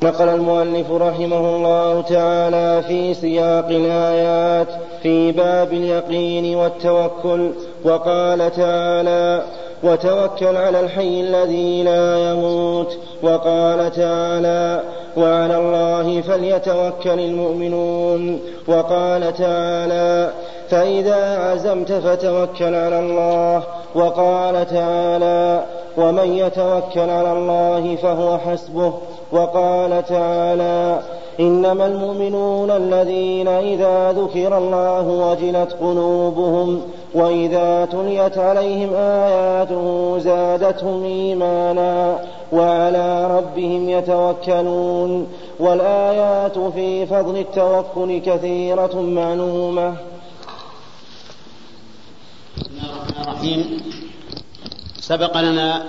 نقل 0.04 0.30
المؤلف 0.30 0.92
رحمه 0.92 1.56
الله 1.56 2.02
تعالى 2.02 2.84
في 2.88 3.14
سياق 3.14 3.68
الآيات 3.68 4.68
في 5.04 5.32
باب 5.32 5.74
اليقين 5.74 6.56
والتوكل. 6.56 7.54
وقال 7.84 8.52
تعالى 8.52 9.44
وتوكل 9.84 10.58
على 10.58 10.80
الحي 10.80 11.22
الذي 11.22 11.84
لا 11.84 12.32
يموت. 12.32 12.98
وقال 13.24 13.92
تعالى 13.92 14.82
وعلى 15.18 15.58
الله 15.58 16.22
فليتوكل 16.22 17.20
المؤمنون. 17.20 18.40
وقال 18.68 19.34
تعالى 19.34 20.32
فإذا 20.70 21.38
عزمت 21.38 21.92
فتوكل 21.92 22.76
على 22.76 23.00
الله. 23.00 23.64
وقال 23.96 24.68
تعالى 24.68 25.64
ومن 25.98 26.34
يتوكل 26.34 27.10
على 27.10 27.32
الله 27.32 27.96
فهو 27.96 28.38
حسبه. 28.38 28.94
وقال 29.32 30.06
تعالى 30.06 31.00
إنما 31.40 31.86
المؤمنون 31.86 32.72
الذين 32.72 33.48
إذا 33.48 34.12
ذكر 34.12 34.58
الله 34.58 35.08
وجلت 35.08 35.74
قلوبهم 35.82 36.82
وإذا 37.14 37.86
تليت 37.86 38.38
عليهم 38.38 38.94
آياته 38.94 40.18
زادتهم 40.18 41.04
إيمانا 41.04 42.20
وعلى 42.54 43.38
ربهم 43.38 43.90
يتوكلون. 43.90 45.28
والآيات 45.60 46.60
في 46.60 47.06
فضل 47.06 47.38
التوكل 47.38 48.20
كثيرة 48.20 48.96
معلومة. 48.96 49.94
الرحيم. 53.22 53.82
سبق 55.00 55.38
لنا 55.38 55.86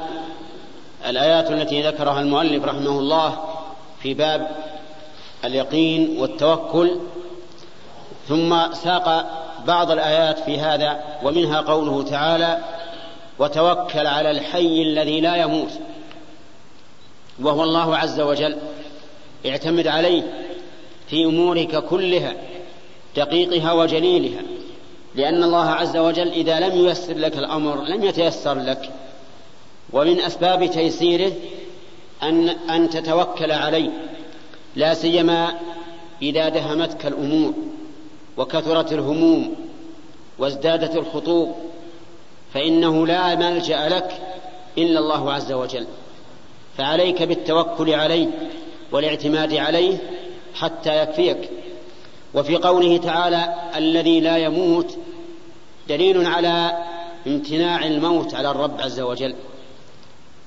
الآيات 1.06 1.50
التي 1.50 1.82
ذكرها 1.82 2.20
المؤلف 2.20 2.64
رحمه 2.64 2.98
الله 2.98 3.38
في 4.02 4.14
باب 4.14 4.48
اليقين 5.44 6.16
والتوكل 6.18 6.96
ثم 8.28 8.72
ساق 8.72 9.26
بعض 9.66 9.90
الآيات 9.90 10.38
في 10.38 10.58
هذا 10.58 11.04
ومنها 11.22 11.60
قوله 11.60 12.02
تعالى 12.02 12.58
وتوكل 13.38 14.06
على 14.06 14.30
الحي 14.30 14.82
الذي 14.82 15.20
لا 15.20 15.36
يموت 15.36 15.70
وهو 17.40 17.62
الله 17.62 17.96
عز 17.96 18.20
وجل 18.20 18.56
اعتمد 19.46 19.86
عليه 19.86 20.22
في 21.08 21.24
أمورك 21.24 21.84
كلها 21.84 22.34
دقيقها 23.16 23.72
وجليلها. 23.72 24.42
لأن 25.14 25.44
الله 25.44 25.70
عز 25.70 25.96
وجل 25.96 26.28
إذا 26.28 26.60
لم 26.60 26.86
ييسر 26.86 27.14
لك 27.14 27.38
الأمر 27.38 27.84
لم 27.84 28.04
يتيسر 28.04 28.54
لك. 28.54 28.90
ومن 29.92 30.20
أسباب 30.20 30.70
تيسيره 30.70 31.32
أن 32.22 32.48
أن 32.48 32.90
تتوكل 32.90 33.52
عليه 33.52 33.90
لا 34.76 34.94
سيما 34.94 35.54
إذا 36.22 36.48
دهمتك 36.48 37.06
الأمور 37.06 37.54
وكثرت 38.36 38.92
الهموم 38.92 39.54
وازدادت 40.38 40.96
الخطوب 40.96 41.54
فإنه 42.54 43.06
لا 43.06 43.34
ملجأ 43.34 43.88
لك 43.88 44.20
إلا 44.78 44.98
الله 45.00 45.32
عز 45.32 45.52
وجل. 45.52 45.86
فعليك 46.78 47.22
بالتوكل 47.22 47.94
عليه 47.94 48.28
والاعتماد 48.92 49.54
عليه 49.54 49.96
حتى 50.54 51.02
يكفيك. 51.02 51.50
وفي 52.34 52.56
قوله 52.56 52.96
تعالى 52.96 53.54
الذي 53.76 54.20
لا 54.20 54.36
يموت 54.36 54.98
دليل 55.88 56.26
على 56.26 56.78
امتناع 57.26 57.86
الموت 57.86 58.34
على 58.34 58.50
الرب 58.50 58.80
عز 58.80 59.00
وجل. 59.00 59.34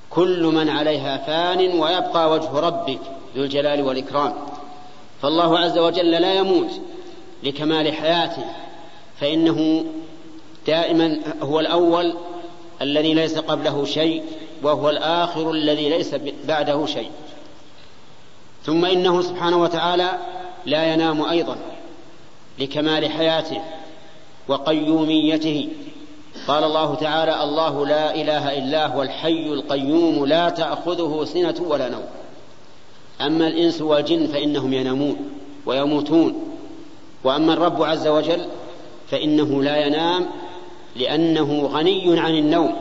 كل 0.09 0.43
من 0.43 0.69
عليها 0.69 1.17
فان 1.17 1.79
ويبقى 1.79 2.31
وجه 2.31 2.59
ربك 2.59 2.99
ذو 3.35 3.43
الجلال 3.43 3.81
والإكرام. 3.81 4.33
فالله 5.21 5.59
عز 5.59 5.77
وجل 5.77 6.11
لا 6.11 6.33
يموت 6.33 6.81
لكمال 7.43 7.93
حياته 7.93 8.45
فإنه 9.19 9.85
دائما 10.67 11.19
هو 11.41 11.59
الأول 11.59 12.13
الذي 12.81 13.13
ليس 13.13 13.37
قبله 13.37 13.85
شيء 13.85 14.23
وهو 14.63 14.89
الآخر 14.89 15.51
الذي 15.51 15.89
ليس 15.89 16.15
بعده 16.47 16.85
شيء. 16.85 17.11
ثم 18.65 18.85
إنه 18.85 19.21
سبحانه 19.21 19.61
وتعالى 19.61 20.11
لا 20.65 20.93
ينام 20.93 21.21
أيضا. 21.21 21.57
لكمال 22.59 23.11
حياته 23.11 23.61
وقيوميته. 24.47 25.69
قال 26.47 26.63
الله 26.63 26.95
تعالى 26.95 27.43
الله 27.43 27.85
لا 27.85 28.15
إله 28.15 28.57
إلا 28.57 28.87
هو 28.87 29.01
الحي 29.01 29.45
القيوم 29.45 30.25
لا 30.25 30.49
تأخذه 30.49 31.25
سنة 31.25 31.55
ولا 31.67 31.89
نوم. 31.89 32.05
أما 33.21 33.47
الإنس 33.47 33.81
والجن 33.81 34.27
فإنهم 34.27 34.73
ينامون 34.73 35.29
ويموتون. 35.65 36.57
وأما 37.23 37.53
الرب 37.53 37.83
عز 37.83 38.07
وجل 38.07 38.45
فإنه 39.11 39.63
لا 39.63 39.85
ينام 39.85 40.25
لأنه 40.95 41.69
غني 41.73 42.19
عن 42.19 42.35
النوم. 42.35 42.75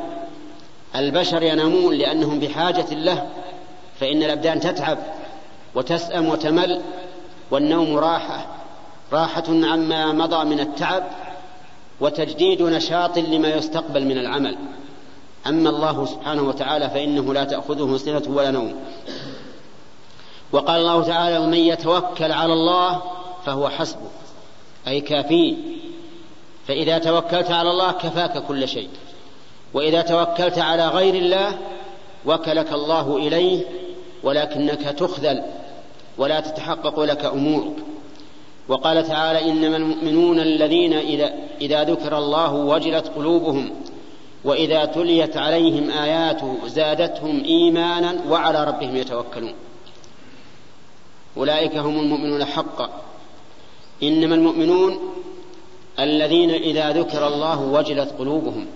البشر 0.96 1.42
ينامون 1.42 1.94
لأنهم 1.94 2.40
بحاجة 2.40 2.94
له 2.94 3.26
فإن 4.00 4.22
الأبدان 4.22 4.60
تتعب 4.60 4.98
وتسأم 5.74 6.28
وتمل 6.28 6.80
والنوم 7.50 7.96
راحة. 7.96 8.46
راحة 9.12 9.44
عما 9.48 10.12
مضى 10.12 10.44
من 10.44 10.60
التعب 10.60 11.04
وتجديد 12.00 12.62
نشاط 12.62 13.18
لما 13.18 13.48
يستقبل 13.48 14.04
من 14.04 14.18
العمل. 14.18 14.56
أما 15.46 15.70
الله 15.70 16.06
سبحانه 16.06 16.42
وتعالى 16.42 16.90
فإنه 16.90 17.34
لا 17.34 17.44
تأخذه 17.44 17.96
سنة 17.96 18.22
ولا 18.26 18.50
نوم. 18.50 18.74
وقال 20.52 20.80
الله 20.80 21.02
تعالى 21.02 21.38
ومن 21.38 21.58
يتوكل 21.58 22.32
على 22.32 22.52
الله 22.52 23.02
فهو 23.44 23.68
حسبه. 23.68 24.08
أي 24.88 25.00
كافيه 25.00 25.54
فإذا 26.68 26.98
توكلت 26.98 27.50
على 27.50 27.70
الله 27.70 27.92
كفاك 27.92 28.42
كل 28.46 28.68
شيء. 28.68 28.88
وإذا 29.74 30.02
توكلت 30.02 30.58
على 30.58 30.88
غير 30.88 31.14
الله 31.14 31.58
وكلك 32.26 32.72
الله 32.72 33.16
إليه 33.16 33.64
ولكنك 34.22 34.80
تخذل 34.80 35.42
ولا 36.18 36.40
تتحقق 36.40 37.00
لك 37.00 37.24
أمورك. 37.24 37.76
وقال 38.68 39.06
تعالى 39.06 39.50
إنما 39.50 39.76
المؤمنون 39.76 40.40
الذين 40.40 40.92
إذا 41.60 41.84
ذكر 41.84 42.18
الله 42.18 42.54
وجلت 42.54 43.08
قلوبهم 43.16 43.70
وإذا 44.44 44.84
تليت 44.84 45.36
عليهم 45.36 45.90
آياته 45.90 46.56
زادتهم 46.66 47.44
إيمانا 47.44 48.16
وعلى 48.30 48.64
ربهم 48.64 48.96
يتوكلون. 48.96 49.54
أولئك 51.36 51.76
هم 51.76 52.00
المؤمنون 52.00 52.44
حقا. 52.44 52.90
إنما 54.02 54.34
المؤمنون 54.34 54.98
الذين 55.98 56.50
إذا 56.50 56.92
ذكر 56.92 57.26
الله 57.26 57.60
وجلت 57.60 58.14
قلوبهم 58.18 58.66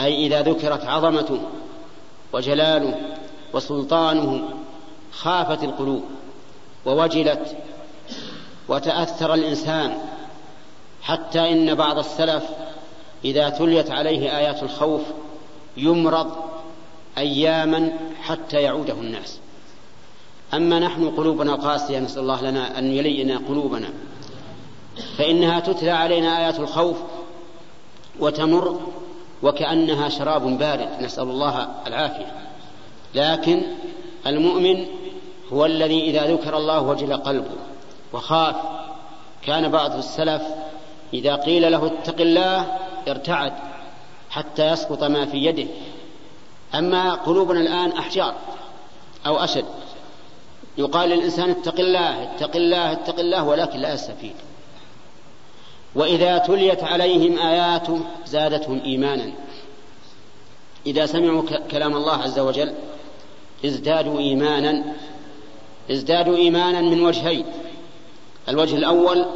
أي 0.00 0.26
إذا 0.26 0.42
ذكرت 0.42 0.84
عظمته 0.84 1.40
وجلاله 2.32 2.94
وسلطانه 3.54 4.48
خافت 5.12 5.64
القلوب 5.64 6.02
ووجلت 6.86 7.56
وتأثر 8.68 9.34
الإنسان 9.34 9.98
حتى 11.02 11.52
إن 11.52 11.74
بعض 11.74 11.98
السلف 11.98 12.44
إذا 13.24 13.48
تليت 13.48 13.90
عليه 13.90 14.38
آيات 14.38 14.62
الخوف 14.62 15.02
يمرض 15.76 16.32
أياما 17.18 17.92
حتى 18.22 18.56
يعوده 18.56 18.92
الناس. 18.94 19.38
أما 20.54 20.78
نحن 20.78 21.10
قلوبنا 21.10 21.54
قاسية 21.54 21.98
نسأل 21.98 22.22
الله 22.22 22.42
لنا 22.42 22.78
أن 22.78 22.92
يلينا 22.92 23.40
قلوبنا. 23.48 23.88
فإنها 25.18 25.60
تتلى 25.60 25.90
علينا 25.90 26.38
آيات 26.38 26.60
الخوف 26.60 26.96
وتمر 28.20 28.80
وكأنها 29.42 30.08
شراب 30.08 30.58
بارد 30.58 30.88
نسأل 31.00 31.24
الله 31.24 31.68
العافية. 31.86 32.32
لكن 33.14 33.62
المؤمن 34.26 34.86
هو 35.52 35.66
الذي 35.66 36.00
إذا 36.00 36.32
ذكر 36.32 36.56
الله 36.56 36.80
وجل 36.80 37.16
قلبه 37.16 37.56
وخاف. 38.16 38.56
كان 39.42 39.68
بعض 39.68 39.96
السلف 39.96 40.42
إذا 41.14 41.34
قيل 41.34 41.72
له 41.72 41.86
اتق 41.86 42.20
الله 42.20 42.78
ارتعد 43.08 43.52
حتى 44.30 44.70
يسقط 44.72 45.04
ما 45.04 45.26
في 45.26 45.36
يده. 45.36 45.66
أما 46.74 47.14
قلوبنا 47.14 47.60
الآن 47.60 47.92
أحجار 47.92 48.34
أو 49.26 49.36
أشد. 49.36 49.64
يقال 50.78 51.08
للإنسان 51.08 51.50
اتق 51.50 51.80
الله 51.80 52.22
اتق 52.22 52.56
الله 52.56 52.92
اتق 52.92 53.18
الله 53.18 53.44
ولكن 53.44 53.78
لا 53.78 53.94
يستفيد. 53.94 54.34
وإذا 55.94 56.38
تليت 56.38 56.84
عليهم 56.84 57.38
آياته 57.38 58.00
زادتهم 58.26 58.80
إيمانا. 58.84 59.32
إذا 60.86 61.06
سمعوا 61.06 61.42
كلام 61.70 61.96
الله 61.96 62.22
عز 62.22 62.38
وجل 62.38 62.74
ازدادوا 63.64 64.18
إيمانا 64.18 64.84
ازدادوا 65.90 66.36
إيمانا 66.36 66.80
من 66.80 67.04
وجهين. 67.06 67.44
الوجه 68.48 68.76
الأول 68.76 69.26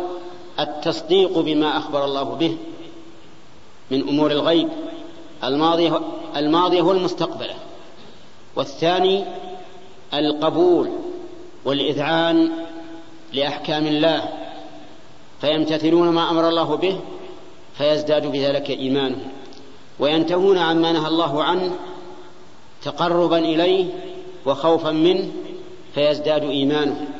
التصديق 0.60 1.38
بما 1.38 1.78
أخبر 1.78 2.04
الله 2.04 2.22
به 2.22 2.56
من 3.90 4.08
أمور 4.08 4.30
الغيب. 4.30 4.68
الماضية 5.44 6.00
الماضية 6.36 6.82
والمستقبلة 6.82 7.54
والثاني 8.56 9.24
القبول 10.14 10.90
والإذعان 11.64 12.50
لأحكام 13.32 13.86
الله. 13.86 14.28
فيمتثلون 15.40 16.08
ما 16.08 16.30
أمر 16.30 16.48
الله 16.48 16.76
به 16.76 17.00
فيزداد 17.78 18.26
بذلك 18.26 18.70
إيمانهم. 18.70 19.28
وينتهون 19.98 20.58
عما 20.58 20.92
نهى 20.92 21.08
الله 21.08 21.44
عنه 21.44 21.70
تقربا 22.82 23.38
إليه 23.38 23.86
وخوفا 24.46 24.90
منه 24.90 25.28
فيزداد 25.94 26.42
إيمانهم. 26.42 27.19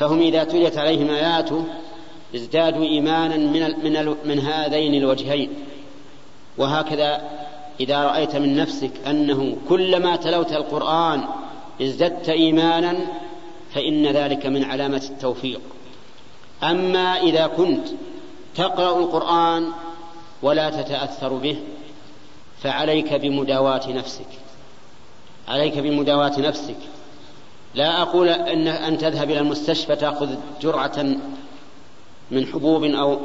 فهم 0.00 0.20
إذا 0.20 0.44
تليت 0.44 0.78
عليهم 0.78 1.10
آياته 1.10 1.64
ازدادوا 2.34 2.84
إيمانا 2.84 3.36
من, 3.36 3.62
من, 3.84 4.16
من 4.24 4.38
هذين 4.38 4.94
الوجهين. 4.94 5.50
وهكذا 6.58 7.22
إذا 7.80 8.04
رأيت 8.04 8.36
من 8.36 8.56
نفسك 8.56 8.90
أنه 9.06 9.56
كلما 9.68 10.16
تلوت 10.16 10.52
القرآن 10.52 11.24
ازددت 11.82 12.28
إيمانا 12.28 12.96
فإن 13.74 14.06
ذلك 14.06 14.46
من 14.46 14.64
علامة 14.64 15.02
التوفيق. 15.10 15.60
أما 16.62 17.20
إذا 17.20 17.46
كنت 17.46 17.88
تقرأ 18.56 18.98
القرآن 18.98 19.68
ولا 20.42 20.70
تتأثر 20.70 21.32
به 21.32 21.56
فعليك 22.62 23.14
بمداواة 23.14 23.92
نفسك. 23.92 24.28
عليك 25.48 25.78
بمداواة 25.78 26.40
نفسك. 26.40 26.89
لا 27.74 28.02
أقول 28.02 28.28
أن 28.28 28.68
أن 28.68 28.98
تذهب 28.98 29.30
إلى 29.30 29.38
المستشفى 29.38 29.96
تأخذ 29.96 30.34
جرعة 30.62 31.04
من 32.30 32.46
حبوب 32.46 32.84
أو 32.84 33.18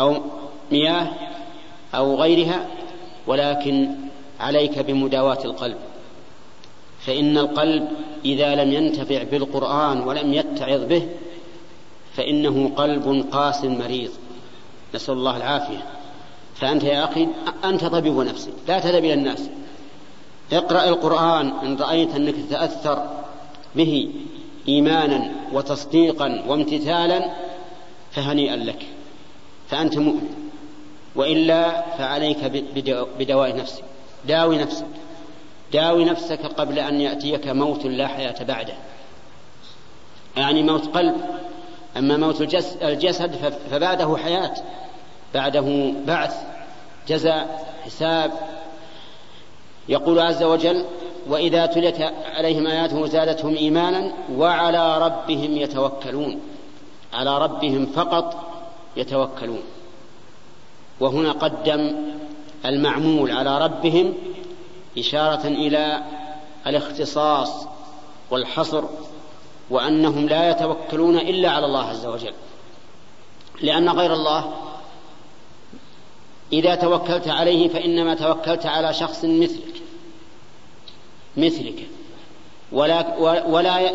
أو 0.00 0.22
مياه 0.72 1.08
أو 1.94 2.16
غيرها 2.16 2.66
ولكن 3.26 3.90
عليك 4.40 4.78
بمداواة 4.78 5.44
القلب. 5.44 5.76
فإن 7.00 7.38
القلب 7.38 7.88
إذا 8.24 8.54
لم 8.54 8.72
ينتفع 8.72 9.22
بالقرآن 9.22 10.00
ولم 10.00 10.34
يتعظ 10.34 10.84
به 10.84 11.08
فإنه 12.16 12.70
قلب 12.76 13.26
قاس 13.32 13.64
مريض. 13.64 14.10
نسأل 14.94 15.14
الله 15.14 15.36
العافية. 15.36 15.84
فأنت 16.54 16.84
يا 16.84 17.04
أخي 17.04 17.28
أنت 17.64 17.84
طبيب 17.84 18.16
نفسك 18.16 18.52
لا 18.68 18.78
تذهب 18.78 19.04
إلى 19.04 19.14
الناس. 19.14 19.48
اقرأ 20.52 20.88
القرآن 20.88 21.52
إن 21.62 21.76
رأيت 21.76 22.14
أنك 22.14 22.34
تتأثر 22.34 23.21
به 23.74 24.10
إيمانا 24.68 25.30
وتصديقا 25.52 26.44
وامتثالا 26.48 27.30
فهنيئا 28.12 28.56
لك. 28.56 28.86
فأنت 29.68 29.98
مؤمن. 29.98 30.28
وإلا 31.16 31.82
فعليك 31.98 32.44
بدواء 33.18 33.56
نفسك. 33.56 33.84
داوي 34.28 34.58
نفسك. 34.58 34.86
داوي 35.72 36.04
نفسك 36.04 36.46
قبل 36.46 36.78
أن 36.78 37.00
يأتيك 37.00 37.48
موت 37.48 37.86
لا 37.86 38.06
حياة 38.06 38.42
بعده. 38.42 38.74
يعني 40.36 40.62
موت 40.62 40.86
قلب. 40.96 41.16
أما 41.96 42.16
موت 42.16 42.40
الجسد 42.82 43.54
فبعده 43.70 44.16
حياة. 44.16 44.54
بعده 45.34 45.92
بعث 46.06 46.34
جزاء 47.08 47.74
حساب. 47.84 48.32
يقول 49.88 50.18
عز 50.18 50.42
وجل 50.42 50.84
وإذا 51.28 51.66
تليت 51.66 52.00
عليهم 52.36 52.66
آياته 52.66 53.06
زادتهم 53.06 53.56
إيمانا 53.56 54.12
وعلى 54.36 54.98
ربهم 54.98 55.56
يتوكلون. 55.56 56.40
على 57.12 57.38
ربهم 57.38 57.86
فقط 57.86 58.36
يتوكلون. 58.96 59.62
وهنا 61.00 61.32
قدم 61.32 61.94
المعمول 62.66 63.30
على 63.30 63.58
ربهم 63.64 64.14
إشارة 64.98 65.46
إلى 65.46 66.02
الاختصاص 66.66 67.66
والحصر 68.30 68.84
وأنهم 69.70 70.28
لا 70.28 70.50
يتوكلون 70.50 71.18
إلا 71.18 71.50
على 71.50 71.66
الله 71.66 71.88
عز 71.88 72.06
وجل. 72.06 72.34
لأن 73.62 73.88
غير 73.88 74.12
الله 74.12 74.52
إذا 76.52 76.74
توكلت 76.74 77.28
عليه 77.28 77.68
فإنما 77.68 78.14
توكلت 78.14 78.66
على 78.66 78.94
شخص 78.94 79.24
مثلك. 79.24 79.82
مثلك. 81.36 81.86
ولا 82.72 83.16
ولا 83.48 83.92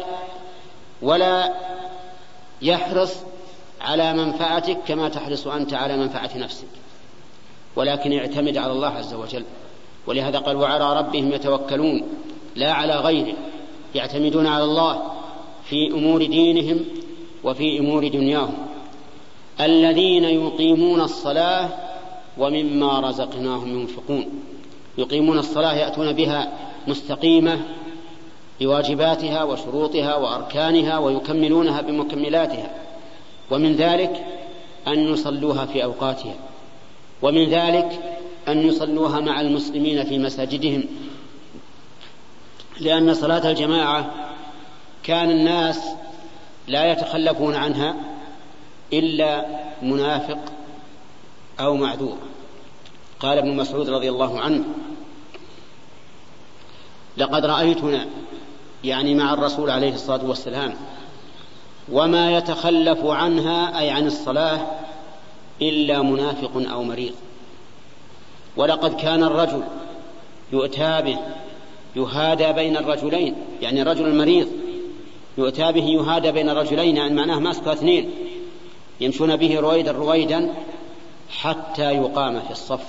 ولا 1.01 1.53
يحرص 2.61 3.15
على 3.81 4.13
منفعتك 4.13 4.77
كما 4.87 5.09
تحرص 5.09 5.47
أنت 5.47 5.73
على 5.73 5.97
منفعة 5.97 6.37
نفسك. 6.37 6.67
ولكن 7.75 8.13
اعتمد 8.13 8.57
على 8.57 8.71
الله 8.71 8.87
عز 8.87 9.13
وجل. 9.13 9.43
ولهذا 10.07 10.39
قال 10.39 10.55
وعلى 10.55 10.99
ربهم 10.99 11.31
يتوكلون. 11.31 12.03
لا 12.55 12.73
على 12.73 12.95
غيره. 12.95 13.35
يعتمدون 13.95 14.47
على 14.47 14.63
الله 14.63 15.11
في 15.63 15.91
أمور 15.91 16.25
دينهم 16.25 16.85
وفي 17.43 17.79
أمور 17.79 18.07
دنياهم. 18.07 18.67
الذين 19.61 20.23
يقيمون 20.23 21.01
الصلاة 21.01 21.69
ومما 22.37 22.99
رزقناهم 22.99 23.79
ينفقون. 23.79 24.43
يقيمون 24.97 25.39
الصلاة 25.39 25.73
يأتون 25.73 26.13
بها 26.13 26.66
مستقيمة 26.87 27.59
بواجباتها 28.59 29.43
وشروطها 29.43 30.15
وأركانها 30.15 30.97
ويكملونها 30.97 31.81
بمكملاتها 31.81 32.71
ومن 33.51 33.75
ذلك 33.75 34.25
أن 34.87 34.99
يصلوها 34.99 35.65
في 35.65 35.83
أوقاتها 35.83 36.35
ومن 37.21 37.49
ذلك 37.49 37.99
أن 38.47 38.67
يصلوها 38.67 39.19
مع 39.19 39.41
المسلمين 39.41 40.03
في 40.03 40.19
مساجدهم 40.19 40.83
لأن 42.79 43.13
صلاة 43.13 43.49
الجماعة 43.49 44.11
كان 45.03 45.29
الناس 45.31 45.79
لا 46.67 46.91
يتخلفون 46.91 47.55
عنها 47.55 47.95
إلا 48.93 49.45
منافق 49.81 50.39
أو 51.59 51.75
معذور. 51.75 52.17
قال 53.19 53.37
ابن 53.37 53.55
مسعود 53.55 53.89
رضي 53.89 54.09
الله 54.09 54.39
عنه 54.39 54.63
لقد 57.17 57.45
رأيتنا 57.45 58.07
يعني 58.83 59.15
مع 59.15 59.33
الرسول 59.33 59.69
عليه 59.69 59.93
الصلاة 59.93 60.25
والسلام. 60.25 60.73
وما 61.91 62.37
يتخلف 62.37 63.05
عنها 63.05 63.79
أي 63.79 63.89
عن 63.89 64.07
الصلاة 64.07 64.59
إلا 65.61 66.01
منافق 66.01 66.51
أو 66.71 66.83
مريض. 66.83 67.13
ولقد 68.57 68.95
كان 68.95 69.23
الرجل 69.23 69.63
يؤتى 70.53 71.01
به 71.01 71.17
يهادى 71.95 72.53
بين 72.53 72.77
الرجلين 72.77 73.35
يعني 73.61 73.81
الرجل 73.81 74.07
المريض 74.07 74.47
يؤتى 75.37 75.71
به 75.71 75.83
يهادى 75.85 76.31
بين 76.31 76.49
الرجلين 76.49 76.97
يعني 76.97 77.13
معناه 77.13 77.39
ماسكه 77.39 77.73
اثنين. 77.73 78.09
يمشون 78.99 79.35
به 79.35 79.59
رويدا 79.59 79.91
رويدا 79.91 80.53
حتى 81.29 81.91
يقام 81.91 82.39
في 82.39 82.51
الصف. 82.51 82.85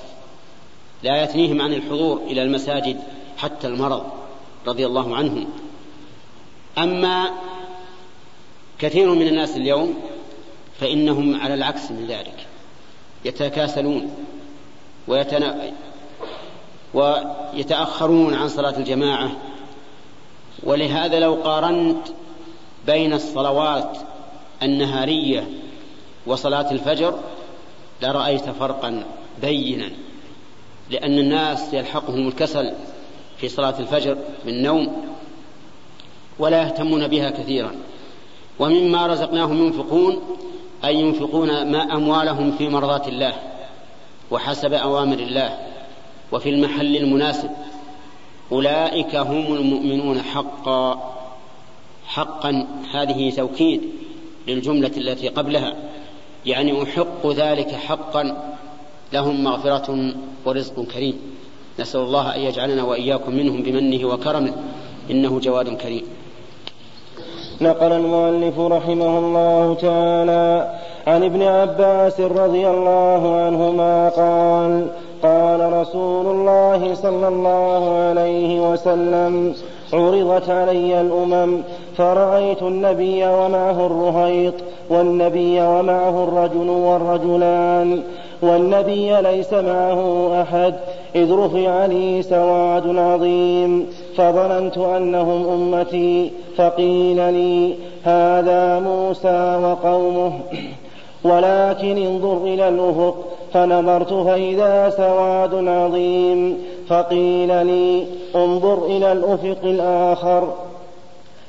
لا 1.03 1.22
يثنيهم 1.22 1.62
عن 1.62 1.72
الحضور 1.72 2.20
إلى 2.26 2.43
المساجد. 2.43 3.01
حتى 3.39 3.66
المرض 3.66 4.03
رضي 4.66 4.86
الله 4.86 5.16
عنهم. 5.16 5.47
أما 6.78 7.30
كثير 8.78 9.14
من 9.14 9.26
الناس 9.26 9.57
اليوم 9.57 9.95
فإنهم 10.80 11.41
على 11.41 11.55
العكس 11.55 11.91
من 11.91 12.07
ذلك 12.07 12.47
يتكاسلون 13.24 14.14
ويتنا... 15.09 15.72
ويتأخرون 16.95 18.34
عن 18.34 18.49
صلاة 18.49 18.78
الجماعة. 18.78 19.30
ولهذا 20.62 21.20
لو 21.20 21.34
قارنت 21.34 22.09
بين 22.86 23.12
الصلوات 23.12 23.99
النهارية 24.62 25.49
وصلاة 26.26 26.70
الفجر 26.70 27.18
لرأيت 28.03 28.51
فرقا 28.51 29.05
بينا 29.41 29.91
لأن 30.91 31.18
الناس 31.18 31.74
يلحقهم 31.74 32.28
الكسل 32.28 32.72
في 33.41 33.49
صلاة 33.49 33.80
الفجر 33.80 34.16
بالنوم 34.47 35.05
ولا 36.39 36.62
يهتمون 36.62 37.09
بها 37.09 37.30
كثيرا. 37.30 37.74
ومما 38.59 39.07
رزقناهم 39.07 39.66
ينفقون 39.66 40.20
أي 40.84 40.97
ينفقون 40.97 41.72
ما 41.72 41.95
أموالهم 41.97 42.53
في 42.59 42.68
مرضاة 42.68 43.09
الله 43.09 43.34
وحسب 44.30 44.72
أوامر 44.72 45.18
الله 45.18 45.59
وفي 46.32 46.51
المحل 46.51 46.97
المناسب. 46.97 47.51
أولئك 48.53 49.16
هم 49.16 49.55
المؤمنون 49.55 50.22
حقا. 50.22 51.14
حقا 52.07 52.66
هذه 52.93 53.30
توكيد 53.30 53.80
للجملة 54.49 54.93
التي 54.97 55.28
قبلها. 55.28 55.74
يعني 56.47 56.82
أحق 56.82 57.26
ذلك 57.26 57.70
حقا 57.70 58.55
لهم 59.12 59.45
مغفرة 59.45 60.14
ورزق 60.45 60.82
كريم. 60.82 61.20
نسأل 61.81 62.01
الله 62.01 62.35
أن 62.35 62.41
يجعلنا 62.41 62.85
وإياكم 62.85 63.35
منهم 63.35 63.62
بمنه 63.62 64.09
وكرمه. 64.09 64.53
إنه 65.11 65.41
جواد 65.41 65.76
كريم. 65.76 66.03
نقل 67.61 67.93
المؤلف 67.93 68.59
رحمه 68.59 69.18
الله 69.18 69.74
تعالى 69.74 70.72
عن 71.07 71.24
ابن 71.24 71.43
عباس 71.43 72.20
رضي 72.20 72.68
الله 72.68 73.41
عنهما 73.41 74.09
قال 74.09 74.87
قال 75.22 75.72
رسول 75.72 76.26
الله 76.26 76.95
صلى 76.95 77.29
الله 77.29 77.99
عليه 77.99 78.70
وسلم 78.70 79.55
عرضت 79.93 80.51
علي 80.51 81.01
الأمم 81.01 81.62
فرأيت 81.97 82.62
النبي 82.62 83.26
ومعه 83.26 83.87
الرهيط 83.87 84.55
والنبي 84.91 85.61
ومعه 85.61 86.24
الرجل 86.24 86.68
والرجلان 86.68 88.03
والنبي 88.43 89.20
ليس 89.20 89.53
معه 89.53 90.31
أحد 90.43 90.74
إذ 91.14 91.32
رفع 91.32 91.86
لي 91.86 92.22
سواد 92.22 92.96
عظيم 92.96 93.86
فظننت 94.16 94.78
أنهم 94.78 95.48
أمتي 95.48 96.30
فقيل 96.56 97.16
لي 97.16 97.74
هذا 98.04 98.80
موسى 98.80 99.61
وقومه. 99.62 100.32
ولكن 101.24 101.98
انظر 101.98 102.36
إلى 102.44 102.68
الأفق 102.68 103.14
فنظرت 103.52 104.12
فإذا 104.12 104.90
سواد 104.90 105.68
عظيم 105.68 106.59
فقيل 106.88 107.66
لي 107.66 108.04
انظر 108.36 108.86
إلى 108.86 109.12
الأفق 109.12 109.64
الآخر. 109.64 110.48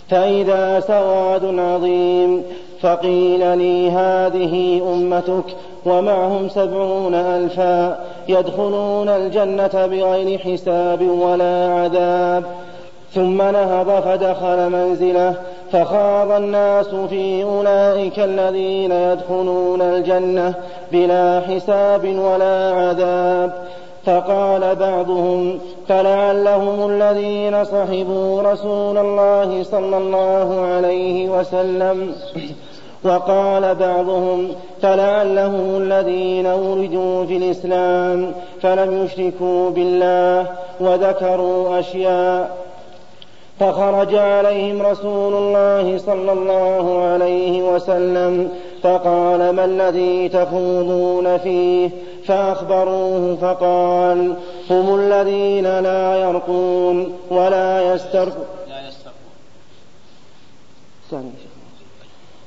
فإذا 0.10 0.80
سواد 0.80 1.60
عظيم 1.60 2.43
فقيل 2.82 3.57
لي 3.57 3.91
هذه 3.91 4.82
أمتك 4.93 5.55
ومعهم 5.86 6.49
سبعون 6.49 7.16
ألفا. 7.16 7.99
يدخلون 8.30 9.10
الجنة 9.10 9.88
بغير 9.88 10.40
حساب 10.40 11.02
ولا 11.02 11.74
عذاب. 11.74 12.44
ثم 13.14 13.42
نهض 13.42 14.02
فدخل 14.02 14.70
منزله 14.70 15.34
فخاض 15.72 16.32
الناس 16.32 16.88
في 16.88 17.44
أولئك 17.44 18.20
الذين 18.20 18.92
يدخلون 18.92 19.82
الجنة 19.82 20.54
بلا 20.92 21.42
حساب 21.48 22.06
ولا 22.06 22.74
عذاب. 22.74 23.54
فقال 24.06 24.76
بعضهم 24.76 25.60
فلعلهم 25.88 26.90
الذين 26.90 27.64
صحبوا 27.64 28.42
رسول 28.42 28.98
الله 28.98 29.64
صلى 29.64 29.98
الله 29.98 30.66
عليه 30.66 31.30
وسلم. 31.30 32.16
وقال 33.04 33.76
بعضهم 33.76 34.47
فلعلهم 34.82 35.78
الذين 35.82 36.47
ولدوا 36.47 37.26
في 37.26 37.38
الإسلام 37.38 38.32
فلم 38.62 39.06
يشركوا 39.06 39.70
بالله 39.70 40.47
وذكروا 40.80 41.80
أشياء 41.80 42.58
فخرج 43.60 44.16
عليهم 44.16 44.82
رسول 44.82 45.34
الله 45.34 45.97
صلى 45.97 46.32
الله 46.32 47.04
عليه 47.04 47.62
وسلم 47.74 48.50
فقال 48.84 49.50
ما 49.50 49.66
الذي 49.66 50.30
تخوضون 50.30 51.38
فيه 51.38 51.89
فأخبروه 52.26 53.38
فقال 53.41 54.36
هم 54.70 54.95
الذين 54.95 55.80
لا 55.80 56.16
يرقون 56.16 57.14
ولا 57.32 57.93
يسترقون. 57.93 58.45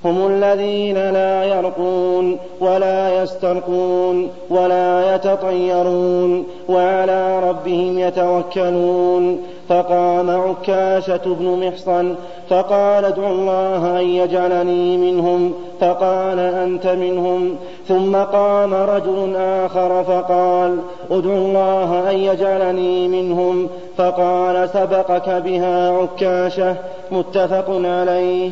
هم 0.05 0.27
الذين 0.27 0.95
لا 0.95 1.45
يرقون 1.45 2.39
ولا 2.61 3.23
يسترقون 3.23 4.31
ولا 4.51 5.15
يتطيرون 5.15 6.47
وعلى 6.69 7.49
ربهم 7.49 7.99
يتوكلون. 7.99 9.43
فقام 9.69 10.31
عكاشة 10.31 11.21
بن 11.27 11.67
محصن 11.67 12.15
فقال 12.51 13.05
ادع 13.05 13.31
الله 13.31 14.01
أن 14.01 14.07
يجعلني 14.07 14.97
منهم. 14.97 15.55
فقال 15.81 16.39
أنت 16.39 16.87
منهم. 16.87 17.57
ثم 17.89 18.17
قام 18.17 18.75
رجل 18.75 19.37
آخر 19.37 20.05
فقال 20.05 20.79
ادع 21.11 21.31
الله 21.31 22.11
أن 22.11 22.17
يجعلني 22.17 23.09
منهم. 23.09 23.69
فقال 23.97 24.69
سبقك 24.69 25.29
بها 25.29 25.91
عكاشة. 25.91 26.77
متفق 27.13 27.81
عليه. 27.85 28.51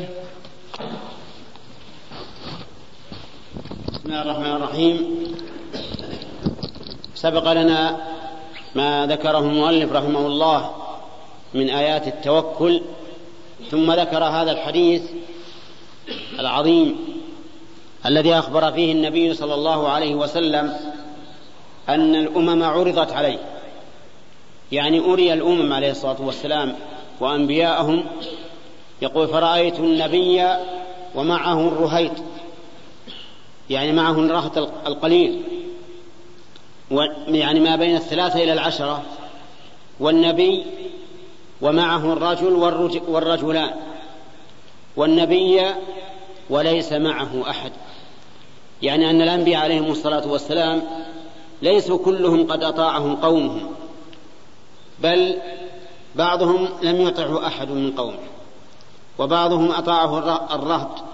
بسم 4.11 4.19
الله 4.19 4.31
الرحمن 4.33 4.57
الرحيم. 4.57 5.25
سبق 7.15 7.53
لنا 7.53 7.97
ما 8.75 9.07
ذكره 9.07 9.39
المؤلف 9.39 9.93
رحمه 9.93 10.27
الله 10.27 10.71
من 11.55 11.71
آيات 11.71 12.09
التوكل 12.09 12.83
ثم 13.71 13.93
ذكر 13.93 14.25
هذا 14.25 14.53
الحديث 14.53 15.03
العظيم 16.39 16.97
الذي 18.07 18.35
أخبر 18.35 18.73
فيه 18.73 18.93
النبي 18.93 19.35
صلى 19.35 19.55
الله 19.55 19.89
عليه 19.89 20.15
وسلم 20.15 20.77
أن 21.89 22.15
الأمم 22.15 22.63
عرضت 22.63 23.13
عليه. 23.13 23.39
يعني 24.73 25.01
أري 25.01 25.33
الأمم 25.33 25.73
عليه 25.73 25.91
الصلاة 25.91 26.23
والسلام 26.23 26.77
وأنبياءهم 27.21 28.05
يقول 29.03 29.29
فرأيت 29.29 29.79
النبي 29.79 30.47
ومعه 31.15 31.69
الرهيط 31.69 32.13
يعني 33.71 33.93
معه 33.93 34.13
الرهط 34.13 34.59
القليل. 34.87 35.43
يعني 37.29 37.61
ما 37.61 37.77
بين 37.77 37.97
الثلاثة 37.97 38.43
إلى 38.43 38.53
العشرة. 38.53 39.03
والنبي 40.01 40.65
ومعه 41.61 42.13
الرجل 42.13 42.53
والرجلان. 43.09 43.75
والنبي 44.97 45.63
وليس 46.51 46.93
معه 46.93 47.51
أحد. 47.51 47.73
يعني 48.83 49.11
أن 49.11 49.21
الأنبياء 49.23 49.63
عليهم 49.63 49.91
الصلاة 49.91 50.29
والسلام 50.29 50.83
ليسوا 51.63 51.99
كلهم 51.99 52.47
قد 52.47 52.63
أطاعهم 52.63 53.17
قومهم 53.17 53.71
بل 54.99 55.37
بعضهم 56.15 56.69
لم 56.83 57.01
يطعه 57.01 57.47
أحد 57.47 57.71
من 57.71 57.93
قومه 57.93 58.19
وبعضهم 59.19 59.73
أطاعه 59.73 60.19
الرهط. 60.55 61.05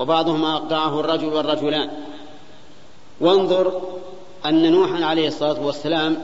وبعضهم 0.00 0.44
أطاعه 0.44 1.00
الرجل 1.00 1.26
والرجلان. 1.26 1.90
وانظر 3.20 3.82
أن 4.46 4.72
نوحا 4.72 5.04
عليه 5.04 5.28
الصلاة 5.28 5.66
والسلام 5.66 6.16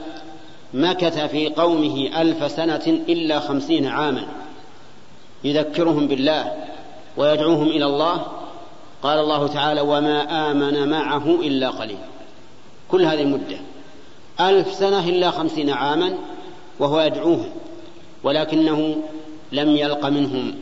مكث 0.74 1.18
في 1.18 1.48
قومه 1.48 2.20
ألف 2.20 2.52
سنة 2.52 3.00
إلا 3.08 3.40
خمسين 3.40 3.86
عاما. 3.86 4.26
يذكرهم 5.44 6.06
بالله 6.06 6.52
ويدعوهم 7.16 7.66
إلى 7.66 7.84
الله. 7.84 8.26
قال 9.02 9.18
الله 9.18 9.46
تعالى 9.46 9.80
وما 9.80 10.50
آمن 10.50 10.88
معه 10.88 11.26
إلا 11.26 11.68
قليل. 11.68 11.98
كل 12.90 13.02
هذه 13.02 13.22
المدة. 13.22 13.58
ألف 14.40 14.74
سنة 14.74 15.08
إلا 15.08 15.30
خمسين 15.30 15.70
عاما 15.70 16.14
وهو 16.78 17.00
يدعوهم 17.00 17.50
ولكنه 18.24 18.96
لم 19.52 19.76
يلق 19.76 20.06
منهم 20.06 20.54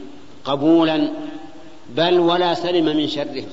قبولا 0.45 1.09
بل 1.95 2.19
ولا 2.19 2.55
سلم 2.55 2.97
من 2.97 3.09
شرهم. 3.09 3.47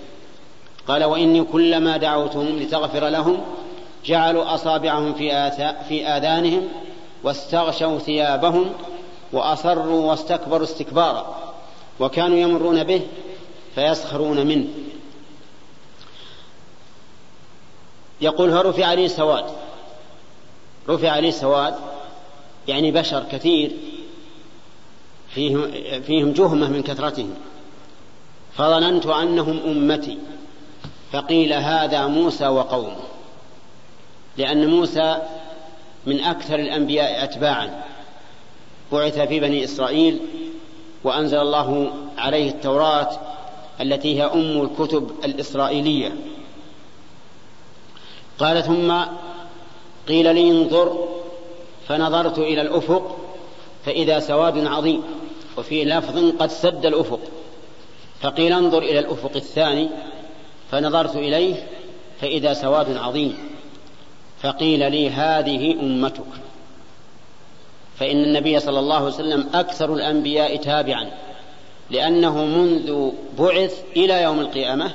قال 0.88 1.04
وإني 1.04 1.44
كلما 1.44 1.98
دعوتهم 1.98 2.60
لتغفر 2.60 3.08
لهم 3.08 3.38
جعلوا 4.06 4.54
أصابعهم 4.54 5.14
في, 5.14 5.52
في 5.90 6.08
آذانهم 6.08 6.68
واستغشوا 7.24 8.00
ثيابهم 8.00 8.74
وأصروا 9.34 10.10
واستكبروا 10.10 10.64
استكبارا 10.64 11.54
وكانوا 12.00 12.38
يمرون 12.38 12.84
به 12.84 13.02
فيسخرون 13.76 14.48
منه. 14.48 14.68
يقول 18.22 18.52
فرفع 18.52 18.86
عليه 18.86 19.08
سواد. 19.08 19.46
رفع 20.90 21.10
عليه 21.10 21.32
سواد 21.32 21.76
يعني 22.68 22.92
بشر 22.92 23.24
كثير 23.32 23.72
فيهم, 25.30 25.72
فيهم 26.02 26.32
جهمة 26.32 26.70
من 26.70 26.84
كثرتهم. 26.84 27.34
فظننت 28.58 29.06
أنهم 29.06 29.60
أمتي 29.66 30.18
فقيل 31.12 31.54
هذا 31.54 32.08
موسى 32.08 32.48
وقومه 32.48 33.12
لأن 34.38 34.70
موسى 34.70 35.18
من 36.06 36.20
أكثر 36.20 36.60
الأنبياء 36.60 37.24
أتباعا. 37.24 37.84
بعث 38.92 39.20
في 39.20 39.40
بني 39.40 39.64
إسرائيل 39.64 40.20
وأنزل 41.04 41.38
الله 41.38 41.92
عليه 42.18 42.50
التوراة 42.50 43.10
التي 43.82 44.20
هي 44.20 44.24
أم 44.24 44.62
الكتب 44.62 45.12
الإسرائيلية. 45.26 46.16
قال 48.40 48.64
ثم 48.64 48.94
قيل 50.08 50.36
لي 50.36 50.52
انظر 50.52 51.08
فنظرت 51.88 52.40
إلى 52.40 52.62
الأفق 52.62 53.18
فإذا 53.86 54.20
سواد 54.20 54.68
عظيم 54.68 55.04
وفي 55.58 55.86
لفظ 55.86 56.32
قد 56.40 56.50
سد 56.50 56.86
الأفق. 56.86 57.20
فقيل 58.22 58.54
انظر 58.54 58.78
إلى 58.78 59.00
الأفق 59.00 59.32
الثاني 59.36 59.90
فنظرت 60.72 61.16
إليه 61.16 61.68
فإذا 62.22 62.54
سواد 62.54 62.98
عظيم 62.98 63.38
فقيل 64.42 64.92
لي 64.92 65.10
هذه 65.10 65.74
أمتك 65.74 66.24
فإن 68.00 68.24
النبي 68.24 68.60
صلى 68.60 68.80
الله 68.80 68.96
عليه 68.96 69.06
وسلم 69.06 69.50
أكثر 69.54 69.94
الأنبياء 69.94 70.56
تابعا 70.56 71.12
لأنه 71.90 72.46
منذ 72.46 73.12
بعث 73.40 73.84
إلى 73.98 74.22
يوم 74.22 74.40
القيامة 74.40 74.92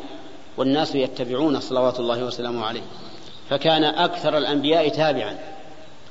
والناس 0.56 0.94
يتبعون 0.94 1.60
صلوات 1.60 2.00
الله 2.00 2.24
وسلامه 2.24 2.64
عليه 2.64 2.82
فكان 3.50 3.84
أكثر 3.84 4.38
الأنبياء 4.38 4.88
تابعا 4.88 5.38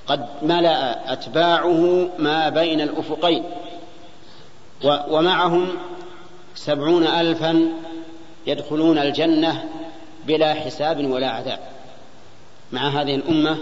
قد 0.07 0.25
ملأ 0.41 1.13
أتباعه 1.13 2.09
ما 2.19 2.49
بين 2.49 2.81
الأفقين 2.81 3.43
ومعهم 4.83 5.67
سبعون 6.55 7.07
ألفا 7.07 7.71
يدخلون 8.47 8.97
الجنة 8.97 9.63
بلا 10.27 10.53
حساب 10.53 11.11
ولا 11.11 11.29
عذاب. 11.29 11.59
مع 12.71 12.87
هذه 12.87 13.15
الأمة 13.15 13.57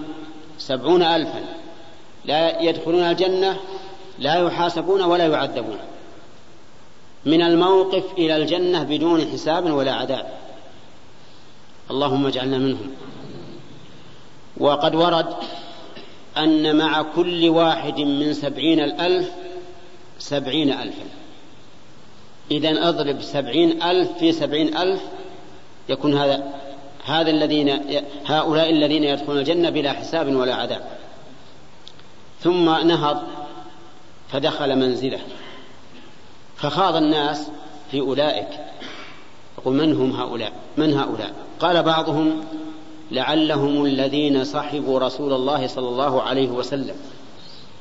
سبعون 0.57 1.03
ألفا 1.03 1.41
لا 2.25 2.61
يدخلون 2.61 3.03
الجنة 3.03 3.59
لا 4.19 4.35
يحاسبون 4.35 5.01
ولا 5.01 5.27
يعذبون. 5.27 5.77
من 7.25 7.41
الموقف 7.41 8.03
إلى 8.17 8.35
الجنة 8.35 8.83
بدون 8.83 9.31
حساب 9.33 9.71
ولا 9.71 9.93
عذاب. 9.93 10.33
اللهم 11.91 12.27
اجعلنا 12.27 12.57
منهم. 12.57 12.91
وقد 14.57 14.95
ورد 14.95 15.35
أن 16.37 16.75
مع 16.75 17.01
كل 17.01 17.49
واحد 17.49 17.99
من 17.99 18.33
سبعين 18.33 18.79
الألف 18.79 19.31
سبعين 20.19 20.71
ألفا. 20.71 21.22
إذا 22.51 22.89
أضرب 22.89 23.21
سبعين 23.21 23.83
ألف 23.83 24.11
في 24.19 24.31
سبعين 24.31 24.77
ألف 24.77 25.01
يكون 25.89 26.17
هذا 26.17 26.43
هذا 27.05 27.29
الذين 27.29 27.81
هؤلاء 28.25 28.69
الذين 28.69 29.03
يدخلون 29.03 29.39
الجنة 29.39 29.69
بلا 29.69 29.91
حساب 29.91 30.35
ولا 30.35 30.55
عذاب. 30.55 30.81
ثم 32.39 32.87
نهض 32.87 33.23
فدخل 34.29 34.75
منزله. 34.75 35.19
فخاض 36.55 36.95
الناس 36.95 37.47
في 37.91 37.99
أولئك. 37.99 38.47
يقول 39.57 39.75
من 39.75 39.95
هم 39.95 40.11
هؤلاء؟ 40.11 40.51
من 40.77 40.93
هؤلاء؟ 40.93 41.33
قال 41.59 41.83
بعضهم 41.83 42.43
لعلهم 43.11 43.85
الذين 43.85 44.43
صحبوا 44.43 44.99
رسول 44.99 45.33
الله 45.33 45.67
صلى 45.67 45.89
الله 45.89 46.21
عليه 46.21 46.49
وسلم. 46.49 46.95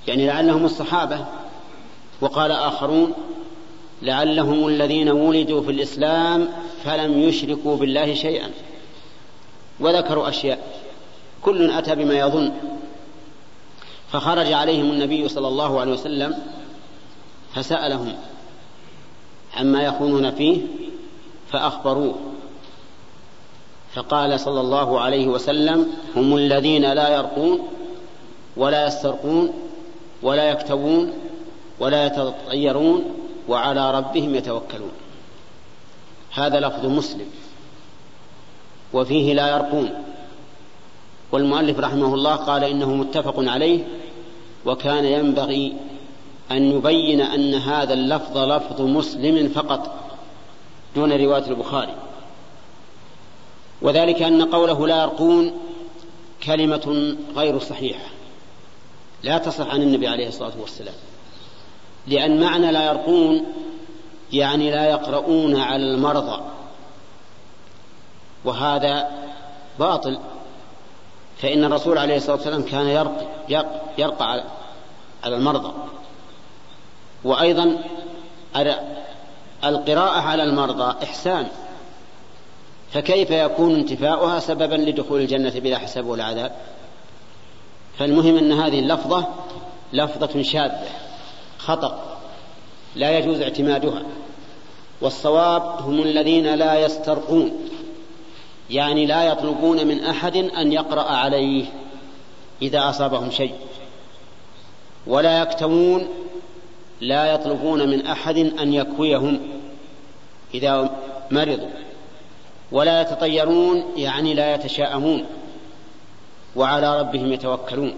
يعني 0.08 0.26
لعلهم 0.26 0.64
الصحابة 0.64 1.24
وقال 2.20 2.50
آخرون 2.52 3.12
لعلهم 4.02 4.68
الذين 4.68 5.08
ولدوا 5.08 5.62
في 5.62 5.70
الإسلام 5.70 6.48
فلم 6.84 7.22
يشركوا 7.22 7.76
بالله 7.76 8.14
شيئا. 8.14 8.50
وذكروا 9.80 10.28
أشياء. 10.28 10.58
كل 11.42 11.70
أتى 11.70 11.94
بما 11.94 12.18
يظن. 12.18 12.52
فخرج 14.12 14.52
عليهم 14.52 14.90
النبي 14.90 15.28
صلى 15.28 15.48
الله 15.48 15.80
عليه 15.80 15.92
وسلم 15.92 16.38
فسألهم 17.54 18.14
عما 19.56 19.82
يخونون 19.82 20.30
فيه 20.30 20.60
فأخبروه. 21.50 22.14
فقال 23.94 24.40
صلى 24.40 24.60
الله 24.60 25.00
عليه 25.00 25.26
وسلم 25.26 25.92
هم 26.16 26.36
الذين 26.36 26.92
لا 26.92 27.16
يرقون 27.16 27.68
ولا 28.56 28.86
يسترقون 28.86 29.52
ولا 30.22 30.50
يكتوون 30.50 31.12
ولا 31.80 32.06
يتطيرون 32.06 33.04
وعلى 33.48 33.90
ربهم 33.90 34.34
يتوكلون. 34.34 34.92
هذا 36.32 36.60
لفظ 36.60 36.86
مسلم. 36.86 37.26
وفيه 38.92 39.34
لا 39.34 39.48
يرقون. 39.48 39.90
والمؤلف 41.32 41.78
رحمه 41.78 42.14
الله 42.14 42.36
قال 42.36 42.64
إنه 42.64 42.94
متفق 42.94 43.34
عليه 43.38 43.84
وكان 44.66 45.04
ينبغي 45.04 45.76
أن 46.50 46.72
يبين 46.72 47.20
أن 47.20 47.54
هذا 47.54 47.94
اللفظ 47.94 48.38
لفظ 48.38 48.80
مسلم 48.80 49.48
فقط 49.48 49.94
دون 50.94 51.12
رواية 51.12 51.46
البخاري. 51.46 51.94
وذلك 53.82 54.22
أن 54.22 54.42
قوله 54.42 54.86
لا 54.86 55.02
يرقون 55.02 55.52
كلمة 56.42 57.16
غير 57.36 57.58
صحيحة 57.58 58.04
لا 59.22 59.38
تصح 59.38 59.66
عن 59.66 59.82
النبي 59.82 60.08
عليه 60.08 60.28
الصلاة 60.28 60.52
والسلام. 60.60 60.94
لأن 62.06 62.40
معنى 62.40 62.72
لا 62.72 62.86
يرقون 62.86 63.46
يعني 64.32 64.70
لا 64.70 64.90
يقرؤون 64.90 65.60
على 65.60 65.84
المرضى 65.84 66.42
وهذا 68.44 69.10
باطل. 69.78 70.18
فإن 71.38 71.64
الرسول 71.64 71.98
عليه 71.98 72.16
الصلاة 72.16 72.36
والسلام 72.36 72.62
كان 72.62 72.86
يرقى, 72.86 73.66
يرقى 73.98 74.44
على 75.24 75.36
المرضى. 75.36 75.72
وأيضا 77.24 77.78
القراءة 79.64 80.20
على 80.20 80.42
المرضى 80.42 81.04
إحسان. 81.04 81.46
فكيف 82.92 83.30
يكون 83.30 83.74
انتفاؤها 83.74 84.38
سببا 84.38 84.74
لدخول 84.74 85.20
الجنة 85.20 85.60
بلا 85.60 85.78
حساب 85.78 86.06
ولا 86.06 86.24
عذاب؟ 86.24 86.52
فالمهم 87.98 88.36
أن 88.36 88.52
هذه 88.52 88.78
اللفظة 88.78 89.26
لفظة 89.92 90.42
شاذة. 90.42 90.88
خطأ 91.64 92.18
لا 92.96 93.18
يجوز 93.18 93.40
اعتمادها. 93.40 94.02
والصواب 95.00 95.62
هم 95.62 96.02
الذين 96.02 96.54
لا 96.54 96.80
يسترقون 96.80 97.68
يعني 98.70 99.06
لا 99.06 99.24
يطلبون 99.24 99.86
من 99.86 100.04
أحد 100.04 100.36
أن 100.36 100.72
يقرأ 100.72 101.02
عليه 101.02 101.64
إذا 102.62 102.88
أصابهم 102.88 103.30
شيء. 103.30 103.54
ولا 105.06 105.42
يكتمون 105.42 106.08
لا 107.00 107.26
يطلبون 107.34 107.88
من 107.88 108.06
أحد 108.06 108.36
أن 108.36 108.72
يكويهم 108.74 109.40
إذا 110.54 110.90
مرضوا. 111.30 111.70
ولا 112.72 113.00
يتطيرون 113.00 113.84
يعني 113.96 114.34
لا 114.34 114.54
يتشاءمون 114.54 115.26
وعلى 116.56 117.00
ربهم 117.00 117.32
يتوكلون 117.32 117.94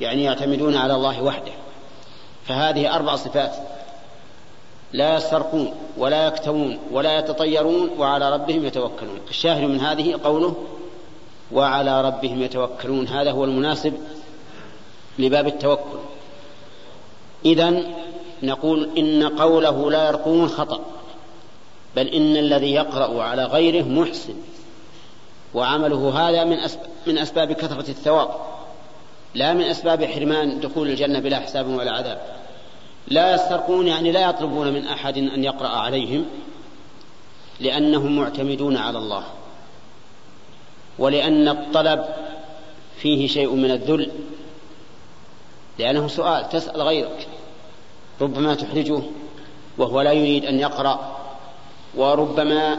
يعني 0.00 0.24
يعتمدون 0.24 0.76
على 0.76 0.94
الله 0.94 1.22
وحده. 1.22 1.52
فهذه 2.44 2.94
أربع 2.96 3.16
صفات. 3.16 3.52
لا 4.92 5.16
يسترقون 5.16 5.74
ولا 5.98 6.26
يكتوون 6.26 6.78
ولا 6.90 7.18
يتطيرون 7.18 7.90
وعلى 7.98 8.32
ربهم 8.32 8.64
يتوكلون. 8.64 9.20
الشاهد 9.30 9.62
من 9.62 9.80
هذه 9.80 10.20
قوله 10.24 10.54
وعلى 11.52 12.00
ربهم 12.00 12.42
يتوكلون. 12.42 13.08
هذا 13.08 13.30
هو 13.30 13.44
المناسب 13.44 13.94
لباب 15.18 15.46
التوكل. 15.46 15.98
إذا 17.44 17.82
نقول 18.42 18.90
إن 18.98 19.28
قوله 19.28 19.90
لا 19.90 20.08
يرقون 20.08 20.48
خطأ 20.48 20.80
بل 21.96 22.08
إن 22.08 22.36
الذي 22.36 22.72
يقرأ 22.72 23.22
على 23.22 23.44
غيره 23.44 23.84
محسن 23.84 24.34
وعمله 25.54 26.28
هذا 26.28 26.44
من 26.44 26.58
أسباب, 26.58 26.86
من 27.06 27.18
أسباب 27.18 27.52
كثرة 27.52 27.90
الثواب. 27.90 28.28
لا 29.34 29.52
من 29.52 29.62
أسباب 29.62 30.04
حرمان 30.04 30.60
دخول 30.60 30.88
الجنة 30.88 31.18
بلا 31.18 31.38
حساب 31.38 31.68
ولا 31.68 31.92
عذاب. 31.92 32.20
لا 33.08 33.34
يسترقون 33.34 33.88
يعني 33.88 34.12
لا 34.12 34.30
يطلبون 34.30 34.72
من 34.72 34.86
أحد 34.86 35.18
أن 35.18 35.44
يقرأ 35.44 35.68
عليهم 35.68 36.26
لأنهم 37.60 38.16
معتمدون 38.16 38.76
على 38.76 38.98
الله. 38.98 39.24
ولأن 40.98 41.48
الطلب 41.48 42.04
فيه 42.96 43.26
شيء 43.26 43.54
من 43.54 43.70
الذل 43.70 44.10
لأنه 45.78 46.08
سؤال 46.08 46.48
تسأل 46.48 46.82
غيرك 46.82 47.28
ربما 48.20 48.54
تحرجه 48.54 49.02
وهو 49.78 50.00
لا 50.00 50.12
يريد 50.12 50.44
أن 50.44 50.60
يقرأ. 50.60 51.18
وربما 51.94 52.78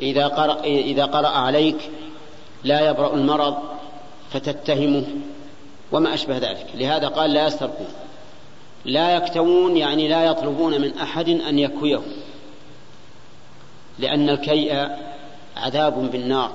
إذا 0.00 0.26
قرأ, 0.26 0.64
إذا 0.64 1.04
قرأ 1.04 1.28
عليك 1.28 1.90
لا 2.64 2.90
يبرأ 2.90 3.14
المرض 3.14 3.56
فتتهمه. 4.30 5.04
وما 5.94 6.14
أشبه 6.14 6.38
ذلك. 6.38 6.66
لهذا 6.74 7.08
قال 7.08 7.32
لا 7.32 7.46
يسترقون. 7.46 7.88
لا 8.84 9.16
يكتوون 9.16 9.76
يعني 9.76 10.08
لا 10.08 10.24
يطلبون 10.24 10.80
من 10.80 10.98
أحد 10.98 11.28
أن 11.28 11.58
يكويه 11.58 12.00
لأن 13.98 14.28
الكيء 14.28 14.88
عذاب 15.56 16.10
بالنار. 16.12 16.52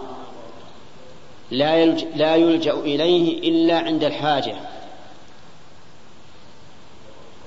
لا 1.51 1.75
يلجأ, 1.75 2.07
لا 2.15 2.35
يلجأ 2.35 2.73
إليه 2.73 3.49
إلا 3.49 3.79
عند 3.79 4.03
الحاجة. 4.03 4.55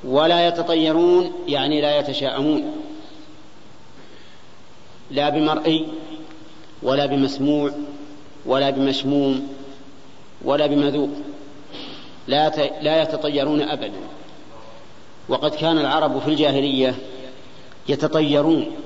ولا 0.04 0.48
يتطيرون 0.48 1.32
يعني 1.48 1.80
لا 1.80 1.98
يتشاءمون. 1.98 2.72
لا 5.10 5.28
بمرئي 5.28 5.86
ولا 6.82 7.06
بمسموع 7.06 7.70
ولا 8.46 8.70
بمشموم 8.70 9.48
ولا 10.44 10.66
بمذوق. 10.66 11.10
لا 12.26 12.48
لا 12.80 13.02
يتطيرون 13.02 13.62
ابدا. 13.62 14.00
وقد 15.28 15.54
كان 15.54 15.78
العرب 15.78 16.18
في 16.18 16.28
الجاهلية 16.28 16.94
يتطيرون. 17.88 18.76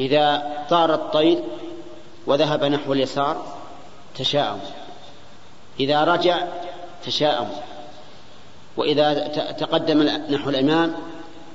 إذا 0.00 0.50
طار 0.70 0.94
الطير 0.94 1.42
وذهب 2.26 2.64
نحو 2.64 2.92
اليسار 2.92 3.56
تشاءم. 4.16 4.60
إذا 5.80 6.04
رجع 6.04 6.44
تشاءم. 7.06 7.48
وإذا 8.76 9.14
تقدم 9.58 10.02
نحو 10.30 10.50
الأمام 10.50 10.94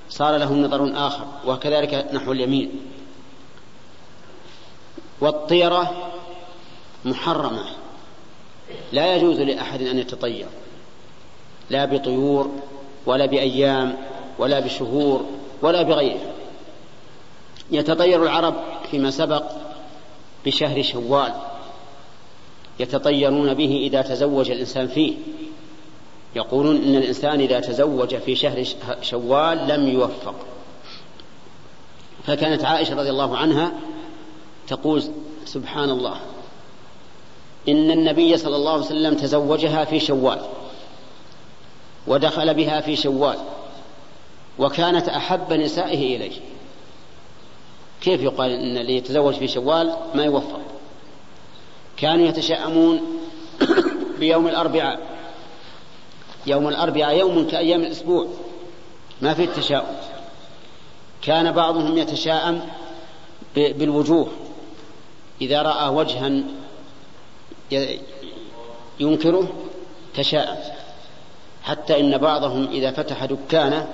صار 0.09 0.38
له 0.38 0.53
نظر 0.53 1.07
آخر 1.07 1.26
وكذلك 1.45 2.07
نحو 2.13 2.31
اليمين. 2.31 2.72
والطيرة 5.22 6.11
محرمة. 7.05 7.85
لا 8.92 9.16
يجوز 9.16 9.40
لأحد 9.40 9.82
أن 9.82 10.00
يتطير. 10.00 10.46
لا 11.70 11.86
بطيور 11.86 12.52
ولا 13.06 13.26
بأيام 13.26 13.96
ولا 14.40 14.60
بشهور 14.60 15.26
ولا 15.62 15.82
بغيره. 15.82 16.34
يتطير 17.72 18.24
العرب 18.24 18.56
فيما 18.92 19.12
سبق 19.12 19.44
بشهر 20.46 20.82
شوال. 20.82 21.34
يتطيرون 22.80 23.54
به 23.54 23.80
إذا 23.84 24.02
تزوج 24.02 24.52
الإنسان 24.52 24.88
فيه. 24.88 25.14
يقولون 26.36 26.76
إن 26.76 26.96
الإنسان 26.96 27.40
إذا 27.40 27.60
تزوج 27.60 28.16
في 28.16 28.36
شهر 28.36 28.64
شوال 29.02 29.68
لم 29.68 29.88
يوفق. 29.88 30.36
فكانت 32.28 32.66
عائشة 32.66 32.96
رضي 32.96 33.10
الله 33.10 33.38
عنها 33.38 33.72
تقول 34.68 35.04
سبحان 35.46 35.90
الله. 35.90 36.20
إن 37.70 37.92
النبي 37.92 38.38
صلى 38.38 38.56
الله 38.56 38.72
عليه 38.72 38.86
وسلم 38.86 39.14
تزوجها 39.14 39.86
في 39.86 40.00
شوال 40.00 40.40
ودخل 42.08 42.54
بها 42.54 42.82
في 42.82 42.96
شوال 42.96 43.38
وكانت 44.60 45.10
أحب 45.10 45.54
نسائه 45.54 46.16
إليه. 46.16 46.40
كيف 48.02 48.22
يقال 48.22 48.52
إن 48.52 48.78
اللي 48.78 48.98
يتزوج 48.98 49.34
في 49.34 49.48
شوال 49.48 49.96
ما 50.16 50.24
يوفق؟ 50.24 50.60
كانوا 51.98 52.28
يتشاءمون 52.28 53.02
بيوم 54.20 54.48
الأربعاء. 54.48 55.00
يوم 56.48 56.68
الأربعاء 56.68 57.18
يوم 57.18 57.48
كأيام 57.48 57.82
الأسبوع. 57.82 58.28
ما 59.22 59.34
في 59.34 59.44
التشاؤم. 59.44 59.96
كان 61.22 61.52
بعضهم 61.52 61.98
يتشاءم 61.98 62.62
بالوجوه. 63.56 64.28
إذا 65.42 65.62
رأى 65.62 65.90
وجها 65.90 66.44
ينكره 69.00 69.48
تشاءم. 70.16 70.58
حتى 71.64 72.00
إن 72.00 72.18
بعضهم 72.18 72.68
إذا 72.72 72.92
فتح 72.92 73.26
دكانه 73.26 73.88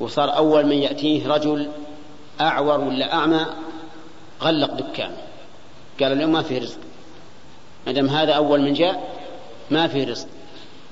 وصار 0.00 0.36
أول 0.36 0.66
من 0.66 0.76
يأتيه 0.76 1.28
رجل 1.28 1.70
أعور 2.40 2.80
ولا 2.80 3.14
أعمى 3.14 3.46
غلق 4.42 4.72
دكانه. 4.72 5.16
قال 6.00 6.12
اليوم 6.12 6.32
ما 6.32 6.42
فيه 6.42 6.60
رزق. 6.60 6.78
ما 7.86 7.92
دام 7.92 8.08
هذا 8.08 8.32
أول 8.32 8.60
من 8.60 8.72
جاء 8.72 9.18
ما 9.70 9.88
فيه 9.88 10.04
رزق. 10.04 10.26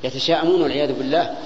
يتشاءمون 0.05 0.62
والعياذ 0.62 0.93
بالله. 0.93 1.36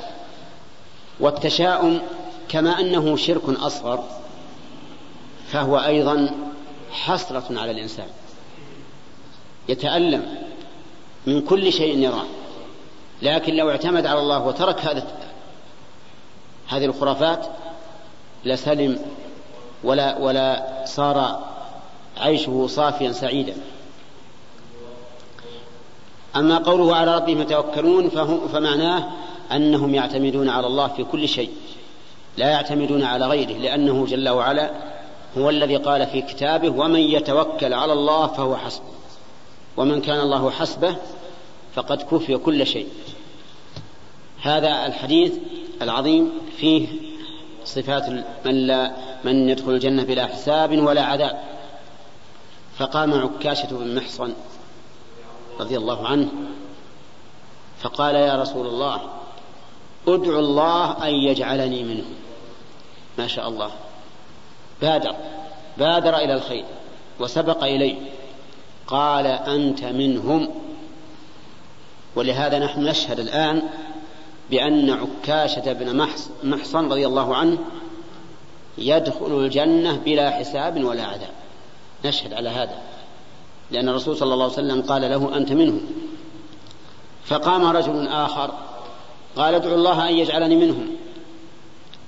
والتشاؤم 1.20 2.00
كما 2.48 2.80
أنه 2.80 3.16
شرك 3.16 3.48
أصغر 3.48 4.04
فهو 5.48 5.78
أيضا 5.78 6.30
حسرة 6.92 7.60
على 7.60 7.70
الإنسان. 7.70 8.06
يتألم 9.68 10.36
من 11.26 11.40
كل 11.40 11.72
شيء 11.72 11.98
يراه. 11.98 12.24
لكن 13.22 13.54
لو 13.56 13.70
اعتمد 13.70 14.06
على 14.06 14.20
الله 14.20 14.46
وترك 14.46 14.80
هذا 14.80 15.06
هذه 16.68 16.84
الخرافات 16.84 17.46
لسلم 18.44 18.98
ولا 19.84 20.18
ولا 20.18 20.66
صار 20.84 21.44
عيشه 22.18 22.66
صافيا 22.66 23.12
سعيدا. 23.12 23.54
أما 26.36 26.58
قوله 26.58 26.96
على 26.96 27.16
ربهم 27.16 27.40
يتوكلون 27.40 28.08
فمعناه 28.52 29.08
أنهم 29.52 29.94
يعتمدون 29.94 30.48
على 30.48 30.66
الله 30.66 30.88
في 30.88 31.04
كل 31.04 31.28
شيء. 31.28 31.50
لا 32.36 32.50
يعتمدون 32.50 33.02
على 33.04 33.26
غيره 33.26 33.52
لأنه 33.52 34.06
جل 34.06 34.28
وعلا 34.28 34.70
هو 35.38 35.50
الذي 35.50 35.76
قال 35.76 36.06
في 36.06 36.22
كتابه 36.22 36.68
ومن 36.68 37.00
يتوكل 37.00 37.74
على 37.74 37.92
الله 37.92 38.26
فهو 38.26 38.56
حسبه. 38.56 38.84
ومن 39.76 40.00
كان 40.00 40.20
الله 40.20 40.50
حسبه 40.50 40.96
فقد 41.74 42.02
كفي 42.02 42.36
كل 42.36 42.66
شيء. 42.66 42.88
هذا 44.42 44.86
الحديث 44.86 45.32
العظيم 45.82 46.32
فيه 46.56 46.86
صفات 47.64 48.08
من 48.44 48.66
لا 48.66 48.92
من 49.24 49.48
يدخل 49.48 49.70
الجنة 49.70 50.02
بلا 50.02 50.26
حساب 50.26 50.78
ولا 50.78 51.02
عذاب. 51.02 51.42
فقام 52.78 53.14
عكاشة 53.14 53.68
بن 53.70 53.94
محصن 53.96 54.32
رضي 55.60 55.76
الله 55.76 56.06
عنه 56.06 56.28
فقال 57.80 58.14
يا 58.14 58.42
رسول 58.42 58.66
الله 58.66 59.00
ادعو 60.08 60.38
الله 60.38 61.08
أن 61.08 61.14
يجعلني 61.14 61.82
منه. 61.84 62.04
ما 63.18 63.26
شاء 63.26 63.48
الله. 63.48 63.70
بادر. 64.82 65.14
بادر 65.78 66.16
إلى 66.16 66.34
الخير 66.34 66.64
وسبق 67.20 67.64
إليه. 67.64 67.96
قال 68.92 69.26
أنت 69.26 69.84
منهم. 69.84 70.48
ولهذا 72.16 72.58
نحن 72.58 72.84
نشهد 72.84 73.20
الآن 73.20 73.62
بأن 74.50 74.90
عكاشة 74.90 75.72
بن 75.72 76.06
محصن 76.44 76.88
رضي 76.88 77.06
الله 77.06 77.36
عنه 77.36 77.58
يدخل 78.78 79.38
الجنة 79.38 79.96
بلا 79.96 80.30
حساب 80.30 80.84
ولا 80.84 81.04
عذاب. 81.04 81.30
نشهد 82.04 82.32
على 82.32 82.48
هذا. 82.48 82.78
لأن 83.70 83.88
الرسول 83.88 84.16
صلى 84.16 84.34
الله 84.34 84.44
عليه 84.44 84.54
وسلم 84.54 84.82
قال 84.82 85.02
له 85.02 85.36
أنت 85.36 85.52
منهم. 85.52 85.80
فقام 87.24 87.64
رجل 87.64 88.08
آخر 88.08 88.50
قال 89.36 89.54
ادعو 89.54 89.74
الله 89.74 90.08
أن 90.08 90.14
يجعلني 90.14 90.56
منهم. 90.56 90.86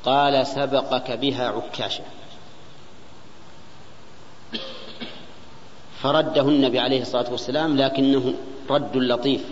قال 0.05 0.47
سبقك 0.47 1.11
بها 1.11 1.49
عكاشة. 1.49 2.05
فرده 6.05 6.43
النبي 6.43 6.79
عليه 6.79 7.03
الصلاة 7.03 7.31
والسلام 7.31 7.77
لكنه 7.77 8.35
رد 8.71 8.97
لطيف. 8.97 9.45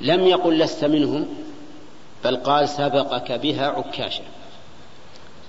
لم 0.00 0.26
يقل 0.26 0.58
لست 0.58 0.84
منهم 0.84 1.26
بل 2.24 2.36
قال 2.36 2.68
سبقك 2.68 3.32
بها 3.32 3.66
عكاشة. 3.66 4.22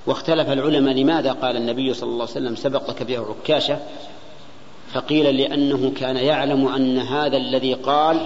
واختلف 0.06 0.50
العلماء 0.50 0.94
لماذا 0.94 1.32
قال 1.32 1.58
النبي 1.58 1.94
صلى 1.94 2.10
الله 2.10 2.22
عليه 2.22 2.32
وسلم 2.32 2.56
سبقك 2.56 3.04
بها 3.04 3.20
عكاشة؟ 3.20 3.80
فقيل 4.94 5.38
لأنه 5.38 5.92
كان 5.98 6.18
يعلم 6.18 6.68
أن 6.68 7.00
هذا 7.00 7.38
الذي 7.38 7.74
قال 7.74 8.26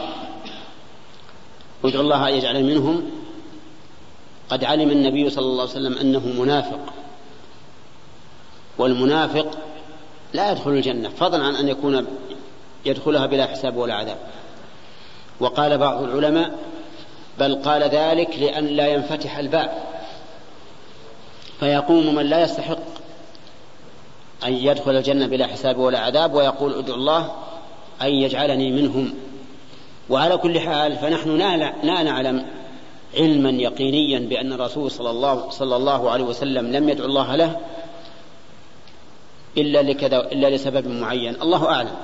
ادعو 1.86 2.02
الله 2.02 2.28
أن 2.30 2.34
يجعل 2.34 2.64
منهم 2.64 3.12
قد 4.50 4.64
علم 4.64 4.92
النبي 4.92 5.30
صلى 5.30 5.46
الله 5.46 5.62
عليه 5.62 5.72
وسلم 5.72 5.98
أنه 5.98 6.42
منافق. 6.42 6.94
والمنافق 8.78 9.58
لا 10.34 10.52
يدخل 10.52 10.72
الجنة 10.72 11.10
فضلا 11.10 11.44
عن 11.44 11.56
أن 11.56 11.68
يكون 11.68 12.08
يدخلها 12.86 13.26
بلا 13.26 13.46
حساب 13.46 13.78
ولا 13.78 13.94
عذاب. 13.94 14.18
وقال 15.40 15.78
بعض 15.78 16.04
العلماء 16.04 16.60
بل 17.40 17.56
قال 17.56 17.84
ذلك 17.84 18.40
لأن 18.40 18.66
لا 18.68 18.88
ينفتح 18.88 19.38
الباب. 19.38 19.72
فيقوم 21.60 22.16
من 22.16 22.26
لا 22.26 22.44
يستحق 22.44 22.80
أن 24.44 24.54
يدخل 24.54 24.98
الجنة 24.98 25.28
بلا 25.28 25.48
حساب 25.48 25.78
ولا 25.78 26.00
عذاب 26.00 26.34
ويقول 26.34 26.74
ادعو 26.74 26.96
الله 26.96 27.32
أن 28.02 28.08
يجعلني 28.08 28.72
منهم. 28.72 29.14
وعلى 30.10 30.38
كل 30.38 30.60
حال 30.60 30.98
فنحن 30.98 31.38
لا 31.84 32.04
نعلم 32.04 32.46
علما 33.18 33.50
يقينيا 33.50 34.20
بأن 34.20 34.54
الرسول 34.54 34.92
صلى 34.92 35.10
الله, 35.10 35.50
صلى 35.50 35.76
الله 35.76 36.12
عليه 36.12 36.24
وسلم 36.24 36.72
لم 36.72 36.90
يدعو 36.90 37.06
الله 37.06 37.36
له 37.36 37.60
إلا 39.58 39.82
لكذا 39.82 40.18
إلا 40.18 40.56
لسبب 40.56 40.88
معين. 40.88 41.42
الله 41.42 41.66
أعلم. 41.66 41.96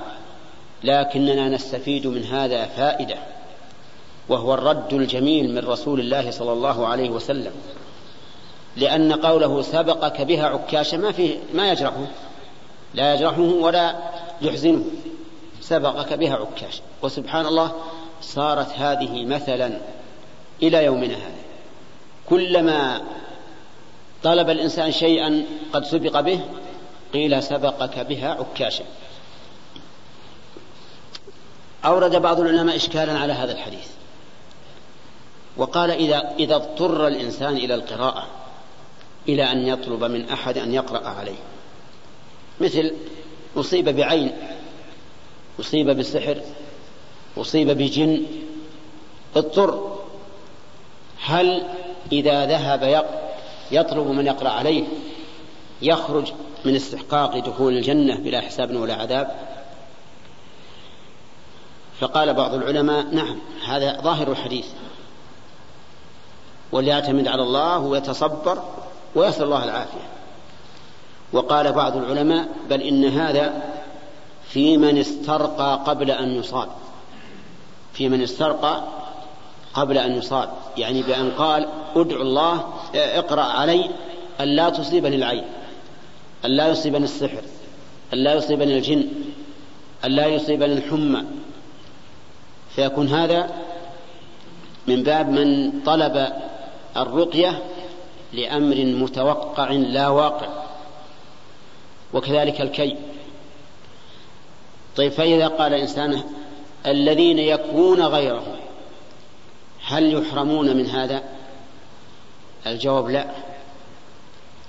لكننا 0.84 1.48
نستفيد 1.48 2.06
من 2.06 2.24
هذا 2.24 2.64
فائدة 2.64 3.16
وهو 4.28 4.54
الرد 4.54 4.92
الجميل 4.92 5.54
من 5.54 5.68
رسول 5.68 6.00
الله 6.00 6.30
صلى 6.30 6.52
الله 6.52 6.86
عليه 6.86 7.10
وسلم. 7.10 7.52
لأن 8.76 9.12
قوله 9.12 9.62
سبقك 9.62 10.20
بها 10.20 10.46
عكاشة 10.46 10.98
ما 10.98 11.12
فيه 11.12 11.36
ما 11.54 11.70
يجرحه. 11.70 12.06
لا 12.94 13.14
يجرحه 13.14 13.40
ولا 13.40 13.96
يحزنه. 14.42 14.84
سبقك 15.60 16.12
بها 16.12 16.34
عكاشة 16.34 16.80
وسبحان 17.02 17.46
الله 17.46 17.72
صارت 18.22 18.72
هذه 18.72 19.24
مثلا 19.24 19.78
إلى 20.62 20.84
يومنا 20.84 21.14
هذا. 21.14 21.38
كلما 22.28 23.02
طلب 24.22 24.50
الإنسان 24.50 24.92
شيئا 24.92 25.44
قد 25.72 25.84
سبق 25.84 26.20
به 26.20 26.40
قيل 27.12 27.42
سبقك 27.42 27.98
بها 27.98 28.28
عكاشة. 28.28 28.84
أورد 31.84 32.16
بعض 32.16 32.40
العلماء 32.40 32.76
إشكالا 32.76 33.18
على 33.18 33.32
هذا 33.32 33.52
الحديث. 33.52 33.88
وقال 35.56 35.90
إذا 35.90 36.34
إذا 36.38 36.56
اضطر 36.56 37.06
الإنسان 37.06 37.56
إلى 37.56 37.74
القراءة 37.74 38.26
إلى 39.28 39.52
أن 39.52 39.66
يطلب 39.66 40.04
من 40.04 40.28
أحد 40.28 40.58
أن 40.58 40.74
يقرأ 40.74 41.08
عليه. 41.08 41.38
مثل 42.60 42.94
أصيب 43.56 43.88
بعين 43.88 44.32
أصيب 45.60 45.90
بسحر 45.90 46.40
أصيب 47.36 47.70
بجن 47.70 48.22
اضطر. 49.36 49.98
هل 51.20 51.62
إذا 52.12 52.46
ذهب 52.46 53.06
يطلب 53.70 54.06
من 54.06 54.26
يقرأ 54.26 54.48
عليه 54.48 54.84
يخرج 55.82 56.32
من 56.64 56.76
استحقاق 56.76 57.38
دخول 57.38 57.76
الجنة 57.76 58.16
بلا 58.16 58.40
حساب 58.40 58.76
ولا 58.76 58.94
عذاب؟ 58.94 59.36
فقال 62.00 62.34
بعض 62.34 62.54
العلماء 62.54 63.06
نعم 63.06 63.38
هذا 63.66 64.00
ظاهر 64.00 64.30
الحديث. 64.30 64.66
وليعتمد 66.72 67.28
على 67.28 67.42
الله 67.42 67.78
ويتصبر 67.78 68.62
ويسأل 69.14 69.44
الله 69.44 69.64
العافية. 69.64 70.08
وقال 71.32 71.72
بعض 71.72 71.96
العلماء 71.96 72.48
بل 72.70 72.82
إن 72.82 73.04
هذا 73.04 73.62
في 74.48 74.76
من 74.76 74.98
استرقى 74.98 75.80
قبل 75.86 76.10
أن 76.10 76.34
يصاب. 76.34 76.68
في 77.92 78.08
من 78.08 78.22
استرقى 78.22 78.82
قبل 79.74 79.98
أن 79.98 80.16
يصاب 80.16 80.50
يعني 80.76 81.02
بأن 81.02 81.30
قال 81.30 81.68
ادعو 81.96 82.22
الله 82.22 82.64
اقرأ 82.94 83.42
علي 83.42 83.90
أن 84.40 84.48
لا 84.48 84.70
تصيبني 84.70 85.16
العين. 85.16 85.44
أن 86.44 86.50
لا 86.50 86.68
يصيبني 86.68 87.04
السحر 87.04 87.42
أن 88.12 88.18
لا 88.18 88.34
يصيبني 88.34 88.76
الجن 88.78 89.08
أن 90.04 90.10
لا 90.10 90.26
يصيبني 90.26 90.72
الحمى. 90.72 91.24
فيكون 92.74 93.08
هذا 93.08 93.50
من 94.86 95.02
باب 95.02 95.28
من 95.28 95.72
طلب 95.86 96.32
الرقية 96.96 97.62
لأمر 98.32 98.76
متوقع 98.76 99.70
لا 99.70 100.08
واقع 100.08 100.48
وكذلك 102.12 102.60
الكي. 102.60 102.96
طيب 104.96 105.12
فإذا 105.12 105.48
قال 105.48 105.74
إنسان 105.74 106.22
الذين 106.86 107.38
يكوون 107.38 108.02
غيرهم 108.02 108.56
هل 109.84 110.14
يحرمون 110.14 110.76
من 110.76 110.86
هذا؟ 110.86 111.22
الجواب 112.66 113.08
لا. 113.08 113.47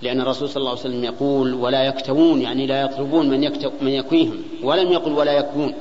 لأن 0.02 0.22
الرسول 0.22 0.50
صلى 0.50 0.58
الله 0.58 0.70
عليه 0.70 0.80
وسلم 0.80 1.04
يقول 1.04 1.54
ولا 1.54 1.84
يكتوون 1.84 2.42
يعني 2.42 2.68
لا 2.68 2.82
يطلبون 2.82 3.30
من, 3.30 3.44
يكتو 3.44 3.72
من 3.82 3.92
يكويهم. 3.92 4.44
ولم 4.64 4.92
يقل 4.92 5.12
ولا 5.12 5.32
يكوون. 5.32 5.74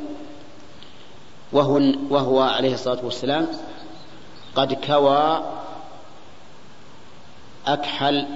وهو, 1.53 1.81
وهو 2.11 2.41
عليه 2.41 2.75
الصلاة 2.75 3.05
والسلام 3.05 3.49
قد 4.55 4.73
كوى 4.73 5.43
أكحل 7.67 8.27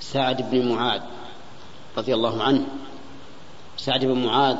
سعد 0.00 0.50
بن 0.50 0.68
معاذ 0.68 1.00
رضي 1.98 2.14
الله 2.14 2.42
عنه. 2.42 2.66
سعد 3.76 4.04
بن 4.04 4.24
معاذ 4.26 4.56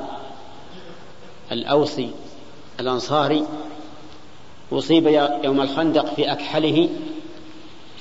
الأوسي 1.52 2.10
الأنصاري 2.80 3.44
أصيب 4.72 5.06
يوم 5.44 5.60
الخندق 5.60 6.14
في 6.14 6.32
أكحله 6.32 6.88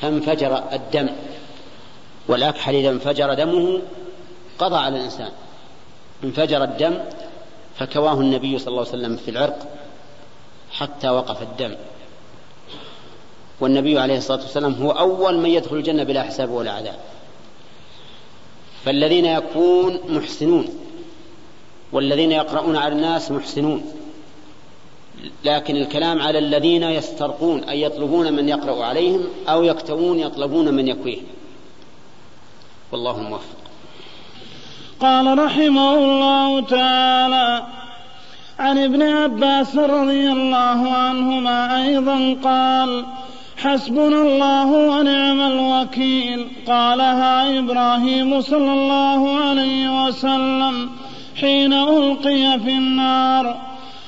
فانفجر 0.01 0.63
الدم. 0.73 1.09
والأكحل 2.27 2.75
إذا 2.75 2.89
انفجر 2.89 3.33
دمه 3.33 3.81
قضى 4.59 4.75
على 4.75 4.97
الإنسان. 4.97 5.31
انفجر 6.23 6.63
الدم 6.63 6.97
فكواه 7.75 8.13
النبي 8.13 8.59
صلى 8.59 8.67
الله 8.67 8.79
عليه 8.79 8.89
وسلم 8.89 9.15
في 9.15 9.31
العرق 9.31 9.67
حتى 10.71 11.09
وقف 11.09 11.41
الدم. 11.41 11.75
والنبي 13.59 13.99
عليه 13.99 14.17
الصلاة 14.17 14.41
والسلام 14.41 14.73
هو 14.73 14.91
أول 14.91 15.37
من 15.37 15.49
يدخل 15.49 15.75
الجنة 15.75 16.03
بلا 16.03 16.23
حساب 16.23 16.49
ولا 16.49 16.71
عذاب. 16.71 16.99
فالذين 18.85 19.25
يكون 19.25 19.99
محسنون. 20.09 20.67
والذين 21.91 22.31
يقرؤون 22.31 22.75
على 22.75 22.93
الناس 22.93 23.31
محسنون. 23.31 23.93
لكن 25.45 25.75
الكلام 25.75 26.21
على 26.21 26.39
الذين 26.39 26.83
يسترقون 26.83 27.63
أي 27.63 27.81
يطلبون 27.81 28.33
من 28.33 28.49
يقرأ 28.49 28.85
عليهم 28.85 29.23
أو 29.49 29.63
يكتوون 29.63 30.19
يطلبون 30.19 30.73
من 30.73 30.87
يكويهم 30.87 31.23
والله 32.91 33.17
الموفق 33.17 33.57
قال 34.99 35.39
رحمه 35.39 35.93
الله 35.93 36.61
تعالى 36.61 37.63
عن 38.59 38.77
ابن 38.77 39.01
عباس 39.01 39.75
رضي 39.75 40.31
الله 40.31 40.91
عنهما 40.91 41.83
أيضا 41.83 42.37
قال 42.43 43.05
حسبنا 43.57 44.21
الله 44.21 44.65
ونعم 44.65 45.41
الوكيل. 45.41 46.47
قالها 46.67 47.59
إبراهيم 47.59 48.41
صلى 48.41 48.73
الله 48.73 49.39
عليه 49.39 50.05
وسلم 50.05 50.89
حين 51.41 51.73
ألقي 51.73 52.59
في 52.59 52.71
النار. 52.71 53.57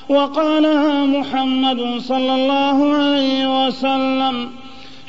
وقالها 0.10 1.06
محمد 1.06 1.98
صلى 2.00 2.36
الله 2.36 2.94
عليه 2.94 3.66
وسلم 3.66 4.52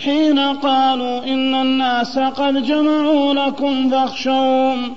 حين 0.05 0.39
قالوا 0.39 1.24
إن 1.24 1.55
الناس 1.55 2.18
قد 2.18 2.62
جمعوا 2.62 3.35
لكم 3.35 3.90
فاخشوهم 3.90 4.97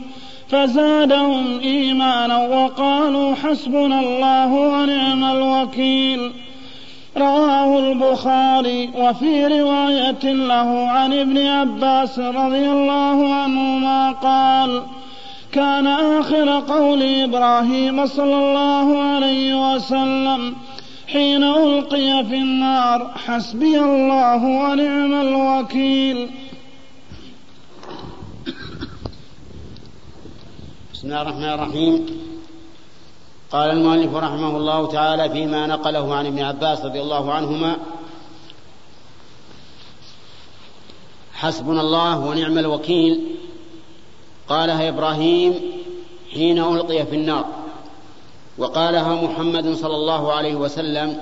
فزادهم 0.50 1.60
إيمانا 1.60 2.38
وقالوا 2.48 3.36
حسبنا 3.36 4.00
الله 4.00 4.54
ونعم 4.54 5.24
الوكيل. 5.24 6.32
رواه 7.18 7.80
البخاري 7.80 8.90
وفي 8.96 9.48
رواية 9.48 10.34
له 10.34 10.88
عن 10.90 11.14
ابن 11.14 11.48
عباس 11.48 12.20
رضي 12.20 12.70
الله 12.70 13.34
عنهما 13.34 14.12
قال 14.12 14.82
كان 15.52 15.88
آخر 15.88 16.60
قول 16.60 17.04
إبراهيم 17.04 18.06
صلى 18.06 18.36
الله 18.36 19.02
عليه 19.02 19.76
وسلم 19.76 20.56
حين 21.14 21.44
ألقي 21.44 22.26
في 22.26 22.36
النار 22.36 23.12
حسبي 23.26 23.80
الله 23.80 24.44
ونعم 24.46 25.14
الوكيل. 25.14 26.30
بسم 30.94 31.08
الله 31.08 31.22
الرحمن 31.22 31.44
الرحيم. 31.44 32.06
قال 33.52 33.70
المؤلف 33.70 34.16
رحمه 34.16 34.58
الله 34.58 34.88
تعالى 34.88 35.30
فيما 35.30 35.68
نقله 35.68 36.16
عن 36.16 36.26
ابن 36.26 36.40
عباس 36.40 36.86
رضي 36.86 37.02
الله 37.02 37.34
عنهما 37.34 37.78
حسبنا 41.34 41.82
الله 41.82 42.20
ونعم 42.20 42.58
الوكيل. 42.58 43.36
قالها 44.50 44.90
إبراهيم 44.90 45.54
حين 46.34 46.60
ألقي 46.60 47.06
في 47.06 47.16
النار 47.16 47.63
وقالها 48.58 49.16
محمد 49.16 49.74
صلى 49.74 49.96
الله 49.96 50.34
عليه 50.34 50.56
وسلم 50.56 51.18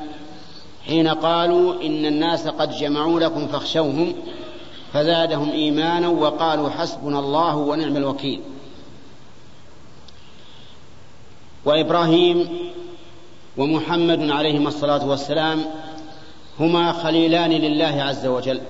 حين 0.87 1.07
قالوا 1.07 1.73
إن 1.83 2.05
الناس 2.05 2.47
قد 2.47 2.71
جمعوا 2.71 3.19
لكم 3.19 3.47
فاخشوهم 3.47 4.13
فزادهم 4.93 5.51
إيمانا 5.51 6.07
وقالوا 6.07 6.69
حسبنا 6.69 7.19
الله 7.19 7.55
ونعم 7.55 7.97
الوكيل. 7.97 8.41
وإبراهيم 11.65 12.49
ومحمد 13.57 14.29
عليهما 14.29 14.67
الصلاة 14.67 15.09
والسلام 15.09 15.65
هما 16.59 16.91
خليلان 16.91 17.51
لله 17.51 18.03
عز 18.03 18.25
وجل. 18.25 18.61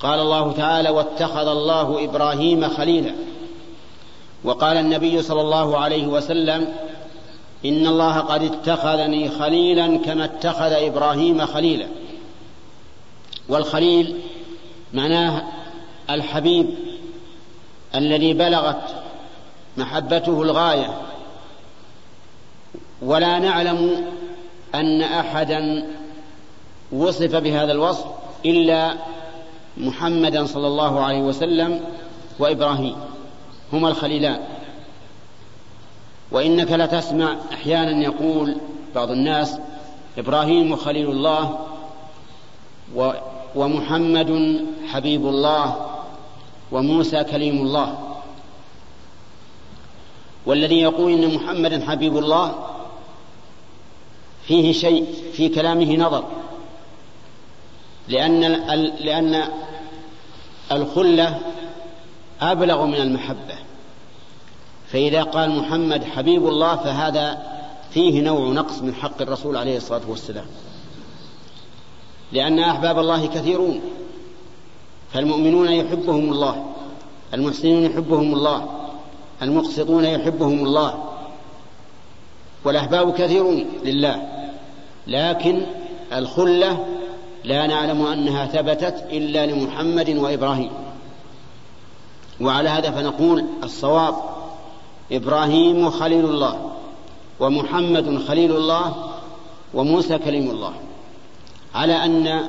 قال 0.00 0.20
الله 0.20 0.52
تعالى 0.52 0.90
واتخذ 0.90 1.46
الله 1.46 2.04
إبراهيم 2.04 2.68
خليلا. 2.68 3.14
وقال 4.44 4.76
النبي 4.76 5.22
صلى 5.22 5.40
الله 5.40 5.78
عليه 5.78 6.06
وسلم 6.06 6.74
إن 7.64 7.86
الله 7.86 8.18
قد 8.18 8.42
اتخذني 8.42 9.28
خليلا 9.28 9.98
كما 9.98 10.24
اتخذ 10.24 10.72
إبراهيم 10.72 11.46
خليلا. 11.46 11.86
والخليل 13.48 14.20
معناه 14.92 15.42
الحبيب 16.10 16.66
الذي 17.94 18.32
بلغت 18.32 18.94
محبته 19.76 20.42
الغاية. 20.42 21.00
ولا 23.02 23.38
نعلم 23.38 24.04
أن 24.74 25.02
أحدا 25.02 25.86
وصف 26.92 27.36
بهذا 27.36 27.72
الوصف 27.72 28.04
إلا 28.46 28.94
محمدا 29.76 30.46
صلى 30.46 30.66
الله 30.66 31.00
عليه 31.00 31.20
وسلم 31.22 31.80
وإبراهيم. 32.38 32.96
هما 33.72 33.88
الخليلان. 33.88 34.40
وإنك 36.34 36.72
لتسمع 36.72 37.36
أحيانا 37.52 38.04
يقول 38.04 38.56
بعض 38.94 39.10
الناس 39.10 39.58
إبراهيم 40.18 40.76
خليل 40.76 41.10
الله 41.10 41.58
ومحمد 43.54 44.60
حبيب 44.88 45.26
الله 45.26 45.86
وموسى 46.72 47.24
كليم 47.24 47.56
الله. 47.56 48.16
والذي 50.46 50.80
يقول 50.80 51.12
إن 51.12 51.34
محمدا 51.34 51.90
حبيب 51.90 52.18
الله 52.18 52.54
فيه 54.46 54.72
شيء 54.72 55.06
في 55.32 55.48
كلامه 55.48 55.96
نظر. 55.96 56.24
لأن 58.08 58.40
لأن 59.00 59.48
الخلة 60.72 61.40
أبلغ 62.40 62.86
من 62.86 62.94
المحبة. 62.94 63.54
فإذا 64.94 65.22
قال 65.22 65.50
محمد 65.50 66.04
حبيب 66.04 66.48
الله 66.48 66.76
فهذا 66.76 67.42
فيه 67.90 68.22
نوع 68.22 68.48
نقص 68.48 68.82
من 68.82 68.94
حق 68.94 69.22
الرسول 69.22 69.56
عليه 69.56 69.76
الصلاة 69.76 70.00
والسلام. 70.08 70.44
لأن 72.32 72.58
أحباب 72.58 72.98
الله 72.98 73.26
كثيرون 73.26 73.80
فالمؤمنون 75.12 75.68
يحبهم 75.68 76.32
الله 76.32 76.64
المحسنون 77.34 77.82
يحبهم 77.82 78.34
الله 78.34 78.68
المقسطون 79.42 80.04
يحبهم 80.04 80.64
الله 80.66 81.04
والأحباب 82.64 83.14
كثيرون 83.14 83.64
لله. 83.84 84.28
لكن 85.06 85.62
الخلة 86.12 86.86
لا 87.44 87.66
نعلم 87.66 88.06
أنها 88.06 88.46
ثبتت 88.46 89.06
إلا 89.10 89.46
لمحمد 89.46 90.10
وإبراهيم. 90.10 90.70
وعلى 92.40 92.68
هذا 92.68 92.90
فنقول 92.90 93.44
الصواب 93.62 94.33
إبراهيم 95.12 95.90
خليل 95.90 96.24
الله 96.24 96.70
ومحمد 97.40 98.18
خليل 98.28 98.56
الله 98.56 98.94
وموسى 99.74 100.18
كليم 100.18 100.50
الله. 100.50 100.72
على 101.74 102.04
أن 102.04 102.40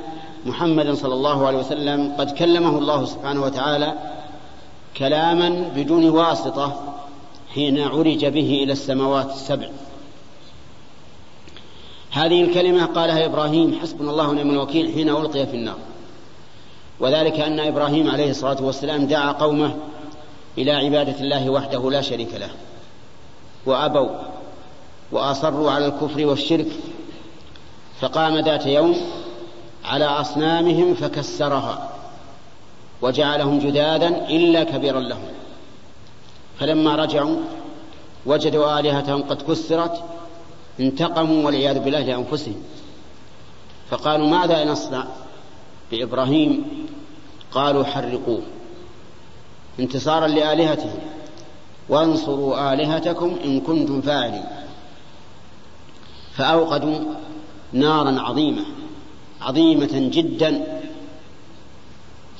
محمدا 0.46 0.94
صلى 0.94 1.14
الله 1.14 1.46
عليه 1.46 1.58
وسلم 1.58 2.12
قد 2.18 2.30
كلمه 2.30 2.78
الله 2.78 3.04
سبحانه 3.04 3.42
وتعالى 3.42 3.94
كلاما 4.96 5.72
بدون 5.76 6.08
واسطة 6.08 6.94
حين 7.54 7.78
عرج 7.78 8.26
به 8.26 8.60
إلى 8.62 8.72
السماوات 8.72 9.30
السبع. 9.30 9.68
هذه 12.10 12.42
الكلمة 12.42 12.84
قالها 12.84 13.26
إبراهيم 13.26 13.78
حسبنا 13.82 14.10
الله 14.10 14.28
ونعم 14.28 14.50
الوكيل 14.50 14.92
حين 14.92 15.08
ألقي 15.08 15.46
في 15.46 15.56
النار. 15.56 15.78
وذلك 17.00 17.40
أن 17.40 17.60
إبراهيم 17.60 18.10
عليه 18.10 18.30
الصلاة 18.30 18.64
والسلام 18.64 19.06
دعا 19.06 19.32
قومه 19.32 19.74
إلى 20.58 20.72
عبادة 20.72 21.20
الله 21.20 21.50
وحده 21.50 21.90
لا 21.90 22.00
شريك 22.00 22.34
له. 22.34 22.50
وأبوا 23.66 24.08
وأصروا 25.12 25.70
على 25.70 25.86
الكفر 25.86 26.26
والشرك 26.26 26.66
فقام 28.00 28.38
ذات 28.38 28.66
يوم 28.66 28.96
على 29.84 30.04
أصنامهم 30.04 30.94
فكسرها 30.94 31.90
وجعلهم 33.02 33.58
جدادا 33.58 34.28
إلا 34.28 34.64
كبيرا 34.64 35.00
لهم. 35.00 35.28
فلما 36.58 36.96
رجعوا 36.96 37.36
وجدوا 38.26 38.80
آلهتهم 38.80 39.22
قد 39.22 39.42
كسرت 39.42 40.04
انتقموا 40.80 41.46
والعياذ 41.46 41.78
بالله 41.78 42.00
لأنفسهم. 42.00 42.62
فقالوا 43.90 44.26
ماذا 44.26 44.64
نصنع؟ 44.64 45.04
بإبراهيم 45.90 46.64
قالوا 47.52 47.84
حرقوه. 47.84 48.42
انتصارا 49.80 50.26
لآلهتهم 50.26 50.98
وانصروا 51.88 52.72
آلهتكم 52.72 53.36
إن 53.44 53.60
كنتم 53.60 54.00
فاعلين. 54.00 54.44
فأوقدوا 56.36 56.98
نارا 57.72 58.20
عظيمة 58.20 58.62
عظيمة 59.42 60.10
جدا. 60.12 60.80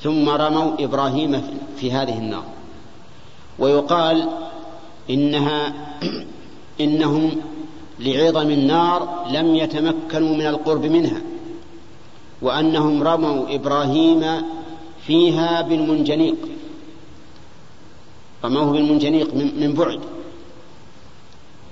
ثم 0.03 0.29
رموا 0.29 0.71
إبراهيم 0.79 1.43
في 1.77 1.91
هذه 1.91 2.17
النار. 2.17 2.43
ويقال 3.59 4.29
إنها 5.09 5.73
إنهم 6.81 7.31
لعظم 7.99 8.49
النار 8.49 9.25
لم 9.31 9.55
يتمكنوا 9.55 10.35
من 10.35 10.47
القرب 10.47 10.85
منها 10.85 11.21
وأنهم 12.41 13.03
رموا 13.03 13.55
إبراهيم 13.55 14.25
فيها 15.07 15.61
بالمنجنيق. 15.61 16.35
رموه 18.43 18.71
بالمنجنيق 18.71 19.33
من 19.33 19.73
بعد. 19.77 19.99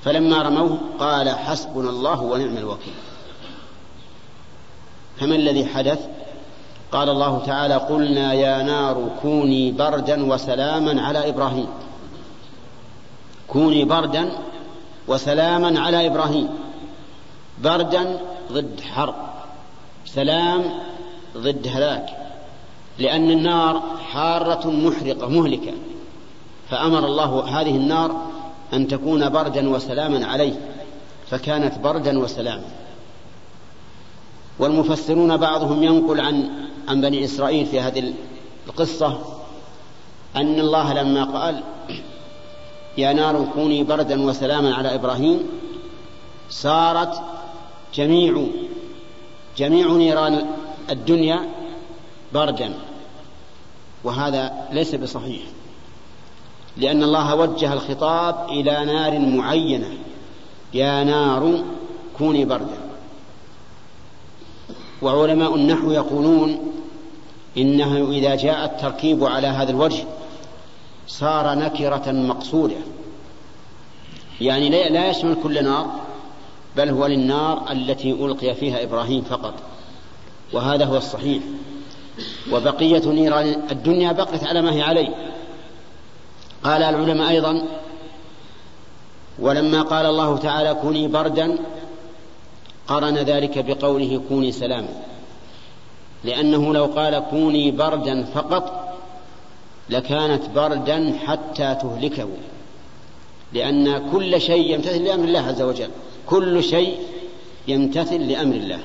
فلما 0.03 0.41
رموه 0.41 0.77
قال 0.99 1.29
حسبنا 1.29 1.89
الله 1.89 2.21
ونعم 2.21 2.57
الوكيل. 2.57 2.93
فما 5.19 5.35
الذي 5.35 5.65
حدث؟ 5.65 6.07
قال 6.91 7.09
الله 7.09 7.43
تعالى 7.45 7.73
قلنا 7.73 8.33
يا 8.33 8.63
نار 8.63 9.09
كوني 9.21 9.71
بردا 9.71 10.33
وسلاما 10.33 11.01
على 11.01 11.29
إبراهيم. 11.29 11.67
كوني 13.47 13.85
بردا 13.85 14.31
وسلاما 15.07 15.79
على 15.79 16.07
إبراهيم. 16.07 16.49
بردا 17.63 18.19
ضد 18.51 18.81
حرب. 18.81 19.15
سلام 20.05 20.63
ضد 21.37 21.67
هلاك. 21.67 22.05
لأن 22.99 23.31
النار 23.31 23.81
حارة 24.11 24.69
محرقة 24.69 25.29
مهلكة. 25.29 25.73
فأمر 26.69 27.05
الله 27.05 27.61
هذه 27.61 27.75
النار 27.75 28.21
أن 28.73 28.87
تكون 28.87 29.29
بردا 29.29 29.69
وسلاما 29.69 30.25
عليه 30.25 30.53
فكانت 31.29 31.79
بردا 31.79 32.19
وسلاما. 32.19 32.65
والمفسرون 34.59 35.37
بعضهم 35.37 35.83
ينقل 35.83 36.19
عن 36.19 36.49
عن 36.87 37.01
بني 37.01 37.25
إسرائيل 37.25 37.65
في 37.65 37.79
هذه 37.79 38.13
القصة 38.67 39.19
أن 40.35 40.59
الله 40.59 40.93
لما 40.93 41.23
قال 41.23 41.63
يا 42.97 43.13
نار 43.13 43.47
كوني 43.53 43.83
بردا 43.83 44.21
وسلاما 44.21 44.75
على 44.75 44.95
إبراهيم 44.95 45.39
صارت 46.49 47.21
جميع 47.95 48.47
جميع 49.57 49.91
نيران 49.91 50.45
الدنيا 50.89 51.39
بردا. 52.33 52.73
وهذا 54.03 54.67
ليس 54.71 54.95
بصحيح. 54.95 55.41
لأن 56.77 57.03
الله 57.03 57.35
وجه 57.35 57.73
الخطاب 57.73 58.49
إلى 58.49 58.85
نار 58.85 59.19
معينة. 59.19 59.89
يا 60.73 61.03
نار 61.03 61.63
كوني 62.17 62.45
بردا. 62.45 62.77
وعلماء 65.01 65.55
النحو 65.55 65.91
يقولون 65.91 66.71
إنه 67.57 68.09
إذا 68.11 68.35
جاء 68.35 68.65
التركيب 68.65 69.23
على 69.23 69.47
هذا 69.47 69.71
الوجه 69.71 70.03
صار 71.07 71.55
نكرة 71.55 72.11
مقصودة. 72.11 72.75
يعني 74.41 74.69
لا 74.69 75.09
يشمل 75.09 75.37
كل 75.43 75.63
نار 75.63 75.87
بل 76.77 76.89
هو 76.89 77.05
للنار 77.05 77.71
التي 77.71 78.11
ألقي 78.11 78.55
فيها 78.55 78.83
إبراهيم 78.83 79.21
فقط. 79.21 79.53
وهذا 80.53 80.85
هو 80.85 80.97
الصحيح. 80.97 81.43
وبقية 82.51 83.01
نيران 83.05 83.61
الدنيا 83.71 84.11
بقت 84.11 84.43
على 84.43 84.61
ما 84.61 84.73
هي 84.73 84.81
عليه. 84.81 85.34
قال 86.63 86.83
العلماء 86.83 87.29
أيضا 87.29 87.65
ولما 89.39 89.81
قال 89.81 90.05
الله 90.05 90.37
تعالى 90.37 90.73
كوني 90.73 91.07
بردا 91.07 91.57
قرن 92.87 93.17
ذلك 93.17 93.65
بقوله 93.65 94.21
كوني 94.29 94.51
سلاما. 94.51 94.89
لأنه 96.23 96.73
لو 96.73 96.85
قال 96.85 97.23
كوني 97.29 97.71
بردا 97.71 98.23
فقط 98.23 98.95
لكانت 99.89 100.49
بردا 100.55 101.13
حتى 101.25 101.75
تهلكه. 101.81 102.27
لأن 103.53 104.11
كل 104.11 104.41
شيء 104.41 104.73
يمتثل 104.73 105.03
لأمر 105.03 105.23
الله 105.23 105.39
عز 105.39 105.61
وجل. 105.61 105.89
كل 106.25 106.63
شيء 106.63 106.99
يمتثل 107.67 108.27
لأمر 108.27 108.55
الله. 108.55 108.79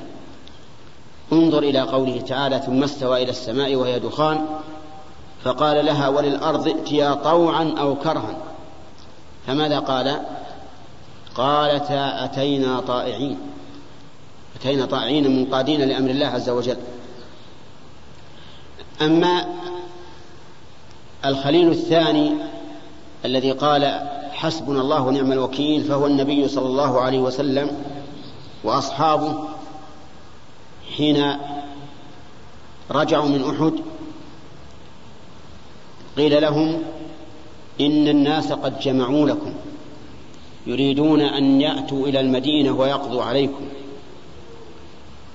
انظر 1.33 1.59
إلى 1.59 1.81
قوله 1.81 2.21
تعالى 2.21 2.63
ثم 2.67 2.83
استوى 2.83 3.23
إلى 3.23 3.31
السماء 3.31 3.77
وهي 3.77 3.99
دخان. 3.99 4.47
فقال 5.45 5.87
لها 5.87 6.09
وللأرض 6.09 6.69
ائتيا 6.69 7.15
طوعا 7.15 7.75
أو 7.79 7.95
كرها. 7.97 8.37
فماذا 9.47 9.79
قال؟ 9.79 10.21
قالتا 11.35 12.25
أتينا 12.25 12.81
طائعين. 12.81 13.39
أتينا 14.57 14.87
طائعين 14.87 15.37
منقادين 15.37 15.81
لأمر 15.81 16.11
الله 16.11 16.27
عز 16.27 16.51
وجل. 16.51 16.77
أما 19.03 19.47
الخليل 21.25 21.69
الثاني 21.71 22.33
الذي 23.25 23.53
قال 23.53 24.09
حسبنا 24.33 24.81
الله 24.81 25.03
ونعم 25.03 25.33
الوكيل 25.33 25.85
فهو 25.85 26.07
النبي 26.07 26.49
صلى 26.49 26.67
الله 26.67 27.01
عليه 27.01 27.19
وسلم 27.19 27.85
وأصحابه 28.65 29.49
حين 30.97 31.37
رجعوا 32.91 33.29
من 33.29 33.45
أحد 33.45 33.73
قيل 36.21 36.43
لهم 36.43 36.83
إن 37.81 38.09
الناس 38.09 38.53
قد 38.53 38.81
جمعوا 38.81 39.29
لكم 39.29 39.53
يريدون 40.67 41.21
أن 41.21 41.61
يأتوا 41.61 42.07
إلى 42.07 42.21
المدينة 42.21 42.71
ويقضوا 42.71 43.23
عليكم 43.23 43.65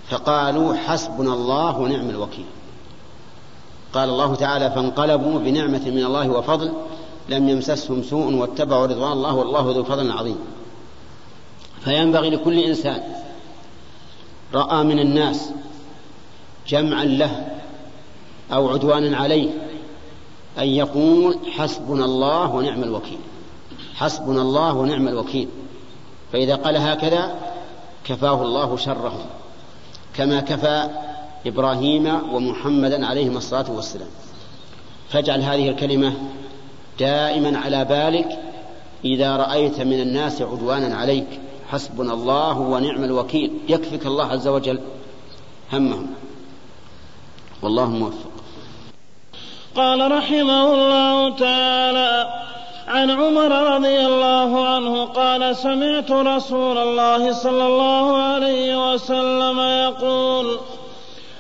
فقالوا 0.10 0.76
حسبنا 0.76 1.34
الله 1.34 1.80
ونعم 1.80 2.10
الوكيل 2.10 2.46
قال 3.94 4.10
الله 4.10 4.36
تعالى 4.36 4.72
فانقلبوا 4.72 5.40
بنعمة 5.40 5.82
من 5.86 6.06
الله 6.06 6.30
وفضل 6.30 6.74
لم 7.30 7.50
يمسسهم 7.50 8.04
سوء 8.04 8.34
واتبعوا 8.34 8.86
رضوان 8.86 9.12
الله 9.12 9.36
والله 9.36 9.72
ذو 9.72 9.84
فضل 9.84 10.12
عظيم 10.12 10.38
فينبغي 11.84 12.30
لكل 12.30 12.60
إنسان 12.60 13.04
رأى 14.54 14.84
من 14.84 15.00
الناس 15.00 15.50
جمعا 16.68 17.04
له 17.04 17.48
أو 18.54 18.70
عدوانا 18.70 19.18
عليه 19.18 19.65
أن 20.58 20.68
يقول 20.68 21.38
حسبنا 21.52 22.06
الله 22.06 22.56
ونعم 22.56 22.84
الوكيل. 22.84 23.18
حسبنا 23.96 24.42
الله 24.42 24.74
ونعم 24.74 25.08
الوكيل. 25.08 25.48
فإذا 26.34 26.56
قال 26.56 26.78
هكذا 26.78 27.36
كفاه 28.06 28.42
الله 28.42 28.78
شرهم 28.78 29.26
كما 30.14 30.40
كفى 30.40 30.90
إبراهيم 31.46 32.34
ومحمدا 32.34 33.06
عليهما 33.06 33.38
الصلاة 33.38 33.72
والسلام. 33.72 34.10
فاجعل 35.10 35.42
هذه 35.42 35.70
الكلمة 35.70 36.14
دائما 37.00 37.60
على 37.60 37.86
بالك. 37.86 38.40
إذا 39.06 39.38
رأيت 39.38 39.82
من 39.82 40.02
الناس 40.02 40.42
عدوانا 40.42 40.96
عليك 40.96 41.28
حسبنا 41.72 42.14
الله 42.14 42.60
ونعم 42.60 43.04
الوكيل. 43.04 43.52
يكفك 43.70 44.06
الله 44.06 44.26
عز 44.26 44.48
وجل 44.48 44.80
همهم. 45.74 46.08
والله 47.62 47.86
موفق. 47.86 48.35
قال 49.76 50.12
رحمه 50.12 50.74
الله 50.74 51.30
تعالى 51.30 52.28
عن 52.88 53.12
عمر 53.12 53.76
رضي 53.76 54.06
الله 54.06 54.68
عنه 54.68 55.06
قال 55.06 55.56
سمعت 55.56 56.12
رسول 56.12 56.78
الله 56.78 57.34
صلى 57.34 57.66
الله 57.68 58.18
عليه 58.18 58.94
وسلم 58.94 59.60
يقول 59.60 60.60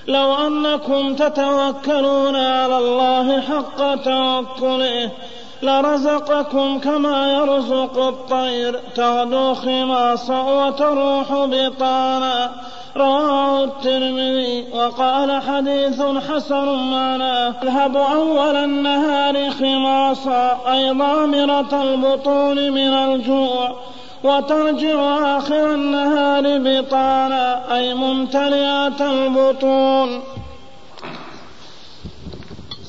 لو 0.07 0.48
أنكم 0.48 1.16
تتوكلون 1.16 2.36
على 2.36 2.78
الله 2.78 3.41
حق 3.41 3.95
توكله 3.95 5.12
لرزقكم 5.61 6.80
كما 6.80 7.32
يرزق 7.32 7.98
الطير. 7.98 8.80
تغدو 8.95 9.53
خماصا 9.53 10.41
وتروح 10.41 11.27
بطانا. 11.32 12.52
رواه 12.98 13.64
الترمذي 13.64 14.65
وقال 14.73 15.41
حديث 15.41 16.02
حسن 16.02 16.65
معناه 16.65 17.53
اذهب 17.64 17.98
أول 17.98 18.56
النهار 18.56 19.49
خماصا 19.49 20.57
أي 20.72 20.90
ضامرة 20.90 21.84
البطون 21.84 22.72
من 22.72 22.94
الجوع. 22.94 23.76
وترجع 24.23 24.98
آخر 25.38 25.73
النهار 25.73 26.44
بطانا 26.44 27.76
أي 27.76 27.94
ممتلئة 27.94 29.11
البطون. 29.11 30.22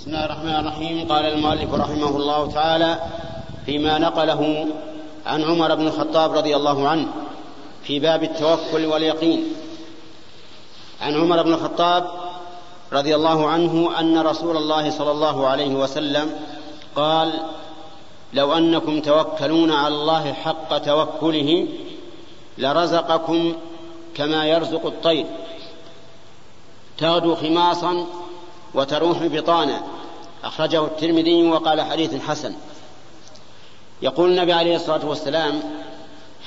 بسم 0.06 0.14
الله 0.14 0.24
الرحمن 0.24 0.54
الرحيم. 0.54 1.08
قال 1.08 1.24
المؤلف 1.26 1.74
رحمه 1.74 2.16
الله 2.16 2.50
تعالى 2.50 3.00
فيما 3.66 3.98
نقله 3.98 4.66
عن 5.26 5.42
عمر 5.42 5.74
بن 5.74 5.86
الخطاب 5.86 6.32
رضي 6.32 6.56
الله 6.56 6.88
عنه 6.88 7.06
في 7.82 7.98
باب 7.98 8.22
التوكل 8.22 8.86
واليقين. 8.86 9.44
عن 11.00 11.14
عمر 11.14 11.42
بن 11.42 11.52
الخطاب 11.52 12.10
رضي 12.92 13.14
الله 13.14 13.48
عنه 13.48 14.00
أن 14.00 14.18
رسول 14.18 14.56
الله 14.56 14.90
صلى 14.90 15.10
الله 15.10 15.46
عليه 15.46 15.74
وسلم 15.74 16.30
قال 16.96 17.32
لو 18.32 18.52
أنكم 18.52 19.00
توكلون 19.00 19.72
على 19.72 19.94
الله 19.94 20.32
حق 20.32 20.78
توكله 20.78 21.68
لرزقكم 22.58 23.52
كما 24.14 24.46
يرزق 24.46 24.86
الطير. 24.86 25.26
تغدو 26.98 27.34
خماصا 27.34 28.06
وتروح 28.74 29.26
بطانا 29.26 29.82
أخرجه 30.44 30.84
الترمذي 30.84 31.48
وقال 31.48 31.80
حديث 31.80 32.22
حسن. 32.22 32.54
يقول 34.02 34.30
النبي 34.30 34.52
عليه 34.52 34.76
الصلاة 34.76 35.06
والسلام 35.06 35.62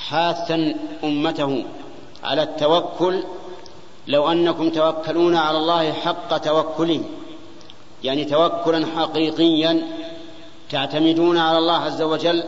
حاثا 0.08 0.74
أمته 1.04 1.64
على 2.24 2.42
التوكل 2.42 3.22
لو 4.06 4.32
أنكم 4.32 4.70
توكلون 4.70 5.36
على 5.36 5.58
الله 5.58 5.92
حق 5.92 6.38
توكله. 6.38 7.02
يعني 8.04 8.24
توكلا 8.24 8.86
حقيقيا 8.96 9.82
تعتمدون 10.70 11.38
على 11.38 11.58
الله 11.58 11.76
عز 11.76 12.02
وجل 12.02 12.44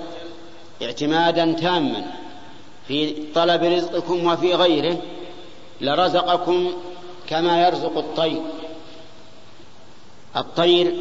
اعتمادا 0.82 1.52
تاما. 1.52 2.04
في 2.88 3.14
طلب 3.34 3.62
رزقكم 3.62 4.26
وفي 4.26 4.54
غيره 4.54 4.96
لرزقكم 5.80 6.72
كما 7.28 7.66
يرزق 7.66 7.98
الطير. 7.98 8.42
الطير 10.36 10.96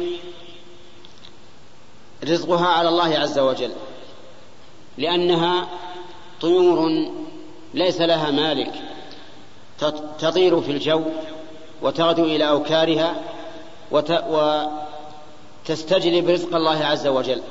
رزقها 2.24 2.66
على 2.66 2.88
الله 2.88 3.18
عز 3.18 3.38
وجل 3.38 3.72
لأنها 4.98 5.68
طيور 6.40 6.90
ليس 7.74 8.00
لها 8.00 8.30
مالك 8.30 8.72
تطير 10.18 10.60
في 10.60 10.70
الجو 10.70 11.02
وتغدو 11.82 12.24
إلى 12.24 12.48
أوكارها 12.48 13.14
وتستجلب 15.68 16.28
رزق 16.28 16.56
الله 16.56 16.84
عز 16.84 17.06
وجل. 17.06 17.42